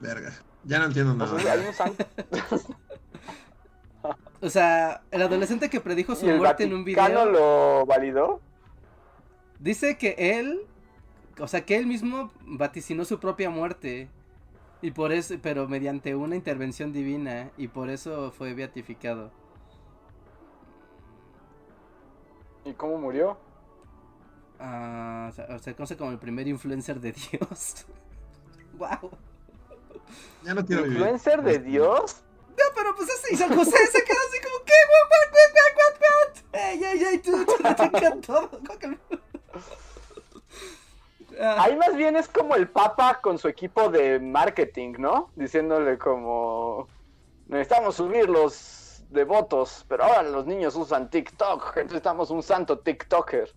[0.00, 0.32] Verga.
[0.64, 1.38] Ya no entiendo O nada.
[1.38, 2.04] sea, hay un santo.
[4.40, 7.80] O sea, el adolescente que predijo su ¿Y el muerte en un Vaticano video.
[7.80, 8.40] lo validó?
[9.58, 10.60] Dice que él.
[11.38, 14.08] O sea, que él mismo vaticinó su propia muerte.
[14.82, 15.34] Y por eso.
[15.42, 17.50] Pero mediante una intervención divina.
[17.56, 19.30] Y por eso fue beatificado.
[22.64, 23.38] ¿Y cómo murió?
[24.58, 27.86] Ah, o sea, o sea, conoce como el primer influencer de Dios.
[28.78, 29.10] wow.
[30.44, 30.98] Ya no quiero vivir.
[30.98, 32.22] ¿Influencer de Dios?
[32.56, 34.72] No, pero pues ese y San José se quedó así como, ¿qué?
[34.92, 36.60] What, what, what, what, what?
[36.60, 38.50] Ey, ey, ey, tú, tú, te encantó.
[41.38, 45.30] Ah, Ahí más bien es como el Papa con su equipo de marketing, ¿no?
[45.36, 46.88] Diciéndole como...
[47.46, 53.52] Necesitamos subir los devotos, pero ahora los niños usan TikTok, necesitamos un santo TikToker.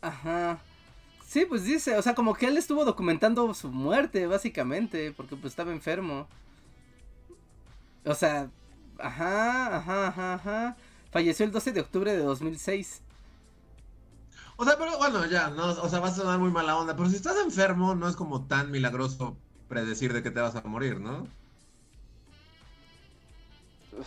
[0.00, 0.58] Ajá.
[1.38, 5.52] Sí, pues dice, o sea, como que él estuvo documentando su muerte, básicamente, porque pues
[5.52, 6.26] estaba enfermo.
[8.04, 8.50] O sea,
[8.98, 10.76] ajá, ajá, ajá, ajá.
[11.12, 13.02] Falleció el 12 de octubre de 2006.
[14.56, 17.08] O sea, pero bueno, ya, no, o sea, vas a sonar muy mala onda, pero
[17.08, 19.36] si estás enfermo, no es como tan milagroso
[19.68, 21.28] predecir de que te vas a morir, ¿no?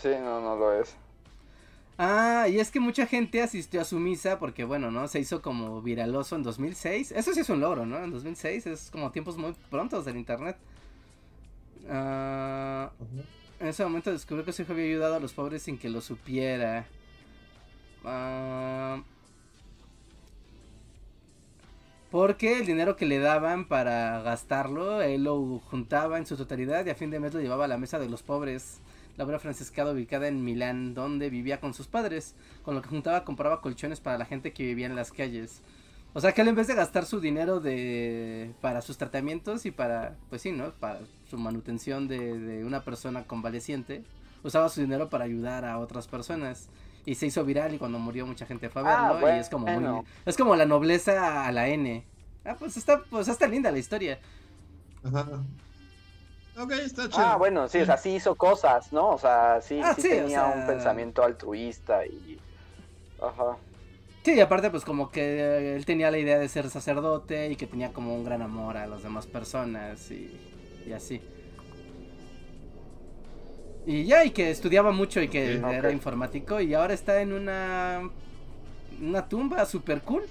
[0.01, 0.97] Sí, no, no lo es.
[2.03, 5.07] Ah, y es que mucha gente asistió a su misa porque, bueno, ¿no?
[5.07, 7.11] Se hizo como viraloso en 2006.
[7.11, 8.03] Eso sí es un logro, ¿no?
[8.03, 10.57] En 2006 es como tiempos muy prontos del internet.
[11.87, 12.89] Ah,
[13.59, 16.01] en ese momento descubrió que su hijo había ayudado a los pobres sin que lo
[16.01, 16.87] supiera.
[18.03, 19.03] Ah,
[22.09, 26.89] porque el dinero que le daban para gastarlo, él lo juntaba en su totalidad y
[26.89, 28.81] a fin de mes lo llevaba a la mesa de los pobres.
[29.21, 32.33] La obra ubicada en Milán, donde vivía con sus padres.
[32.63, 35.61] Con lo que juntaba compraba colchones para la gente que vivía en las calles.
[36.13, 39.71] O sea que él en vez de gastar su dinero de para sus tratamientos y
[39.71, 40.71] para, pues sí, ¿no?
[40.71, 44.03] Para su manutención de, de una persona convaleciente,
[44.43, 46.69] usaba su dinero para ayudar a otras personas.
[47.05, 49.49] Y se hizo viral y cuando murió mucha gente fue a Ah, verlo y es
[49.49, 52.03] como muy, es como la nobleza a la N.
[52.43, 54.19] Ah, pues está, pues está linda la historia.
[55.03, 55.27] Ajá.
[56.57, 57.17] Ok, está chido.
[57.25, 59.09] Ah, bueno, sí, o sea, sí hizo cosas, ¿no?
[59.09, 62.39] O sea, sí, Ah, sí sí, o tenía sea- un pensamiento altruista y...
[63.21, 63.57] Ajá.
[64.23, 67.55] Sí, y aparte pues como que eh, él tenía la idea de ser sacerdote y
[67.55, 70.39] que tenía como un gran amor a las demás personas y,
[70.85, 71.21] y así.
[73.85, 78.11] Y ya, y que estudiaba mucho y que era informático y ahora está en una
[79.01, 80.23] una tumba super cool.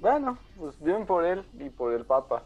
[0.00, 2.44] Bueno, pues bien por él y por el Papa.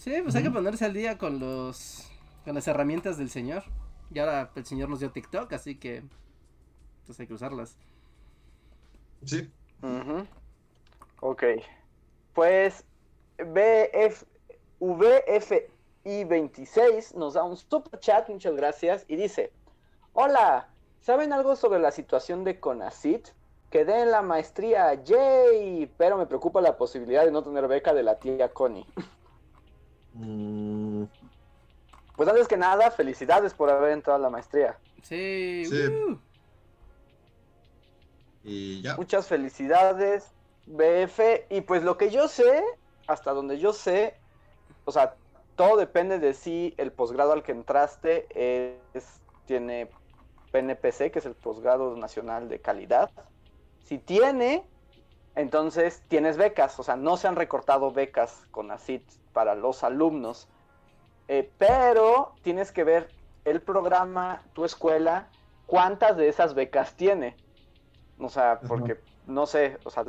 [0.00, 2.10] Sí, pues hay que ponerse al día con los
[2.46, 3.64] con las herramientas del Señor.
[4.10, 6.02] Y ahora el Señor nos dio TikTok, así que
[7.04, 7.76] pues hay que usarlas.
[9.26, 9.52] Sí.
[9.82, 10.26] Ujú.
[11.20, 11.42] Ok.
[12.32, 12.82] Pues
[13.36, 14.24] BF,
[14.80, 19.52] VFI26 nos da un super chat, muchas gracias, y dice,
[20.14, 20.70] hola,
[21.02, 23.28] ¿saben algo sobre la situación de Conacit?
[23.68, 28.02] Quedé en la maestría, yay, pero me preocupa la posibilidad de no tener beca de
[28.02, 28.86] la tía Connie.
[30.14, 31.04] Mm,
[32.16, 34.76] Pues antes que nada, felicidades por haber entrado a la maestría.
[35.02, 35.86] Sí, Sí.
[35.86, 36.18] ¡woo!
[38.42, 38.96] y ya.
[38.96, 40.30] Muchas felicidades,
[40.66, 41.46] BF.
[41.50, 42.62] Y pues lo que yo sé,
[43.06, 44.14] hasta donde yo sé,
[44.84, 45.14] o sea,
[45.56, 49.90] todo depende de si el posgrado al que entraste es, tiene
[50.52, 53.10] PNPC, que es el posgrado nacional de calidad.
[53.84, 54.64] Si tiene,
[55.40, 60.48] entonces tienes becas, o sea, no se han recortado becas con ACID para los alumnos.
[61.28, 63.08] Eh, pero tienes que ver
[63.44, 65.28] el programa, tu escuela,
[65.66, 67.36] cuántas de esas becas tiene.
[68.18, 70.04] O sea, porque, no sé, o sea,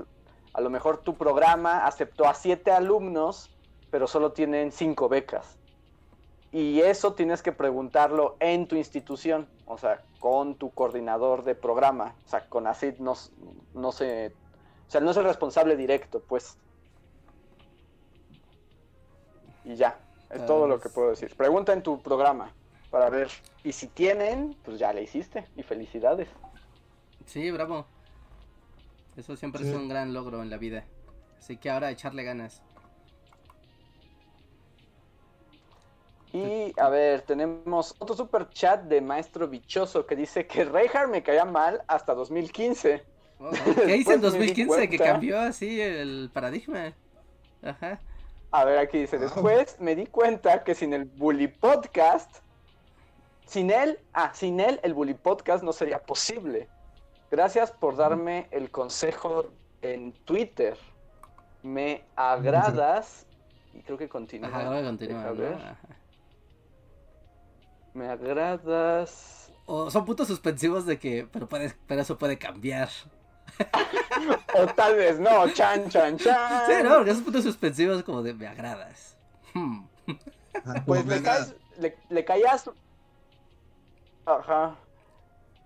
[0.54, 3.50] a lo mejor tu programa aceptó a siete alumnos,
[3.90, 5.58] pero solo tienen cinco becas.
[6.52, 12.16] Y eso tienes que preguntarlo en tu institución, o sea, con tu coordinador de programa.
[12.26, 13.14] O sea, con ACID no,
[13.74, 14.34] no se...
[14.92, 16.58] O sea, no es el responsable directo, pues.
[19.64, 19.98] Y ya,
[20.30, 21.34] es todo lo que Pues- puedo decir.
[21.38, 22.52] Pregunta en tu programa
[22.90, 23.30] para ver.
[23.64, 25.48] Y si tienen, pues ya le hiciste.
[25.56, 26.28] Y felicidades.
[27.26, 27.86] Sí, bravo.
[29.16, 29.70] Eso siempre Sí.
[29.70, 30.84] es un gran logro en la vida.
[31.38, 32.62] Así que ahora echarle ganas.
[36.34, 41.24] Y a ver, tenemos otro super chat de Maestro Bichoso que dice que Reinhardt me
[41.24, 43.06] caía mal hasta 2015.
[43.42, 43.50] Oh,
[43.86, 45.14] ¿Qué hice en Después me di 2015 que cuenta.
[45.14, 46.94] cambió así el paradigma?
[47.64, 48.00] Ajá.
[48.52, 49.26] A ver, aquí dice, Wow.
[49.26, 52.38] después me di cuenta que sin el Bully Podcast
[53.46, 56.70] sin él, ah, sin él el Bully Podcast no sería posible.
[57.30, 60.78] Gracias por darme el consejo en Twitter.
[61.64, 63.26] Me agradas.
[63.74, 64.50] Y creo que continúa.
[64.50, 65.36] Ajá, Deja ¿no?
[65.36, 65.58] ver.
[67.94, 69.52] Me agradas.
[69.66, 72.90] O son puntos suspensivos de que, pero, puede, pero eso puede cambiar.
[74.54, 76.66] O tal vez no, chan, chan, chan.
[76.68, 79.16] Sí, no, porque esos puntos suspensivos como de me agradas.
[79.54, 79.84] Hmm.
[80.54, 82.70] Ajá, Pues le, caes, le, le caías.
[84.26, 84.76] Ajá.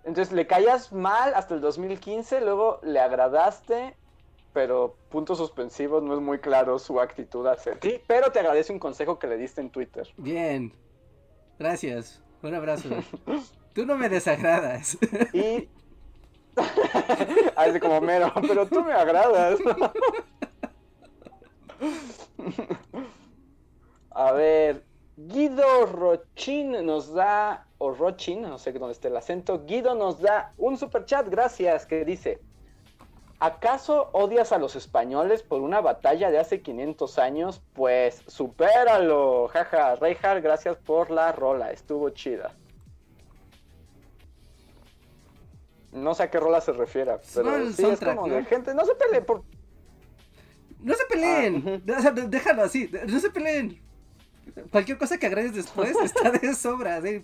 [0.04, 3.96] Entonces le caías mal hasta el 2015, luego le agradaste,
[4.54, 8.00] pero puntos suspensivos no es muy claro su actitud hacia ti.
[8.08, 10.08] Pero te agradece un consejo que le diste en Twitter.
[10.18, 10.72] Bien.
[11.58, 12.22] Gracias.
[12.44, 12.90] Un abrazo.
[13.74, 14.98] Tú no me desagradas.
[15.34, 15.68] Y.
[17.56, 19.60] Así como mero, pero tú me agradas.
[24.12, 24.84] A ver,
[25.18, 30.54] Guido Rochin nos da, o Rochin, no sé dónde está el acento, Guido nos da
[30.58, 32.40] un super chat, gracias, que dice,
[33.40, 37.62] ¿acaso odias a los españoles por una batalla de hace 500 años?
[37.74, 42.54] Pues supéralo, jaja, Reinhardt, gracias por la rola, estuvo chida.
[45.96, 48.74] No sé a qué rola se refiere, pero No, el sí es como de gente,
[48.76, 49.44] no se peleen por...
[50.80, 51.84] No se peleen.
[51.96, 52.90] Ah, sea, déjalo así.
[53.08, 53.82] No se peleen.
[54.72, 57.02] Cualquier cosa que agregues después está de sobra.
[57.02, 57.24] ¿sí?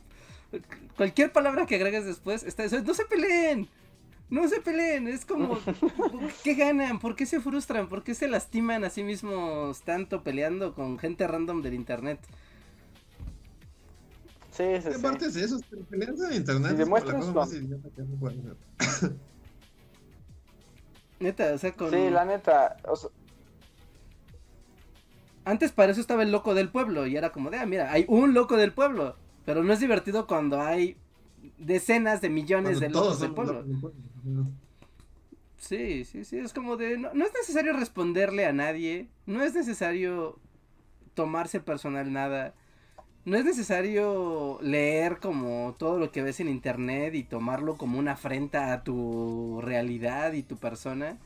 [0.97, 2.83] Cualquier palabra que agregues después está de sobra.
[2.85, 3.67] No se peleen.
[4.29, 5.07] No se peleen.
[5.07, 5.59] Es como.
[6.43, 6.99] ¿Qué ganan?
[6.99, 7.87] ¿Por qué se frustran?
[7.87, 12.19] ¿Por qué se lastiman a sí mismos tanto peleando con gente random del internet?
[14.51, 15.01] Sí, sí, ¿Qué sí.
[15.01, 15.59] parte es eso?
[15.89, 17.61] Pelearse en internet Y es como la cosa más que.
[21.19, 21.89] Neta, o sea, con.
[21.91, 23.09] Sí, la neta, o sea,
[25.45, 28.05] Antes para eso estaba el loco del pueblo y era como de, ah, mira, hay
[28.07, 29.15] un loco del pueblo.
[29.45, 30.97] Pero no es divertido cuando hay
[31.57, 33.63] decenas de millones Cuando de locos del pueblo.
[33.63, 34.51] del pueblo.
[35.57, 39.53] Sí, sí, sí, es como de, no, no es necesario responderle a nadie, no es
[39.53, 40.39] necesario
[41.13, 42.55] tomarse personal nada,
[43.23, 48.13] no es necesario leer como todo lo que ves en internet y tomarlo como una
[48.13, 51.17] afrenta a tu realidad y tu persona.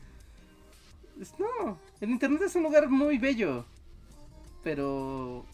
[1.38, 3.64] No, el internet es un lugar muy bello,
[4.62, 5.46] pero...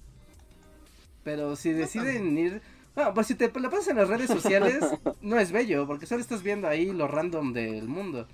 [1.23, 2.61] Pero si deciden ir...
[2.97, 4.81] No, pues si te la pasas en las redes sociales,
[5.23, 8.27] no es bello, porque solo estás viendo ahí lo random del mundo.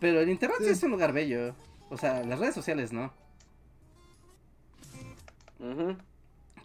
[0.00, 1.54] Pero el internet sí es un lugar bello.
[1.88, 3.12] O sea, las redes sociales no.
[5.60, 5.96] ujú.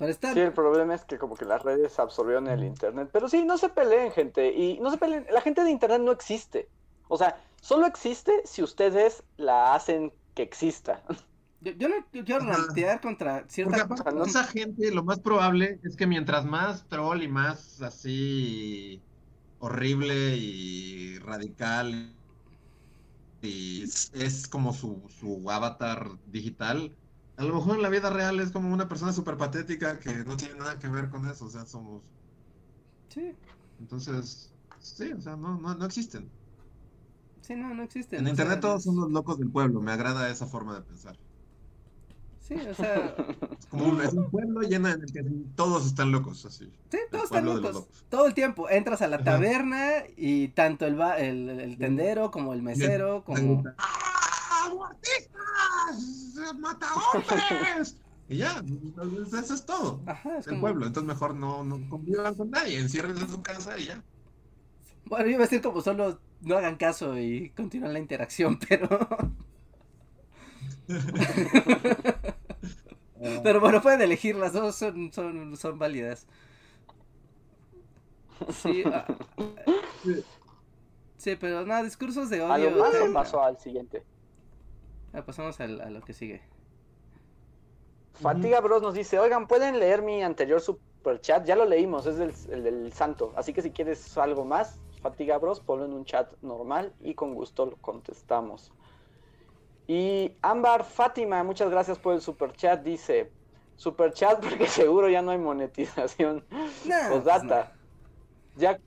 [0.02, 0.34] Para estar...
[0.34, 3.10] Sí, el problema es que como que las redes absorbieron el internet.
[3.14, 4.52] Pero sí, no se peleen, gente.
[4.52, 5.28] Y no se peleen.
[5.32, 6.68] La gente de internet no existe.
[7.08, 11.04] O sea, solo existe si ustedes la hacen que exista.
[11.60, 12.54] Yo, yo no quiero Ajá.
[12.54, 13.84] rantear contra Porque cierta...
[13.84, 19.06] aparte, no- esa gente, lo más probable es que mientras más troll y más así
[19.60, 22.18] horrible y radical
[23.42, 26.96] y es, es como su, su avatar digital,
[27.42, 30.38] a lo mejor en la vida real es como una persona súper patética que no
[30.38, 32.04] tiene nada que ver con eso, o sea, somos...
[33.10, 33.36] Sí,
[33.80, 36.34] Entonces, sí, o sea, no, no, no existen.
[37.42, 38.18] sí, no, no existe.
[38.18, 41.20] En internet todos son los locos del pueblo, me agrada esa forma de pensar.
[42.40, 43.16] Sí, o sea,
[43.60, 45.24] Es como un, es un pueblo lleno en el que
[45.56, 46.74] todos están locos, así.
[46.90, 47.74] sí, todos están locos.
[47.74, 48.06] locos.
[48.10, 48.70] Todo el tiempo.
[48.70, 49.24] Entras a la Ajá.
[49.24, 53.64] taberna y tanto el, ba- el, el tendero como el mesero, como...
[53.78, 54.70] ¡Ah,
[56.60, 57.98] ¡Mata hombres!
[58.28, 58.64] Y ya,
[59.44, 60.02] eso es todo.
[60.06, 60.62] Ajá, es El como...
[60.62, 64.02] pueblo, entonces mejor no, no convivan con nadie, enciérrense en su casa y ya.
[65.06, 69.08] Bueno, yo iba a decir como solo no hagan caso y continúen la interacción, pero...
[73.44, 76.28] Pero bueno, pueden elegir, las dos son, son, son válidas.
[78.50, 79.06] Sí, ah,
[81.18, 82.72] sí, pero no, discursos de A lo odio.
[82.72, 83.12] más tenga.
[83.12, 84.04] paso al siguiente.
[85.14, 86.42] Ah, pasamos a lo que sigue.
[88.14, 91.46] Fatiga Bros nos dice, oigan, ¿pueden leer mi anterior super chat?
[91.46, 93.34] Ya lo leímos, es del, el del santo.
[93.36, 97.34] Así que si quieres algo más, Fatiga Bros, ponlo en un chat normal y con
[97.34, 98.72] gusto lo contestamos.
[99.88, 103.34] Y Ámbar Fátima, muchas gracias por el super chat, dice,
[103.76, 106.46] super chat porque seguro ya no hay monetización.
[106.86, 107.76] Nah, pues Postdata.
[108.56, 108.80] Ya,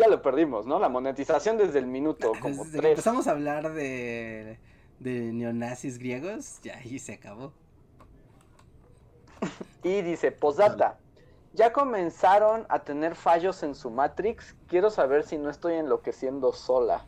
[0.00, 0.78] ya lo perdimos, ¿no?
[0.78, 2.90] La monetización desde el minuto, como Desde que tres.
[2.92, 4.58] empezamos a hablar de,
[4.98, 7.52] de neonazis griegos, ya ahí se acabó.
[9.82, 10.98] Y dice, posdata,
[11.52, 14.54] ya comenzaron a tener fallos en su Matrix.
[14.68, 17.06] Quiero saber si no estoy enloqueciendo sola.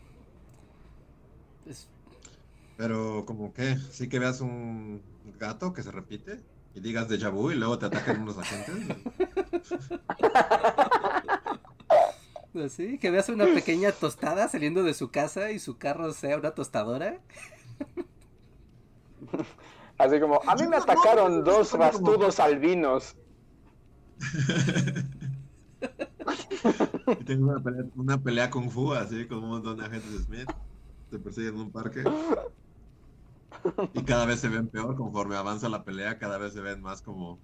[2.77, 5.03] Pero, como que, sí que veas un
[5.39, 6.41] gato que se repite.
[6.75, 8.97] y digas déjà vu y luego te atacan unos agentes.
[12.55, 16.51] Así, que veas una pequeña tostada saliendo de su casa y su carro sea una
[16.51, 17.19] tostadora.
[19.99, 23.17] Así como, a mí me atacaron dos bastudos albinos.
[27.21, 30.51] y tengo una pelea, una pelea fu así con un montón de agentes de Smith.
[31.11, 32.05] Te persiguen en un parque.
[33.95, 37.01] Y cada vez se ven peor conforme avanza la pelea, cada vez se ven más
[37.01, 37.39] como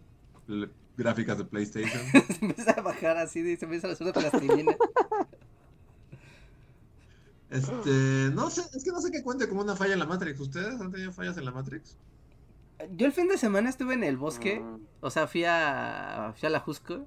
[0.98, 2.02] gráficas de PlayStation.
[2.38, 4.76] se empieza a bajar así, y se empieza a hacer una plastilina.
[7.50, 10.38] Este, no sé, es que no sé qué cuente como una falla en la Matrix.
[10.40, 11.96] ¿Ustedes han tenido fallas en la Matrix?
[12.96, 14.86] Yo el fin de semana estuve en el bosque, Mm.
[15.00, 17.06] o sea, fui a, fui a la Jusco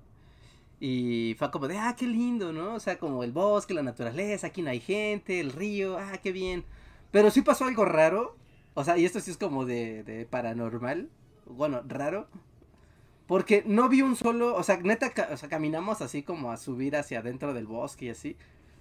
[0.79, 2.73] y fue como de, ah, qué lindo, ¿no?
[2.75, 6.31] O sea, como el bosque, la naturaleza, aquí no hay gente, el río, ah, qué
[6.31, 6.65] bien.
[7.11, 8.35] Pero sí pasó algo raro,
[8.73, 11.09] o sea, y esto sí es como de, de paranormal,
[11.45, 12.27] bueno, raro.
[13.31, 16.97] Porque no vi un solo, o sea, neta, o sea, caminamos así como a subir
[16.97, 18.35] hacia adentro del bosque y así.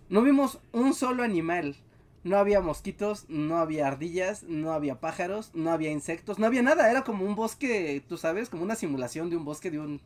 [0.09, 1.77] No vimos un solo animal.
[2.25, 6.91] No había mosquitos, no había ardillas, no había pájaros, no había insectos, no había nada.
[6.91, 9.99] Era como un bosque, tú sabes, como una simulación de un bosque de, un,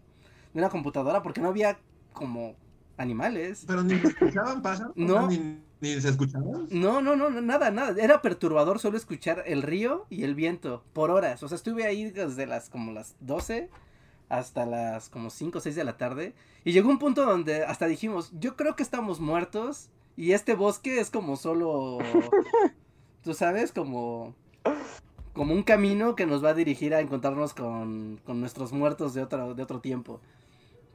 [0.52, 1.78] de una computadora, porque no había
[2.12, 2.54] como
[2.98, 3.64] animales.
[3.66, 5.26] Pero ni se escuchaban pájaros, No.
[5.26, 6.68] ni, ni se escuchaban.
[6.70, 7.94] No, no, no, no, nada, nada.
[7.98, 11.42] Era perturbador solo escuchar el río y el viento por horas.
[11.42, 13.70] O sea, estuve ahí desde las como las 12
[14.28, 16.34] hasta las como 5 o 6 de la tarde.
[16.64, 21.00] Y llegó un punto donde hasta dijimos, yo creo que estamos muertos y este bosque
[21.00, 21.98] es como solo,
[23.22, 24.34] tú sabes, como,
[25.32, 29.22] como un camino que nos va a dirigir a encontrarnos con, con nuestros muertos de
[29.22, 30.20] otro, de otro tiempo.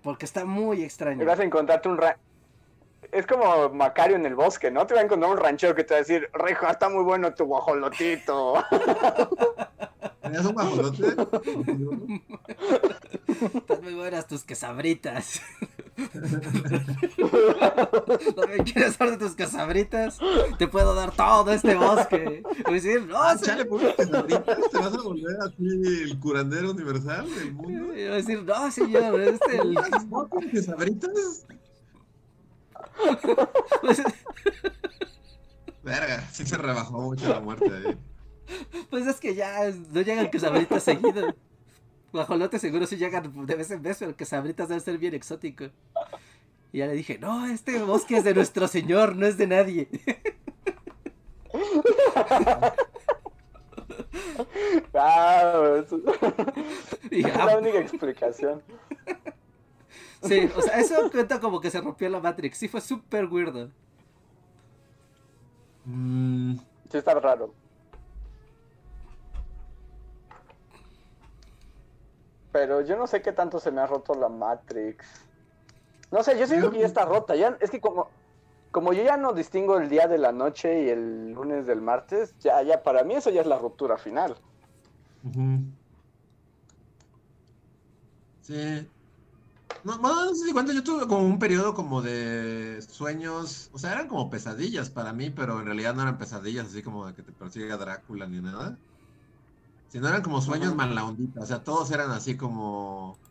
[0.02, 1.26] Porque está muy Y extraño.
[1.26, 2.18] vas a encontrarte un ra...
[3.12, 4.86] Es como Macario en el bosque, ¿no?
[4.86, 7.34] Te va a encontrar un ranchero que te va a decir, Reja, está muy bueno
[7.34, 8.56] tu guajolotito.
[10.30, 11.08] ¿Tenías un guajolote?
[13.56, 15.42] Están muy buenas tus quesabritas.
[15.98, 16.06] ¿No
[18.48, 20.20] me quieres dar de tus quesabritas?
[20.60, 22.44] Te puedo dar todo este bosque.
[22.68, 23.68] Y decir, no, Ah, chale,
[23.98, 27.96] quesabritas, te vas a volver así el curandero universal del mundo.
[27.96, 29.74] Y decir, no, señor, este el...
[29.74, 31.48] ¿No con quesabritas?
[35.84, 37.98] Verga, sí se rebajó mucho la muerte ahí.
[38.89, 41.36] Pues es que ya no llegan quesabritas seguido.
[42.12, 45.66] Guajolotes seguro sí llegan de vez en vez, pero quesabritas debe ser bien exótico.
[46.72, 49.89] Y ya le dije, no, este bosque es de nuestro señor, no es de nadie.
[54.93, 55.91] Ah, es
[57.12, 58.62] Y dije, es "Ah, la única explicación.
[60.24, 62.58] Sí, o sea, eso cuenta como que se rompió la Matrix.
[62.58, 63.70] Sí, fue súper weirdo.
[65.86, 66.56] Mm,
[66.91, 67.54] Sí está raro.
[72.52, 75.06] Pero yo no sé qué tanto se me ha roto la Matrix.
[76.12, 77.36] No sé, yo siento que ya está rota.
[77.36, 78.12] Ya, es que como,
[78.72, 82.38] como yo ya no distingo el día de la noche y el lunes del martes,
[82.39, 84.41] ya, ya para mí eso ya es la ruptura final.
[85.24, 85.80] ujú.
[88.41, 88.91] Sí.
[89.82, 93.78] No, bueno, no sé si cuenta, yo tuve como un periodo como de sueños, o
[93.80, 97.14] sea, eran como pesadillas para mí, pero en realidad no eran pesadillas así como de
[97.16, 98.82] que te persiga Drácula ni nada.
[99.90, 103.24] Sino eran como sueños ondita, o sea, todos eran así como,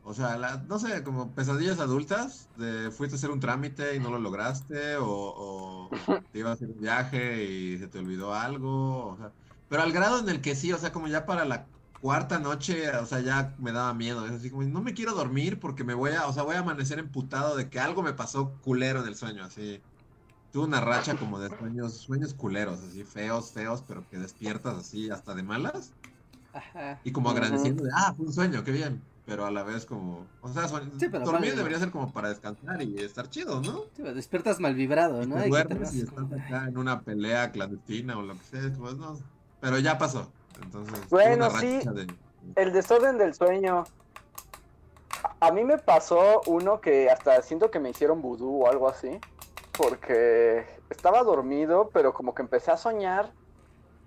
[0.00, 4.00] o sea, la- no sé, como pesadillas adultas, de fuiste a hacer un trámite y
[4.00, 5.92] no lo lograste, o, o
[6.30, 9.34] te ibas a hacer un viaje y se te olvidó algo, o sea,
[9.68, 12.90] pero al grado en el que sí, o sea, como ya para la cuarta noche,
[12.98, 15.94] o sea, ya me daba miedo, es así como, no me quiero dormir porque me
[15.94, 19.08] voy a, o sea, voy a amanecer emputado de que algo me pasó culero en
[19.08, 19.84] el sueño, así.
[20.54, 25.10] Tuve una racha como de sueños, sueños culeros, así, feos, feos, pero que despiertas así
[25.10, 25.90] hasta de malas.
[26.52, 27.00] Ajá.
[27.02, 29.02] Y como agradeciendo de, ah, fue un sueño, qué bien.
[29.26, 31.56] Pero a la vez como, o sea, sueño- Sí, pero dormir vale.
[31.56, 33.78] debería ser como para descansar y estar chido, ¿no?
[33.78, 35.44] Sí, pero despiertas mal vibrado, ¿no?
[35.44, 38.94] Y duermes y como, estás acá en una pelea clandestina o lo que sea, pues
[38.94, 39.18] no.
[39.60, 40.30] Pero ya pasó.
[40.62, 41.80] Entonces, Bueno, sí.
[41.84, 42.06] de...
[42.54, 43.82] El desorden del sueño.
[45.40, 48.88] A a mí me pasó uno que hasta siento que me hicieron vudú o algo
[48.88, 49.18] así.
[49.76, 53.32] Porque estaba dormido, pero como que empecé a soñar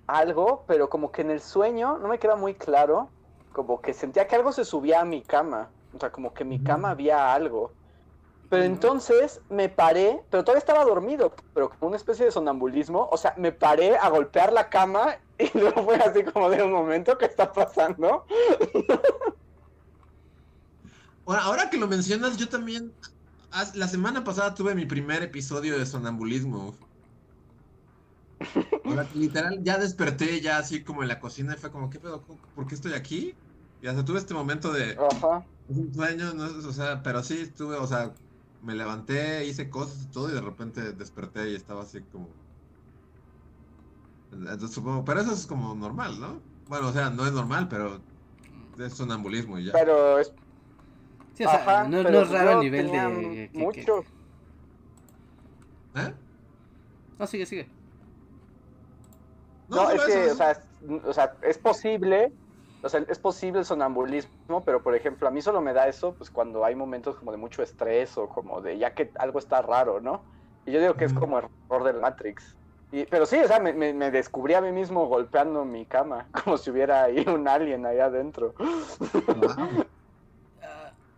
[0.07, 3.09] algo, pero como que en el sueño no me queda muy claro.
[3.51, 5.69] Como que sentía que algo se subía a mi cama.
[5.95, 7.71] O sea, como que en mi cama había algo.
[8.49, 13.09] Pero entonces me paré, pero todavía estaba dormido, pero como una especie de sonambulismo.
[13.11, 16.71] O sea, me paré a golpear la cama y luego fue así como de un
[16.71, 18.25] momento, ¿qué está pasando?
[21.25, 22.93] Ahora, ahora que lo mencionas, yo también,
[23.75, 26.77] la semana pasada tuve mi primer episodio de sonambulismo.
[28.83, 32.25] Ahora, literal, ya desperté ya así como en la cocina y fue como, ¿qué pedo?
[32.53, 33.37] ¿Por qué estoy aquí?
[33.81, 35.47] Y hasta tuve este momento de, Ajá.
[35.67, 38.13] un sueño, no o sea, pero sí estuve, o sea,
[38.61, 42.29] me levanté, hice cosas y todo, y de repente desperté y estaba así como.
[44.31, 46.41] Entonces supongo, pero eso es como normal, ¿no?
[46.65, 48.03] Bueno, o sea, no es normal, pero
[48.77, 49.73] es sonambulismo y ya.
[49.73, 50.33] Pero es
[51.37, 52.97] Sí, o sea, Ajá, no, es raro a nivel de...
[52.97, 53.99] que- que- mucho.
[55.95, 56.13] ¿Eh?
[57.19, 57.69] No, sigue, sigue.
[59.67, 60.59] No, es que, eso, o sea, es,
[61.05, 62.31] o sea, es posible,
[62.81, 66.15] o sea, es posible el sonambulismo, pero por ejemplo, a mí solo me da eso,
[66.15, 69.61] pues cuando hay momentos como de mucho estrés o como de ya que algo está
[69.61, 70.23] raro, ¿no?
[70.65, 72.55] Y yo digo que es como error del Matrix.
[72.91, 76.29] Y, pero sí, o sea, me, me- me descubrí a mí mismo golpeando mi cama,
[76.43, 78.55] como si hubiera ahí un alien ahí adentro.
[78.57, 79.85] Wow.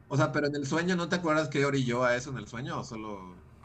[0.09, 2.47] O sea, pero en el sueño, ¿no te acuerdas que orilló a eso en el
[2.47, 2.79] sueño?
[2.79, 3.13] O solo,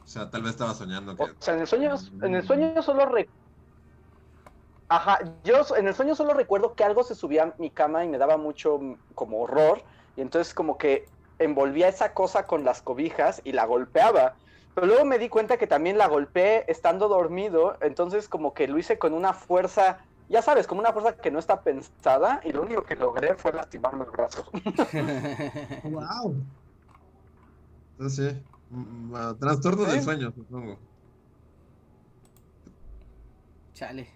[0.03, 1.31] o sea, tal vez estaba soñando que...
[1.31, 3.31] O sea, en el sueño, en el sueño solo re-
[4.89, 8.09] Ajá, yo en el sueño solo recuerdo que algo se subía a mi cama y
[8.09, 9.85] me daba mucho mm, como horror.
[10.15, 14.39] Y entonces como que envolvía esa cosa con las cobijas y la golpeaba.
[14.75, 17.79] Pero luego me di cuenta que también la golpeé estando dormido.
[17.81, 21.39] Entonces como que lo hice con una fuerza, ya sabes, como una fuerza que no
[21.39, 22.41] está pensada.
[22.45, 24.45] Y lo único que logré fue lastimarme el brazo.
[25.85, 26.45] ¡Wow!
[27.97, 30.05] Entonces sí, mm, ah, trastorno del Sí.
[30.05, 30.79] sueño, supongo.
[33.75, 34.09] Chale.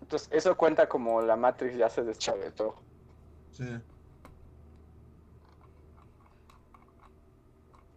[0.00, 2.76] Entonces eso cuenta como la Matrix ya se deschavetó.
[3.50, 3.64] Sí.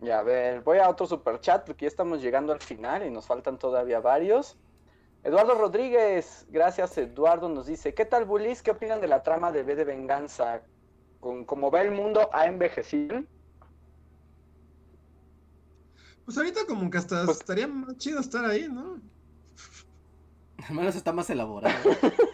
[0.02, 3.12] Y a ver, voy a otro super chat porque ya estamos llegando al final y
[3.12, 4.58] nos faltan todavía varios.
[5.24, 8.62] Eduardo Rodríguez, gracias Eduardo, nos dice, ¿qué tal Bulis?
[8.62, 10.62] ¿Qué opinan de la trama de B de Venganza?
[11.20, 13.24] Con, como ve el mundo, ¿ha envejecido?
[16.24, 19.02] Pues ahorita como que hasta Pues- estaría más chido estar ahí, ¿no?
[20.68, 21.76] Al menos está más elaborado.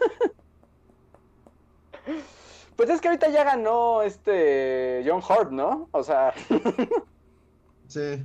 [2.75, 5.87] Pues es que ahorita ya ganó este John Hurt, ¿no?
[5.93, 6.33] O sea,
[7.87, 8.21] Sí.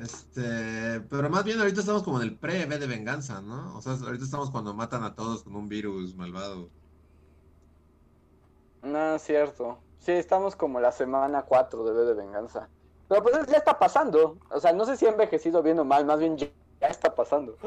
[0.00, 3.76] Este, pero más bien ahorita estamos como en el pre-B de venganza, ¿no?
[3.76, 6.70] O sea, ahorita estamos cuando matan a todos con un virus malvado.
[8.82, 9.78] no es cierto.
[9.98, 12.70] Sí, estamos como la semana 4 de B de Venganza.
[13.08, 14.38] Pero pues ya está pasando.
[14.50, 16.48] O sea, no sé si ha envejecido bien o mal, más bien ya
[16.80, 17.58] está pasando.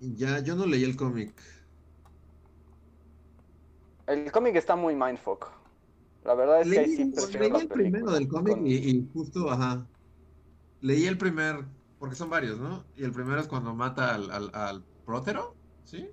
[0.00, 1.34] Y ya, yo no leí el cómic.
[4.06, 5.59] El cómic está muy mindfuck.
[6.30, 8.64] La verdad es que ahí Leí, sí prefiero leí la el primero del cómic con-
[8.64, 9.90] y, y justo, ajá.
[10.80, 11.66] Leí el primer,
[11.98, 12.90] porque son varios, ¿no?
[12.94, 16.10] Y el primero es cuando mata al, al, al prótero, ¿sí?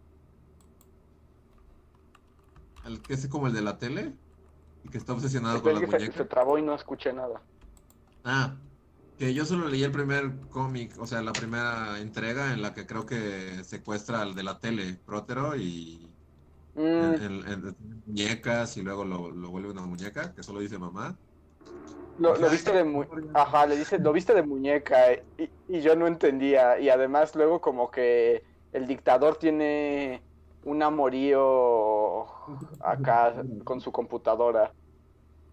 [2.82, 4.18] El que es como el de la tele
[4.84, 6.26] y que está obsesionado con que se, se muñecas.
[6.26, 7.44] trabó y no escuché nada.
[8.24, 8.62] Ah,
[9.16, 12.86] que yo solo leí el primer cómic, o sea, la primera entrega en la que
[12.86, 16.07] creo que secuestra al de la tele, prótero, y
[16.78, 20.78] Mm, en, en- en- muñecas y luego lo, lo vuelve una muñeca, que solo dice
[20.80, 21.20] mamá.
[22.18, 23.06] lo, viste de mu-.
[23.34, 25.22] Ajá, le dice, lo viste de muñeca y,
[25.68, 26.80] y yo no entendía.
[26.80, 30.26] Y además luego como que el dictador tiene
[30.64, 32.26] un amorío
[32.80, 34.74] acá con su computadora.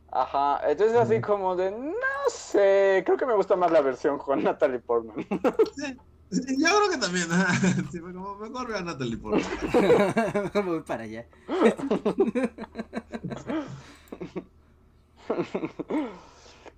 [0.09, 1.93] Ajá, entonces así como de, no
[2.29, 5.27] sé, creo que me gusta más la versión con Natalie Portman.
[5.75, 6.03] Sí,
[6.35, 7.29] sí, yo creo que también.
[7.93, 9.17] Sí, como, mejor ve a Natalie.
[10.43, 11.27] Mejor me voy para allá.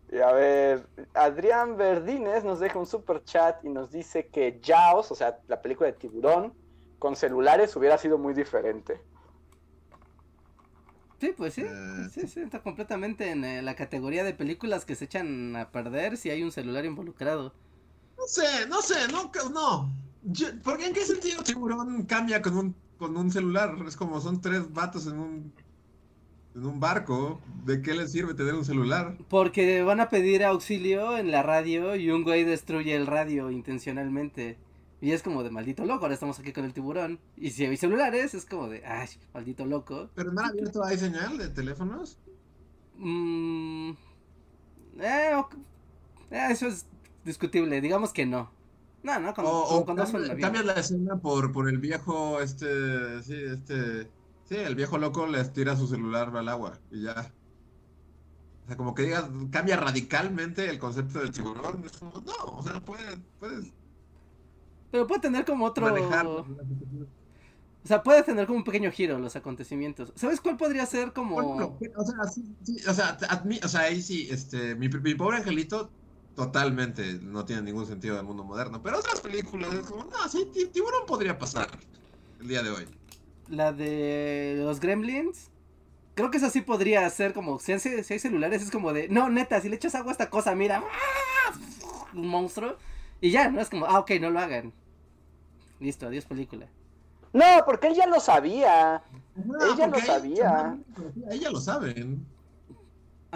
[0.09, 5.11] Y a ver, Adrián Verdines nos deja un super chat y nos dice que Jaws,
[5.11, 6.55] o sea, la película de tiburón,
[6.99, 9.05] con celulares hubiera sido muy diferente.
[11.21, 11.63] Sí, pues sí.
[11.63, 15.71] Eh, Sí, sí, está completamente en eh, la categoría de películas que se echan a
[15.73, 17.55] perder si hay un celular involucrado.
[18.19, 19.93] No sé, no sé, no, no.
[20.25, 23.77] Yo- porque en qué sentido tiburón cambia con un, con un celular?
[23.87, 25.53] Es como son tres vatos en un,
[26.55, 27.41] en un barco.
[27.65, 29.17] ¿De qué les sirve tener un celular?
[29.29, 34.59] Porque van a pedir auxilio en la radio y un güey destruye el radio intencionalmente.
[35.01, 37.21] Y es como de maldito loco, ahora estamos aquí con el tiburón.
[37.37, 40.09] Y si hay celulares, es como de, ay, maldito loco.
[40.15, 42.19] ¿Pero en mar abierto hay señal de teléfonos?
[42.97, 43.91] Mm,
[44.99, 45.55] eh, ok,
[46.31, 46.87] eh, eso es
[47.27, 48.51] discutible, digamos que no.
[49.03, 51.79] No, no, cuando, O, como o cuando son cambia- cambias la escena por, por el
[51.79, 54.05] viejo, este, sí, este,
[54.49, 57.33] sí, el viejo loco les tira su celular al agua y ya.
[58.65, 61.85] O sea, como que digas, cambia radicalmente el concepto del tiburón.
[61.85, 63.67] Es como, no, o sea, puedes, puedes
[64.91, 65.87] Pero puede tener como otro...
[65.87, 66.27] manejar.
[66.27, 66.47] O
[67.85, 70.13] sea, puede tener como un pequeño giro los acontecimientos.
[70.17, 71.37] ¿Sabes cuál podría ser como...
[71.41, 75.15] Bueno, o sea, sí, sí, o sea, admi- o sea, ahí sí, este, mi, mi
[75.15, 75.89] pobre angelito
[76.37, 78.81] totalmente no tiene ningún sentido del mundo moderno.
[78.83, 81.69] Pero otras películas es como, no, sí, ti- tiburón podría pasar
[82.41, 82.87] el día de hoy.
[83.49, 85.51] La de los Gremlins.
[86.15, 87.59] Creo que eso sí podría ser como.
[87.59, 89.09] Si hay, si hay celulares, es como de.
[89.09, 90.83] No, neta, si le echas agua a esta cosa, mira.
[90.85, 91.53] ¡ah!
[92.15, 92.77] Un monstruo.
[93.21, 93.61] Y ya, ¿no?
[93.61, 94.73] Es como, ah, ok, no lo hagan.
[95.81, 96.67] Listo, adiós película.
[97.33, 99.03] No, porque él ya lo sabía.
[99.75, 100.79] Ella lo sabía.
[101.31, 102.25] Ella lo saben.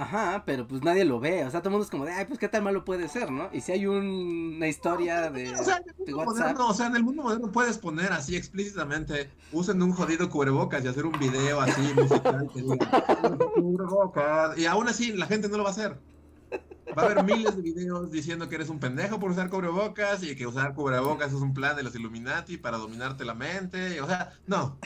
[0.00, 1.44] Ajá, pero pues nadie lo ve.
[1.44, 3.30] O sea, todo el mundo es como de, ay, pues qué tan malo puede ser,
[3.30, 3.50] ¿no?
[3.52, 6.36] Y si hay un- una historia de, O sea, en el de mundo WhatsApp.
[6.46, 10.82] moderno, o sea, en el mundo moderno puedes poner así explícitamente, usen un jodido cubrebocas
[10.84, 13.04] y hacer un video así musical que diga,
[13.54, 14.56] cubrebocas.
[14.58, 15.98] Y aún así la gente no lo va a hacer.
[16.96, 20.34] Va a haber miles de videos diciendo que eres un pendejo por usar cubrebocas y
[20.34, 24.00] que usar cubrebocas es un plan de los Illuminati para dominarte la mente.
[24.00, 24.78] O sea, no.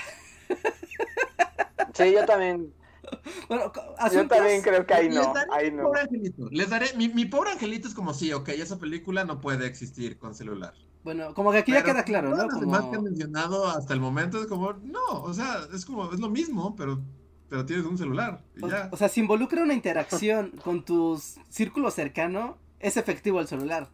[1.94, 2.74] Sí, yo también.
[3.48, 3.72] Bueno,
[4.12, 5.32] Yo también creo que ahí Les no.
[5.34, 5.82] daré Ahí mi no.
[5.84, 6.48] pobre angelito.
[6.50, 10.18] Les daré, mi, mi pobre angelito es como sí, ok, esa película no puede existir
[10.18, 10.74] con celular.
[11.02, 12.36] Bueno, como que aquí ya queda claro, ¿no?
[12.60, 13.02] demás que han Como...
[13.02, 17.02] mencionado hasta el momento es como, no, o sea, es como, es lo mismo, pero,
[17.50, 18.88] pero tienes un celular y O, ya.
[18.90, 21.20] o sea, si involucra una interacción con tu
[21.50, 23.90] círculo cercano, es efectivo el celular.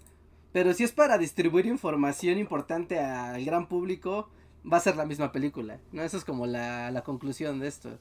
[0.53, 4.29] Pero si es para distribuir información importante al gran público,
[4.71, 5.81] va a ser la misma película.
[5.93, 6.03] ¿No?
[6.03, 7.99] Esa es como la, la conclusión de esto.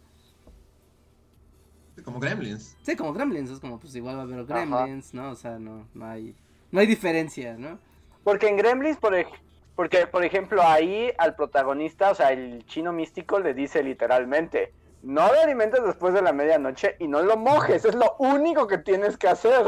[2.04, 2.76] Como Gremlins.
[2.84, 4.54] Sí, como Gremlins, es como pues igual va a haber Ajá.
[4.66, 5.32] Gremlins, ¿no?
[5.32, 6.36] O sea, no, no hay,
[6.72, 7.80] no hay diferencia, ¿no?
[8.24, 9.28] Porque en Gremlins, por, ej-
[9.76, 15.28] porque, por ejemplo, ahí al protagonista, o sea, el chino místico le dice literalmente, no
[15.32, 19.18] lo alimentes después de la medianoche y no lo mojes, es lo único que tienes
[19.18, 19.66] que hacer.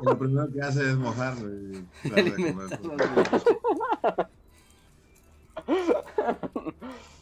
[0.00, 2.68] Y lo primero que hace es mojarlo y darle de comer.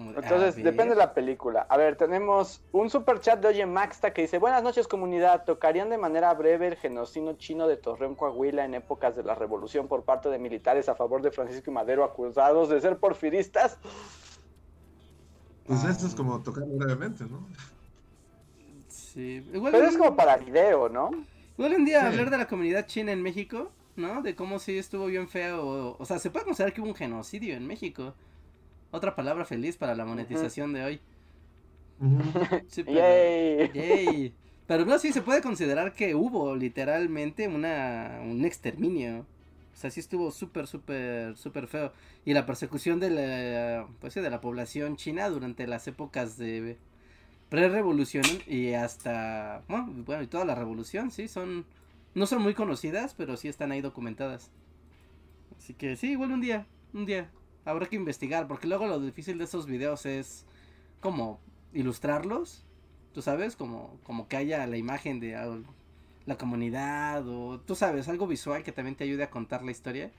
[0.00, 1.66] Como de, Entonces, depende de la película.
[1.68, 5.90] A ver, tenemos un super chat de Oye Maxta que dice, buenas noches comunidad, ¿tocarían
[5.90, 10.04] de manera breve el genocidio chino de Torreón, Coahuila en épocas de la revolución por
[10.04, 13.78] parte de militares a favor de Francisco y Madero acusados de ser porfiristas?
[15.66, 17.46] Pues esto es como tocarlo brevemente, ¿no?
[18.88, 19.46] Sí.
[19.52, 21.10] Igual, Pero es como para video, ¿no?
[21.58, 22.06] igual un día Sí.
[22.06, 24.22] hablar de la comunidad china en México, ¿no?
[24.22, 25.62] De cómo sí estuvo bien feo.
[25.62, 28.14] O, o sea, se puede considerar que hubo un genocidio en México.
[28.90, 31.00] Otra palabra feliz para la monetización de hoy.
[32.68, 33.70] Sí, pero- Yay.
[33.72, 34.34] Yay.
[34.66, 39.26] Pero no, sí se puede considerar que hubo literalmente una, un exterminio.
[39.72, 41.92] O sea, sí estuvo súper, súper, súper feo.
[42.24, 46.76] Y la persecución de la, pues, sí, de la población china durante las épocas de
[47.48, 51.64] pre-revolución y hasta, bueno, bueno, y toda la revolución, sí, son,
[52.14, 54.50] no son muy conocidas, pero sí están ahí documentadas.
[55.58, 57.28] Así que sí, igual un día, un día.
[57.64, 60.46] Habrá que investigar, porque luego lo difícil de esos videos es
[61.00, 61.40] como
[61.72, 62.64] ilustrarlos,
[63.12, 65.64] tú sabes, como, como que haya la imagen de
[66.26, 70.10] la comunidad o tú sabes, algo visual que también te ayude a contar la historia.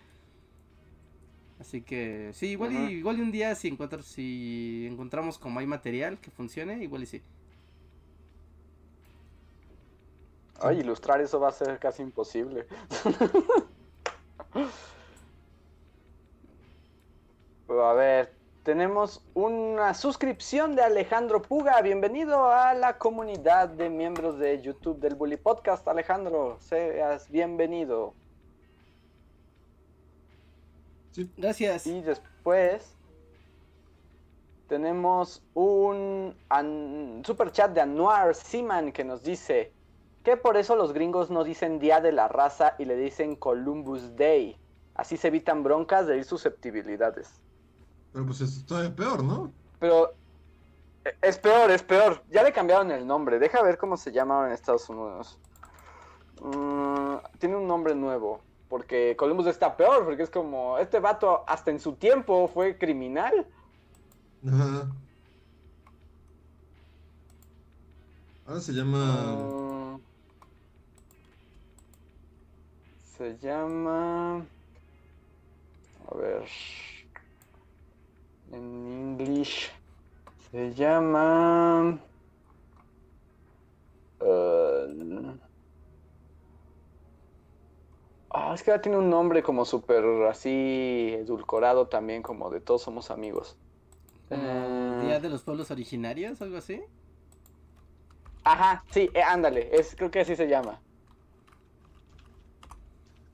[1.59, 2.89] Así que sí, igual Ajá.
[2.89, 7.03] y, igual y un día si encuentro, si encontramos como hay material que funcione, igual
[7.03, 7.21] y sí.
[10.59, 12.67] Ay, ilustrar eso va a ser casi imposible.
[17.79, 18.33] A ver,
[18.63, 21.81] tenemos una suscripción de Alejandro Puga.
[21.81, 26.57] Bienvenido a la comunidad de miembros de YouTube del Bully Podcast, Alejandro.
[26.59, 28.13] Seas bienvenido.
[31.37, 31.87] Gracias.
[31.87, 32.93] Y después
[34.67, 39.71] tenemos un an- super chat de Anuar Siman que nos dice
[40.23, 44.15] que por eso los gringos no dicen Día de la Raza y le dicen Columbus
[44.17, 44.57] Day.
[44.93, 47.39] Así se evitan broncas de ir susceptibilidades.
[48.13, 49.51] Pero pues es todavía peor, ¿no?
[49.79, 50.13] Pero
[51.05, 52.23] eh, es peor, es peor.
[52.29, 53.39] Ya le cambiaron el nombre.
[53.39, 55.37] Deja ver cómo se llama en Estados Unidos.
[56.41, 58.41] Mm, tiene un nombre nuevo.
[58.69, 63.45] Porque Columbus está peor, porque es como, este vato hasta en su tiempo fue criminal.
[64.47, 64.89] Ajá.
[68.45, 69.35] Ahora se llama.
[69.35, 69.99] Mm,
[73.17, 74.45] se llama...
[76.09, 76.45] A ver...
[78.51, 79.71] En English...
[80.51, 81.97] Se llama...
[88.33, 92.81] Ah, es que ahora tiene un nombre como súper así edulcorado también, como de todos
[92.81, 93.57] somos amigos.
[94.29, 96.81] Eh, Día de los Pueblos Originarios, algo así.
[98.43, 100.81] Ajá, sí, eh, ándale, es, creo que así se llama.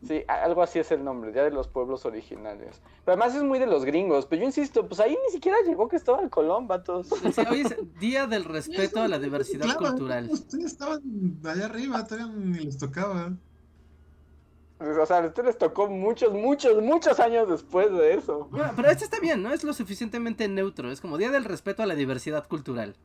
[0.05, 2.81] Sí, algo así es el nombre, Día de los Pueblos Originarios.
[3.03, 4.27] Pero además es muy de los gringos.
[4.27, 7.07] Pero yo insisto, pues ahí ni siquiera llegó Cristóbal Colón, vatos.
[7.07, 10.29] Sí, hoy es Día del Respeto a la Diversidad Claro, Cultural.
[10.29, 11.01] Ustedes estaban
[11.43, 13.33] allá arriba, todavía ni les tocaba.
[14.79, 18.47] O sea, a ustedes les tocó muchos, muchos, muchos años después de eso.
[18.51, 19.51] Bueno, pero este está bien, ¿no?
[19.51, 20.91] Es lo suficientemente neutro.
[20.91, 22.95] Es como Día del Respeto a la Diversidad Cultural.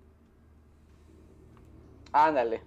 [2.12, 2.62] Ándale.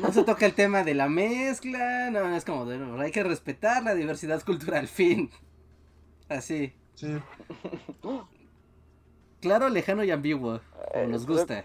[0.00, 3.22] No se toca el tema de la mezcla, no, es como, de, no, hay que
[3.22, 5.30] respetar la diversidad cultural, fin.
[6.28, 6.74] Así.
[6.94, 7.18] Sí.
[9.40, 11.64] Claro, lejano y ambiguo, como Eh, nos gusta.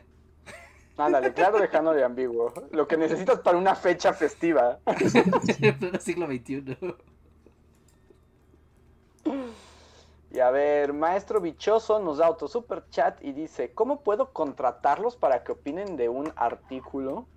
[0.97, 2.53] Ándale, claro, lejano y ambiguo.
[2.71, 4.77] Lo que necesitas para una fecha festiva.
[4.85, 6.77] En pleno siglo XXI.
[10.33, 15.15] Y a ver, Maestro Bichoso nos da otro super chat y dice, ¿cómo puedo contratarlos
[15.15, 17.27] para que opinen de un artículo?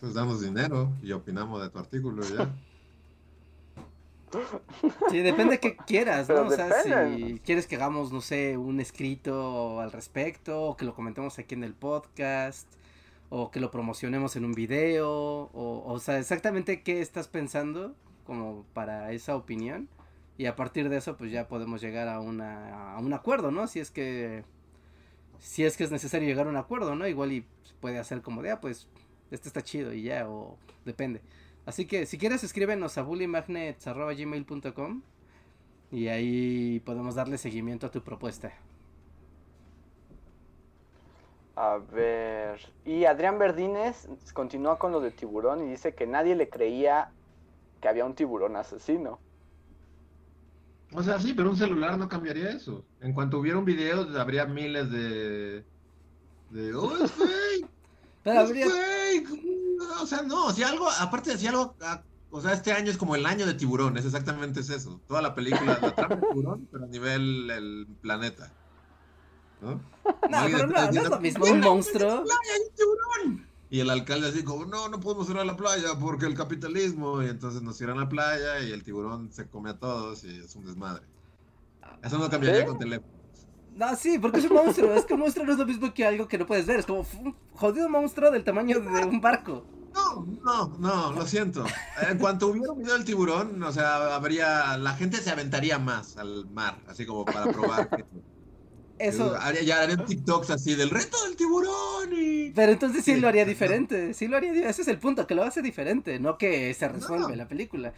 [0.00, 2.50] Pues damos dinero y opinamos de tu artículo y ya.
[5.10, 6.48] Sí, depende que quieras, ¿no?
[6.48, 10.86] Pero O sea, si quieres que hagamos, no sé, un escrito al respecto, o que
[10.86, 12.66] lo comentemos aquí en el podcast,
[13.28, 17.94] o que lo promocionemos en un video, o, o sea, exactamente qué estás pensando
[18.24, 19.88] como para esa opinión.
[20.38, 23.66] Y a partir de eso, pues ya podemos llegar a, una, a un acuerdo, ¿no?
[23.66, 24.44] Si es que
[25.42, 27.06] si es que es necesario llegar a un acuerdo, ¿no?
[27.06, 27.44] Igual y
[27.80, 28.88] puede hacer como de, ah, pues,
[29.30, 31.20] este está chido y ya, o depende.
[31.66, 35.02] Así que si quieres escríbenos a bullymagnets.gmail.com
[35.90, 38.52] y ahí podemos darle seguimiento a tu propuesta.
[41.54, 42.60] A ver.
[42.84, 47.10] Y Adrián Verdines continúa con lo de tiburón y dice que nadie le creía
[47.82, 49.18] que había un tiburón asesino.
[50.94, 52.84] O sea, sí, pero un celular no cambiaría eso.
[53.00, 55.64] En cuanto hubiera un video, habría miles de.
[56.50, 56.74] de.
[56.74, 57.68] ¡Oh, es fake!
[58.22, 58.66] Pero ¡Es habría...
[58.70, 59.28] fake!
[60.00, 61.74] O sea, no, si algo, aparte de si algo.
[61.82, 65.00] ah, O sea, este año es como el año de tiburón, es exactamente es eso.
[65.08, 68.52] Toda la película, la trama de tiburón, pero a nivel el planeta.
[69.60, 69.72] ¿No?
[69.74, 69.80] No,
[70.30, 71.44] pero no, no es lo mismo.
[71.44, 72.10] "Mira, Un monstruo.
[72.12, 73.46] hay un tiburón".
[73.72, 77.22] Y el alcalde así como, no, no podemos ir a la playa porque el capitalismo.
[77.22, 80.40] Y entonces nos irán a la playa y el tiburón se come a todos y
[80.40, 81.06] es un desmadre.
[82.02, 82.66] Eso no cambiaría ¿Sí?
[82.66, 83.10] con teléfono.
[83.74, 84.92] No, sí, porque es un monstruo.
[84.92, 86.80] Es que un monstruo no es lo mismo que algo que no puedes ver.
[86.80, 89.64] Es como un jodido monstruo del tamaño de un barco.
[89.94, 91.64] No, no, no, lo siento.
[92.10, 96.18] En cuanto hubiera un video del tiburón, o sea, habría, la gente se aventaría más
[96.18, 97.88] al mar, así como para probar.
[97.88, 98.04] que-
[99.02, 99.36] Eso.
[99.64, 102.50] Ya harían TikToks así del reto del tiburón y...
[102.50, 104.14] Pero entonces sí Sí, lo haría diferente.
[104.14, 104.68] Sí lo haría.
[104.68, 106.18] Ese es el punto, que lo hace diferente.
[106.18, 107.34] No que se resuelve No.
[107.36, 107.92] la película.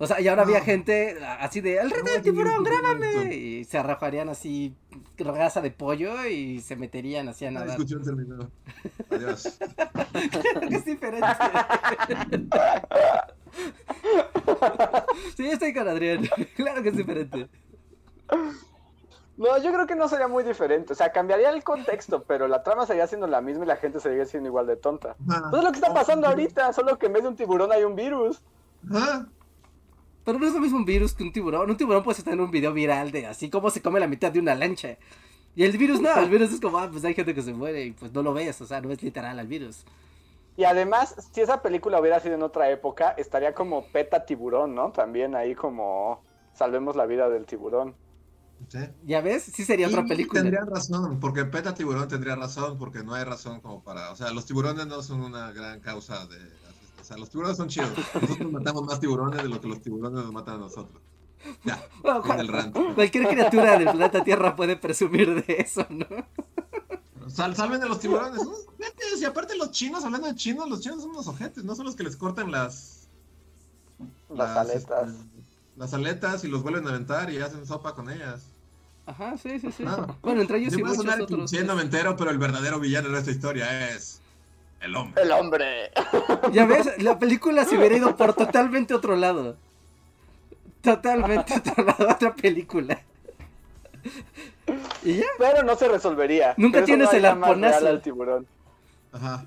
[0.00, 3.34] O sea, y ahora había gente así de, ¡el reto No, del tiburón, grábame!
[3.34, 4.72] Y se arrojarían así
[5.16, 7.78] grasa de pollo y se meterían así a La nadar.
[7.78, 8.48] discusión terminó.
[9.10, 9.58] Adiós.
[10.30, 11.26] Claro que es diferente.
[15.36, 16.28] sí, estoy con Adrián.
[16.56, 17.48] Claro que es diferente.
[19.38, 20.92] No, yo creo que no sería muy diferente.
[20.92, 24.00] O sea, cambiaría el contexto, pero la trama seguiría siendo la misma y la gente
[24.00, 25.16] seguiría siendo igual de tonta.
[25.24, 27.84] Pues es lo que está pasando ahorita, solo que en vez de un tiburón hay
[27.84, 28.42] un virus.
[28.92, 29.26] Ajá.
[30.24, 31.70] Pero no es lo mismo un virus que un tiburón.
[31.70, 34.30] Un tiburón puede estar en un video viral de así como se come la mitad
[34.30, 34.98] de una lancha.
[35.54, 37.84] Y el virus no, el virus es como, ah, pues hay gente que se muere
[37.86, 39.84] y pues no lo ves, o sea, no es literal al virus.
[40.56, 44.90] Y además, si esa película hubiera sido en otra época, estaría como peta tiburón, ¿no?
[44.90, 47.94] También ahí como salvemos la vida del tiburón.
[48.68, 48.78] Sí.
[49.06, 49.44] ¿Ya ves?
[49.44, 50.42] Sí sería otra película.
[50.42, 54.10] Tendrían razón, porque Peta Tiburón tendría razón, porque no hay razón como para.
[54.10, 56.36] O sea, los tiburones no son una gran causa de.
[57.00, 57.90] O sea, los tiburones son chidos.
[58.20, 61.00] Nosotros matamos más tiburones de lo que los tiburones nos matan a nosotros.
[61.64, 62.76] Ya, Bueno, del rant.
[62.94, 66.06] Cualquier criatura del planeta Tierra puede presumir de eso, ¿no?
[67.28, 68.40] Sal, salven a los tiburones.
[69.20, 71.94] Y aparte, los chinos, hablando de chinos, los chinos son unos ojetes, no son los
[71.96, 73.08] que les cortan las.
[74.28, 75.10] Las aletas.
[75.10, 75.37] este,
[75.78, 78.46] las aletas y los vuelven a aventar y hacen sopa con ellas.
[79.06, 79.84] Ajá, sí, sí, sí.
[79.86, 80.14] Ah.
[80.20, 81.50] Bueno, entre ellos Yo y muchos sonar otros.
[81.50, 84.20] cliché noventero, pero el verdadero villano de esta historia es.
[84.80, 85.22] El hombre.
[85.22, 85.90] El hombre.
[86.52, 89.56] Ya ves, la película se hubiera ido por totalmente otro lado.
[90.82, 93.00] Totalmente otro lado, otra película.
[95.02, 96.54] Y ya, Pero no se resolvería.
[96.56, 97.88] Nunca tienes no el arponazo.
[97.88, 98.46] al tiburón.
[99.12, 99.44] Ajá.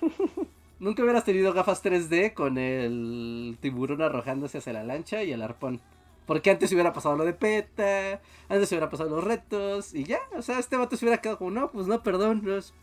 [0.78, 5.80] nunca hubieras tenido gafas 3D con el tiburón arrojándose hacia la lancha y el arpón.
[6.26, 10.42] Porque antes hubiera pasado lo de PETA, antes hubiera pasado los retos, y ya, o
[10.42, 12.74] sea, este vato se hubiera quedado como, no, pues no, perdón, pues,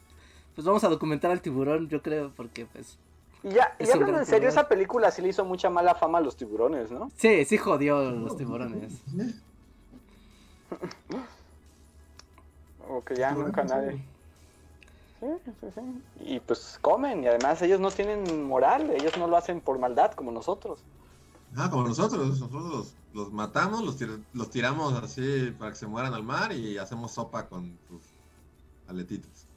[0.56, 2.98] pues vamos a documentar al tiburón, yo creo, porque pues,
[3.44, 4.60] Y ya, y Es un hablando en serio, tiburón.
[4.60, 7.12] esa película sí le hizo mucha mala fama a los tiburones, ¿no?
[7.18, 9.02] sí, sí jodió a los tiburones.
[12.88, 14.04] O que ya nunca nadie.
[15.24, 15.82] Sí, sí, sí.
[16.16, 20.12] Y pues comen, y además ellos no tienen moral, ellos no lo hacen por maldad
[20.12, 20.86] como nosotros.
[21.56, 25.88] Ah, como nosotros, nosotros los, los matamos, los, tir- los tiramos así para que se
[25.88, 28.20] mueran al mar y hacemos sopa con sus
[28.88, 29.50] aletitas.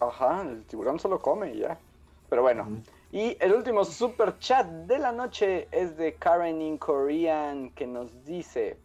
[0.00, 1.80] Ajá, el tiburón solo come y ya.
[2.28, 2.72] Pero bueno.
[3.10, 8.24] Y el último super chat de la noche es de Karen in Korean que nos
[8.24, 8.82] dice...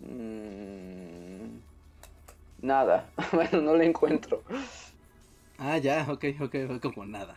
[0.00, 1.58] mm,
[2.58, 4.44] nada, bueno, no lo encuentro.
[5.58, 7.36] Ah, ya, ok, ok, fue como nada.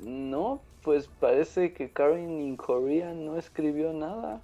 [0.00, 4.42] No, pues parece que Karen in Korean no escribió nada.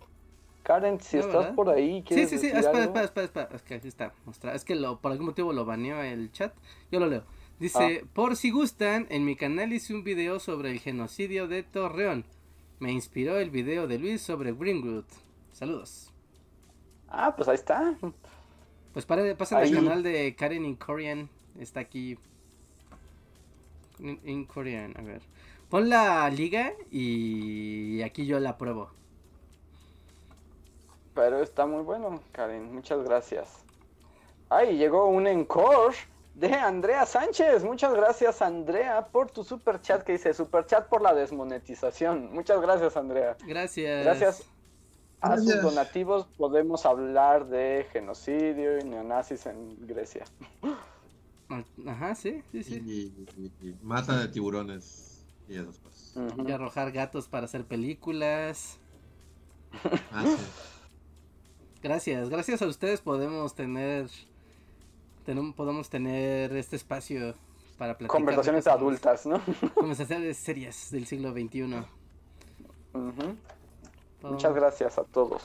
[0.65, 1.55] Karen, si No, estás ¿verdad?
[1.55, 4.15] por ahí, Sí, ¿quieres sí, sí, decir espera, espera, espera, espera, es que aquí está,
[4.27, 6.55] mostra- es que lo, por algún motivo lo baneó el chat,
[6.91, 7.25] yo lo leo.
[7.59, 12.25] Dice, por si gustan, en mi canal hice un video sobre el genocidio de Torreón.
[12.81, 15.05] Me inspiró el video de Luis sobre Greenwood.
[15.53, 16.13] Saludos.
[17.09, 17.97] Ah, pues ahí está.
[18.93, 21.29] Pues para, pasen al canal de Karen in Korean,
[21.59, 22.17] está aquí.
[23.99, 25.23] In, in Korean, a ver.
[25.69, 28.91] Pon la liga y aquí yo la pruebo.
[31.15, 32.75] Pero está muy bueno, Karen.
[32.75, 33.65] Muchas gracias.
[34.51, 35.95] Ay, llegó un encore
[36.35, 37.65] de Andrea Sánchez.
[37.65, 42.33] Muchas gracias, Andrea, por tu super chat que dice super chat por la desmonetización.
[42.33, 43.37] Muchas gracias, Andrea.
[43.47, 44.05] Gracias.
[44.05, 44.51] Gracias.
[45.21, 50.25] A sus donativos podemos hablar de genocidio y neonazis en Grecia.
[51.87, 52.75] Ajá, sí, sí, Y, sí.
[53.37, 56.15] y- y mata de tiburones y esas cosas.
[56.47, 58.79] Y arrojar gatos para hacer películas.
[60.13, 60.37] Ah, sí.
[61.83, 64.09] Gracias, gracias a ustedes podemos tener,
[65.57, 67.35] podemos tener este espacio
[67.77, 68.17] para platicar.
[68.17, 69.43] Conversaciones adultas, ¿no?
[69.75, 71.85] Conversaciones serias del siglo XXI.
[74.23, 75.43] Muchas gracias a todos.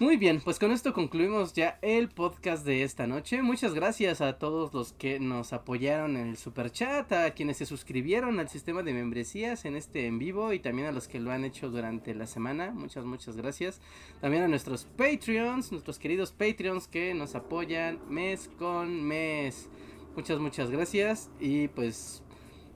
[0.00, 3.42] Muy bien, pues con esto concluimos ya el podcast de esta noche.
[3.42, 7.66] Muchas gracias a todos los que nos apoyaron en el super chat, a quienes se
[7.66, 11.32] suscribieron al sistema de membresías en este en vivo y también a los que lo
[11.32, 12.70] han hecho durante la semana.
[12.70, 13.82] Muchas, muchas gracias.
[14.22, 19.68] También a nuestros Patreons, nuestros queridos Patreons que nos apoyan mes con mes.
[20.16, 21.28] Muchas, muchas gracias.
[21.40, 22.22] Y pues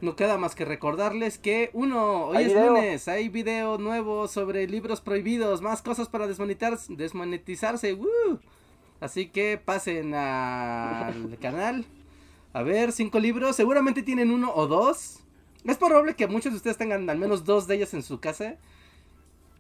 [0.05, 2.67] no queda más que recordarles que uno, hoy Hay es video.
[2.75, 7.95] lunes, hay video nuevo sobre libros prohibidos, más cosas para desmonetizar, desmonetizarse.
[7.95, 8.39] ¡woo!
[9.01, 11.85] Así que pasen al canal.
[12.53, 15.21] A ver, cinco libros, seguramente tienen uno o dos.
[15.65, 18.57] Es probable que muchos de ustedes tengan al menos dos de ellos en su casa.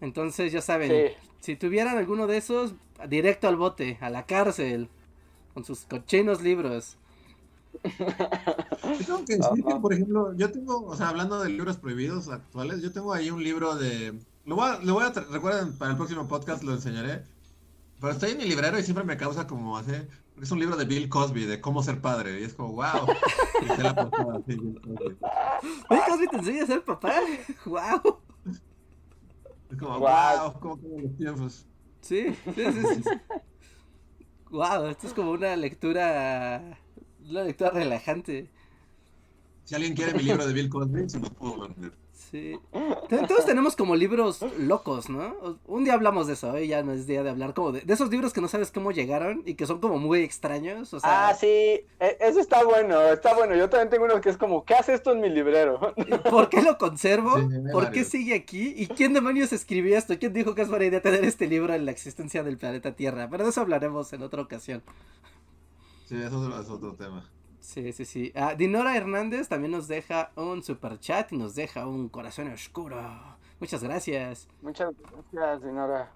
[0.00, 1.14] Entonces ya saben, Sí.
[1.40, 2.74] si tuvieran alguno de esos,
[3.08, 4.88] directo al bote, a la cárcel,
[5.54, 6.96] con sus cochinos libros.
[7.82, 12.28] Yo tengo que decir que, por ejemplo, yo tengo, o sea, hablando de libros prohibidos
[12.28, 14.18] actuales, yo tengo ahí un libro de.
[14.44, 17.24] Lo voy a, lo voy a recuerden, para el próximo podcast lo enseñaré.
[18.00, 20.06] Pero estoy en mi librero y siempre me causa como hace.
[20.42, 22.40] Es un libro de Bill Cosby, de cómo ser padre.
[22.40, 23.06] Y es como, wow.
[23.62, 26.28] Y está la portada así, Bill Cosby.
[26.28, 27.14] Te enseña a ser papá.
[27.64, 28.18] ¡Wow!
[29.70, 30.50] Es como, Guau.
[30.50, 31.66] wow, cómo cambian los tiempos.
[32.00, 33.10] Sí, sí, sí, sí.
[34.50, 36.78] Wow, esto es como una lectura.
[37.30, 38.48] Una lectura relajante.
[39.64, 41.92] Si alguien quiere mi libro de Bill Cosby, se lo puedo vender.
[42.12, 42.58] Sí.
[43.28, 45.58] Todos tenemos como libros locos, ¿no?
[45.66, 47.92] Un día hablamos de eso, hoy ya no es día de hablar como de, de
[47.94, 50.92] esos libros que no sabes cómo llegaron y que son como muy extraños.
[50.94, 51.86] O sea, Ah, sí, e-
[52.20, 53.54] eso está bueno, está bueno.
[53.56, 55.94] Yo también tengo uno que es como, ¿qué hace esto en mi librero?
[56.30, 57.38] ¿por qué lo conservo?
[57.38, 58.74] Sí, ¿Por qué sigue aquí?
[58.76, 60.18] ¿Y quién demonios escribió esto?
[60.18, 63.28] ¿Quién dijo que es buena idea tener este libro en la existencia del planeta Tierra?
[63.30, 64.82] Pero de eso hablaremos en otra ocasión.
[66.04, 67.28] Sí, eso es otro tema.
[67.60, 68.32] Sí, sí, sí.
[68.34, 73.00] Ah, Dinora Hernández también nos deja un super chat y nos deja un corazón oscuro.
[73.58, 74.48] Muchas gracias.
[74.60, 74.90] Muchas
[75.32, 76.12] gracias, Dinora.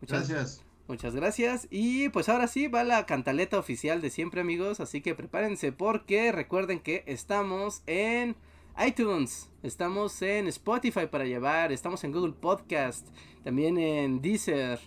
[0.00, 0.66] Muchas Gracias.
[0.88, 1.66] Muchas gracias.
[1.70, 4.78] Y pues ahora sí va la cantaleta oficial de siempre, amigos.
[4.78, 8.36] Así que prepárense porque recuerden que estamos en
[8.78, 13.08] iTunes, estamos en Spotify para llevar, estamos en Google Podcast,
[13.42, 14.78] también en Deezer.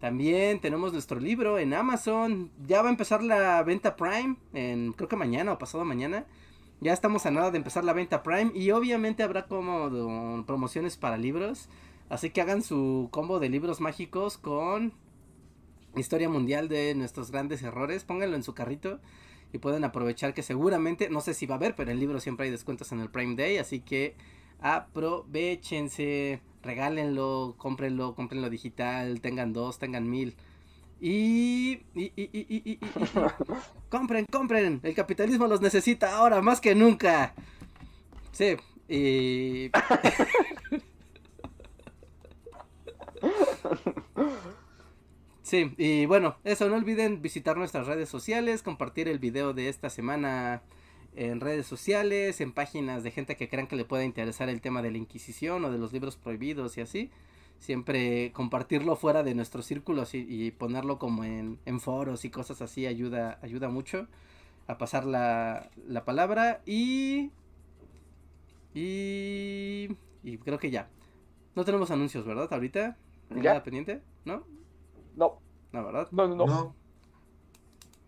[0.00, 2.50] También tenemos nuestro libro en Amazon.
[2.66, 6.26] Ya va a empezar la venta Prime en creo que mañana o pasado mañana.
[6.80, 11.16] Ya estamos a nada de empezar la venta Prime y obviamente habrá como promociones para
[11.16, 11.68] libros.
[12.10, 14.92] Así que hagan su combo de libros mágicos con
[15.96, 18.04] historia mundial de nuestros grandes errores.
[18.04, 19.00] Pónganlo en su carrito
[19.52, 22.20] y pueden aprovechar que seguramente, no sé si va a haber, pero en el libro
[22.20, 23.56] siempre hay descuentos en el Prime Day.
[23.56, 24.14] Así que
[24.60, 30.36] aprovechense, regálenlo, cómprenlo, cómprenlo digital, tengan dos, tengan mil.
[31.00, 32.80] Y, y,
[33.88, 37.34] compren, compren, el capitalismo los necesita ahora más que nunca.
[38.32, 38.56] Sí,
[38.88, 39.70] y
[45.46, 49.90] Sí, y bueno, eso, no olviden visitar nuestras redes sociales, compartir el video de esta
[49.90, 50.62] semana
[51.16, 54.82] en redes sociales, en páginas de gente que crean que le pueda interesar el tema
[54.82, 57.10] de la Inquisición o de los libros prohibidos y así.
[57.58, 63.38] Siempre compartirlo fuera de nuestros círculos y, ponerlo como en, foros y cosas así ayuda,
[63.42, 64.06] ayuda mucho
[64.66, 67.30] a pasar la, la palabra y...
[68.74, 69.88] Y...
[70.22, 70.88] Y creo que ya.
[71.54, 72.48] No tenemos anuncios, ¿verdad?
[72.50, 72.96] Ahorita.
[73.40, 73.62] ¿Ya?
[73.62, 74.02] pendiente?
[74.24, 74.44] ¿No?
[75.16, 75.38] No.
[75.72, 76.08] No, ¿verdad?
[76.10, 76.74] No, no, no.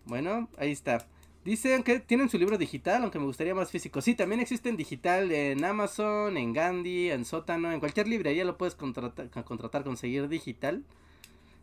[0.05, 1.07] Bueno, ahí está.
[1.49, 4.03] Dicen que tienen su libro digital, aunque me gustaría más físico.
[4.03, 8.59] Sí, también existe en digital en Amazon, en Gandhi, en Sótano, en cualquier librería lo
[8.59, 10.85] puedes contratar, conseguir digital.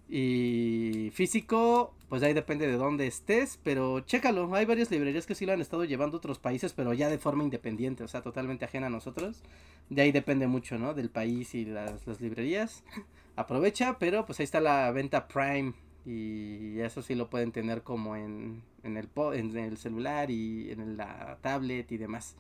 [0.10, 4.52] Y físico, pues ahí depende de dónde estés, pero chécalo.
[4.56, 7.20] Hay varias librerías que sí lo han estado llevando a otros países, pero ya de
[7.20, 9.44] forma independiente, o sea, totalmente ajena a nosotros.
[9.92, 10.96] De ahí depende mucho, ¿no?
[10.96, 12.84] Del país y las librerías.
[13.36, 15.74] Aprovecha, pero pues ahí está la venta Prime
[16.06, 20.98] y eso sí lo pueden tener como en, en, el, en el celular y en
[20.98, 22.36] la tablet y demás.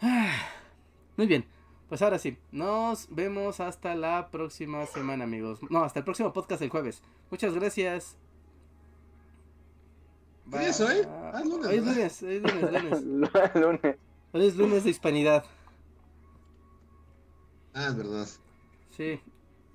[1.16, 1.46] Muy bien,
[1.88, 5.60] pues ahora sí, nos vemos hasta la próxima semana amigos.
[5.70, 7.02] No, hasta el próximo podcast el jueves.
[7.30, 8.16] Muchas gracias.
[10.50, 10.96] ¿Qué es hoy?
[11.06, 13.96] Ah, lunes, hoy es lunes, hoy es lunes, lunes.
[14.32, 15.44] Hoy es lunes de hispanidad.
[17.72, 18.28] Ah, es verdad.
[18.90, 19.20] Sí.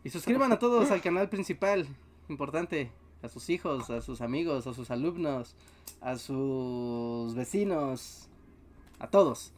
[0.04, 1.88] Y suscriban a todos al canal principal
[2.30, 2.92] importante,
[3.22, 5.56] a sus hijos, a sus amigos, a sus alumnos,
[6.02, 8.30] a sus vecinos,
[9.00, 9.54] a todos.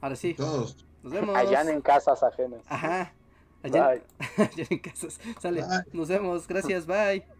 [0.00, 0.34] Ahora sí.
[0.34, 0.76] Todos.
[1.02, 1.36] Nos vemos.
[1.36, 2.62] Allá en casas ajenas.
[2.68, 3.12] Ajá.
[3.62, 3.90] Allá,
[4.36, 5.20] allá en casas.
[5.40, 5.64] Sale.
[5.92, 6.46] Nos vemos.
[6.46, 6.86] Gracias.
[6.86, 7.39] Bye.